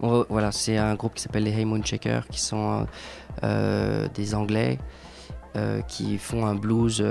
On 0.00 0.08
va- 0.10 0.26
Voilà, 0.28 0.52
c'est 0.52 0.76
un 0.76 0.94
groupe 0.94 1.14
qui 1.14 1.22
s'appelle 1.22 1.44
les 1.44 1.52
Hey 1.52 1.64
Moonshakers, 1.64 2.26
qui 2.28 2.40
sont 2.40 2.86
euh, 3.42 4.08
des 4.14 4.34
Anglais 4.34 4.78
qui 5.86 6.16
font 6.16 6.46
un 6.46 6.54
blues 6.54 7.04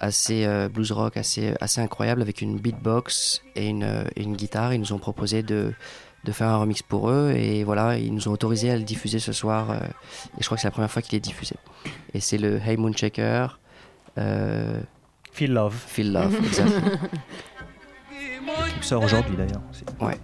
assez 0.00 0.48
blues 0.72 0.90
rock 0.90 1.16
assez 1.16 1.54
assez 1.60 1.80
incroyable 1.80 2.20
avec 2.20 2.40
une 2.40 2.58
beatbox 2.58 3.40
et 3.54 3.68
une, 3.68 4.04
et 4.16 4.22
une 4.24 4.34
guitare. 4.34 4.74
Ils 4.74 4.80
nous 4.80 4.92
ont 4.92 4.98
proposé 4.98 5.44
de 5.44 5.72
de 6.24 6.32
faire 6.32 6.48
un 6.48 6.56
remix 6.56 6.82
pour 6.82 7.08
eux 7.08 7.30
et 7.36 7.62
voilà 7.62 7.98
ils 7.98 8.12
nous 8.12 8.26
ont 8.26 8.32
autorisé 8.32 8.70
à 8.72 8.76
le 8.76 8.82
diffuser 8.82 9.20
ce 9.20 9.32
soir 9.32 9.74
et 9.74 10.40
je 10.40 10.44
crois 10.44 10.56
que 10.56 10.62
c'est 10.62 10.66
la 10.66 10.72
première 10.72 10.90
fois 10.90 11.02
qu'il 11.02 11.16
est 11.16 11.20
diffusé. 11.20 11.54
Et 12.14 12.20
c'est 12.20 12.38
le 12.38 12.58
Hey 12.58 12.76
Moonshaker 12.76 13.60
euh, 14.18 14.80
Feel 15.36 15.52
Love. 15.52 15.74
Feel 15.74 16.12
Love, 16.12 16.34
exact. 16.46 16.72
Qui 18.80 18.88
sort 18.88 19.02
aujourd'hui 19.04 19.36
d'ailleurs. 19.36 19.60
aussi. 19.70 19.84
Ouais. 20.00 20.18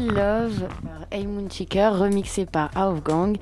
Love 0.00 0.68
par 0.82 1.50
Chicker, 1.50 1.88
remixé 1.88 2.46
par 2.46 2.70
Gang 3.02 3.36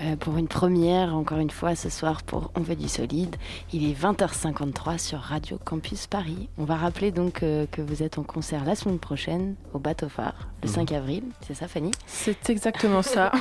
euh, 0.00 0.16
pour 0.16 0.38
une 0.38 0.48
première, 0.48 1.14
encore 1.14 1.38
une 1.38 1.50
fois, 1.50 1.74
ce 1.74 1.90
soir 1.90 2.22
pour 2.22 2.50
On 2.54 2.60
veut 2.60 2.76
du 2.76 2.88
solide. 2.88 3.36
Il 3.72 3.88
est 3.88 3.92
20h53 3.92 4.98
sur 4.98 5.18
Radio 5.18 5.58
Campus 5.62 6.06
Paris. 6.06 6.48
On 6.56 6.64
va 6.64 6.76
rappeler 6.76 7.10
donc 7.10 7.42
euh, 7.42 7.66
que 7.70 7.82
vous 7.82 8.02
êtes 8.02 8.18
en 8.18 8.22
concert 8.22 8.64
la 8.64 8.74
semaine 8.74 8.98
prochaine 8.98 9.54
au 9.74 9.78
Bateau 9.78 10.08
Phare, 10.08 10.48
le 10.62 10.68
5 10.68 10.92
avril. 10.92 11.24
C'est 11.46 11.54
ça, 11.54 11.68
Fanny? 11.68 11.90
C'est 12.06 12.48
exactement 12.50 13.02
ça. 13.02 13.32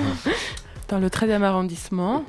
Dans 0.88 0.98
le 0.98 1.08
13e 1.08 1.42
arrondissement, 1.42 2.24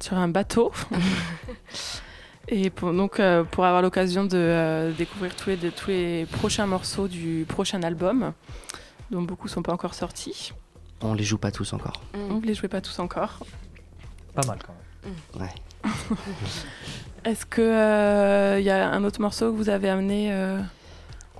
sur 0.00 0.16
un 0.16 0.28
bateau. 0.28 0.72
Et 2.48 2.70
pour, 2.70 2.92
donc, 2.92 3.20
euh, 3.20 3.42
pour 3.44 3.64
avoir 3.64 3.80
l'occasion 3.80 4.24
de 4.24 4.36
euh, 4.36 4.92
découvrir 4.92 5.34
tous 5.34 5.50
les, 5.50 5.56
de, 5.56 5.70
tous 5.70 5.88
les 5.88 6.26
prochains 6.26 6.66
morceaux 6.66 7.08
du 7.08 7.46
prochain 7.48 7.82
album, 7.82 8.32
dont 9.10 9.22
beaucoup 9.22 9.48
sont 9.48 9.62
pas 9.62 9.72
encore 9.72 9.94
sortis. 9.94 10.52
On 11.02 11.14
les 11.14 11.24
joue 11.24 11.38
pas 11.38 11.50
tous 11.50 11.72
encore. 11.72 12.00
On 12.14 12.40
ne 12.40 12.46
les 12.46 12.54
jouait 12.54 12.68
pas 12.68 12.80
tous 12.80 12.98
encore. 12.98 13.40
Pas 14.34 14.46
mal 14.46 14.58
quand 14.64 14.74
même. 15.04 15.42
Ouais. 15.42 15.90
Est-ce 17.24 17.46
qu'il 17.46 18.64
y 18.64 18.70
a 18.70 18.90
un 18.90 19.04
autre 19.04 19.20
morceau 19.20 19.50
que 19.52 19.56
vous 19.56 19.68
avez 19.68 19.88
amené 19.88 20.32
euh, 20.32 20.60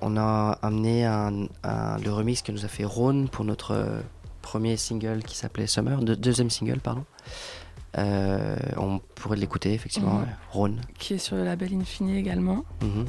On 0.01 0.17
a 0.17 0.57
amené 0.61 1.05
un, 1.05 1.47
un- 1.63 1.97
le 1.97 2.11
remix 2.11 2.41
que 2.41 2.51
nous 2.51 2.65
a 2.65 2.67
fait 2.67 2.85
Rhône 2.85 3.27
pour 3.29 3.45
notre 3.45 3.71
euh, 3.71 3.99
premier 4.41 4.77
single 4.77 5.23
qui 5.23 5.35
s'appelait 5.35 5.67
Summer, 5.67 5.99
de- 5.99 6.15
deuxième 6.15 6.49
single, 6.49 6.79
pardon. 6.79 7.05
Euh, 7.97 8.57
on 8.77 8.99
pourrait 9.15 9.37
l'écouter, 9.37 9.73
effectivement, 9.73 10.17
ouais. 10.19 10.25
Rhône. 10.51 10.81
qui 10.99 11.13
est 11.13 11.17
sur 11.17 11.35
le 11.37 11.43
label 11.45 11.73
Infini 11.73 12.17
également 12.17 12.65
Mhm. 12.81 13.05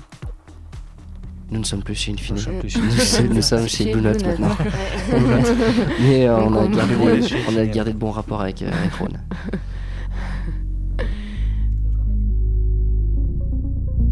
Nous 1.51 1.61
ne 1.61 1.65
sommes 1.65 1.83
plus 1.83 1.95
chez 1.95 2.13
Infini. 2.13 2.39
Nous 2.39 2.43
sommes 2.43 2.61
chez 2.69 2.79
Nous 2.81 2.87
Infini. 2.87 3.01
sommes- 3.07 3.33
nous 3.35 3.43
sommes 3.43 3.69
chez 3.69 3.85
Chez 3.85 3.93
Blue 3.93 4.03
Note 4.03 4.25
maintenant. 4.25 4.57
Mais 6.01 6.27
euh, 6.27 6.37
on, 6.41 6.55
a 6.57 6.67
gardé, 6.67 6.95
On 7.49 7.57
a 7.57 7.67
gardé 7.67 7.93
de 7.93 7.99
bons 7.99 8.11
rapports 8.11 8.41
avec, 8.41 8.63
euh, 8.63 8.71
avec 8.73 8.93
Rhône. 8.95 9.21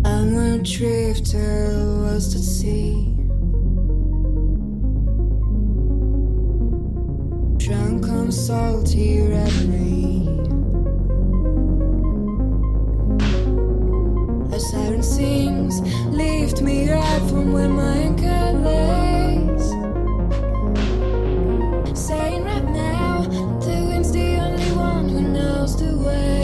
I'm 0.07 0.37
a 0.37 0.59
drifter 0.59 1.73
lost 2.03 2.35
at 2.37 2.43
sea. 2.43 3.09
Drunk 7.59 8.07
on 8.09 8.31
salty 8.31 9.21
reverie. 9.23 10.24
A 10.24 10.24
siren 14.75 15.03
sings, 15.03 15.81
lift 16.07 16.61
me 16.61 16.91
up 16.91 17.23
from 17.29 17.53
where 17.53 17.69
my 17.69 17.97
anchor 18.09 18.47
lays. 18.67 19.67
Saying 21.97 22.43
right 22.45 22.65
now, 22.65 23.23
the 23.67 23.77
wind's 23.89 24.11
the 24.11 24.37
only 24.47 24.73
one 24.73 25.09
who 25.09 25.21
knows 25.21 25.77
the 25.77 25.97
way. 25.97 26.44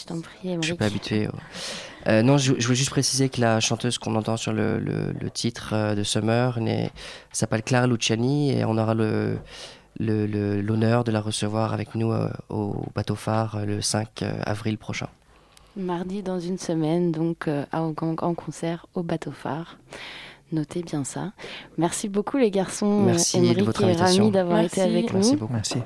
Je 0.00 0.04
t'en 0.06 0.20
prie, 0.20 0.48
Émeric. 0.50 0.62
Je 0.62 0.66
suis 0.68 0.74
pas 0.76 0.86
habitué. 0.86 1.28
Euh, 2.06 2.22
non, 2.22 2.36
je, 2.36 2.54
je 2.58 2.64
voulais 2.66 2.76
juste 2.76 2.90
préciser 2.90 3.28
que 3.30 3.40
la 3.40 3.60
chanteuse 3.60 3.96
qu'on 3.98 4.14
entend 4.16 4.36
sur 4.36 4.52
le, 4.52 4.78
le- 4.78 5.12
le 5.18 5.30
titre 5.30 5.70
euh, 5.72 5.94
de 5.94 6.02
Summer 6.02 6.58
s'appelle 7.32 7.62
Clara 7.62 7.86
Luciani 7.86 8.50
et 8.52 8.64
on 8.64 8.76
aura 8.76 8.94
le 8.94 9.38
l'honneur 10.00 11.04
de 11.04 11.12
la 11.12 11.20
recevoir 11.20 11.72
avec 11.72 11.94
nous 11.94 12.10
euh, 12.12 12.28
au 12.48 12.84
bateau 12.96 13.14
phare 13.14 13.64
le 13.64 13.80
5 13.80 14.22
euh, 14.22 14.32
avril 14.44 14.76
prochain. 14.76 15.06
Mardi 15.76 16.22
dans 16.22 16.40
une 16.40 16.58
semaine, 16.58 17.12
donc 17.12 17.46
euh, 17.48 17.64
à- 17.72 17.80
en, 17.82 17.94
en 18.02 18.34
concert 18.34 18.86
au 18.94 19.02
bateau 19.04 19.30
phare. 19.30 19.78
Notez 20.52 20.82
bien 20.82 21.04
ça. 21.04 21.32
Merci 21.78 22.08
beaucoup 22.08 22.36
les 22.38 22.50
garçons. 22.50 23.00
Merci 23.02 23.40
de 23.54 23.62
votre 23.64 23.82
et. 23.84 24.18
Rami 24.18 24.30
d'avoir 24.30 24.58
Merci. 24.58 24.80
été 24.80 24.88
avec 24.90 25.12
Merci 25.12 25.32
nous. 25.32 25.38
beaucoup. 25.38 25.52
Merci. 25.52 25.78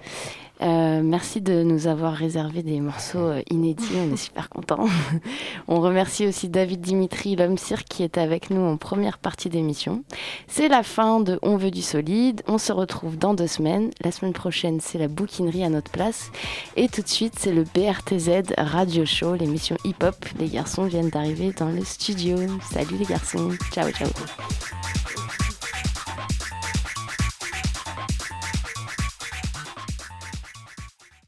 Euh, 0.60 1.02
merci 1.02 1.40
de 1.40 1.62
nous 1.62 1.86
avoir 1.86 2.14
réservé 2.14 2.62
des 2.62 2.80
morceaux 2.80 3.18
euh, 3.18 3.42
inédits, 3.50 3.92
on 3.96 4.12
est 4.12 4.16
super 4.16 4.48
contents. 4.48 4.86
on 5.68 5.80
remercie 5.80 6.26
aussi 6.26 6.48
David 6.48 6.80
Dimitri, 6.80 7.36
l'homme 7.36 7.58
cirque, 7.58 7.86
qui 7.88 8.02
était 8.02 8.20
avec 8.20 8.50
nous 8.50 8.60
en 8.60 8.76
première 8.76 9.18
partie 9.18 9.48
d'émission. 9.48 10.02
C'est 10.48 10.68
la 10.68 10.82
fin 10.82 11.20
de 11.20 11.38
On 11.42 11.56
veut 11.56 11.70
du 11.70 11.82
solide. 11.82 12.42
On 12.46 12.58
se 12.58 12.72
retrouve 12.72 13.16
dans 13.16 13.34
deux 13.34 13.46
semaines. 13.46 13.90
La 14.02 14.10
semaine 14.10 14.32
prochaine, 14.32 14.80
c'est 14.80 14.98
la 14.98 15.08
bouquinerie 15.08 15.64
à 15.64 15.68
notre 15.68 15.90
place. 15.90 16.30
Et 16.76 16.88
tout 16.88 17.02
de 17.02 17.08
suite, 17.08 17.34
c'est 17.38 17.52
le 17.52 17.64
BRTZ 17.64 18.54
Radio 18.58 19.04
Show, 19.04 19.34
l'émission 19.34 19.76
hip-hop. 19.84 20.16
Les 20.38 20.48
garçons 20.48 20.84
viennent 20.84 21.10
d'arriver 21.10 21.52
dans 21.56 21.70
le 21.70 21.84
studio. 21.84 22.36
Salut 22.72 22.96
les 22.98 23.06
garçons. 23.06 23.50
Ciao, 23.72 23.90
ciao. 23.90 24.08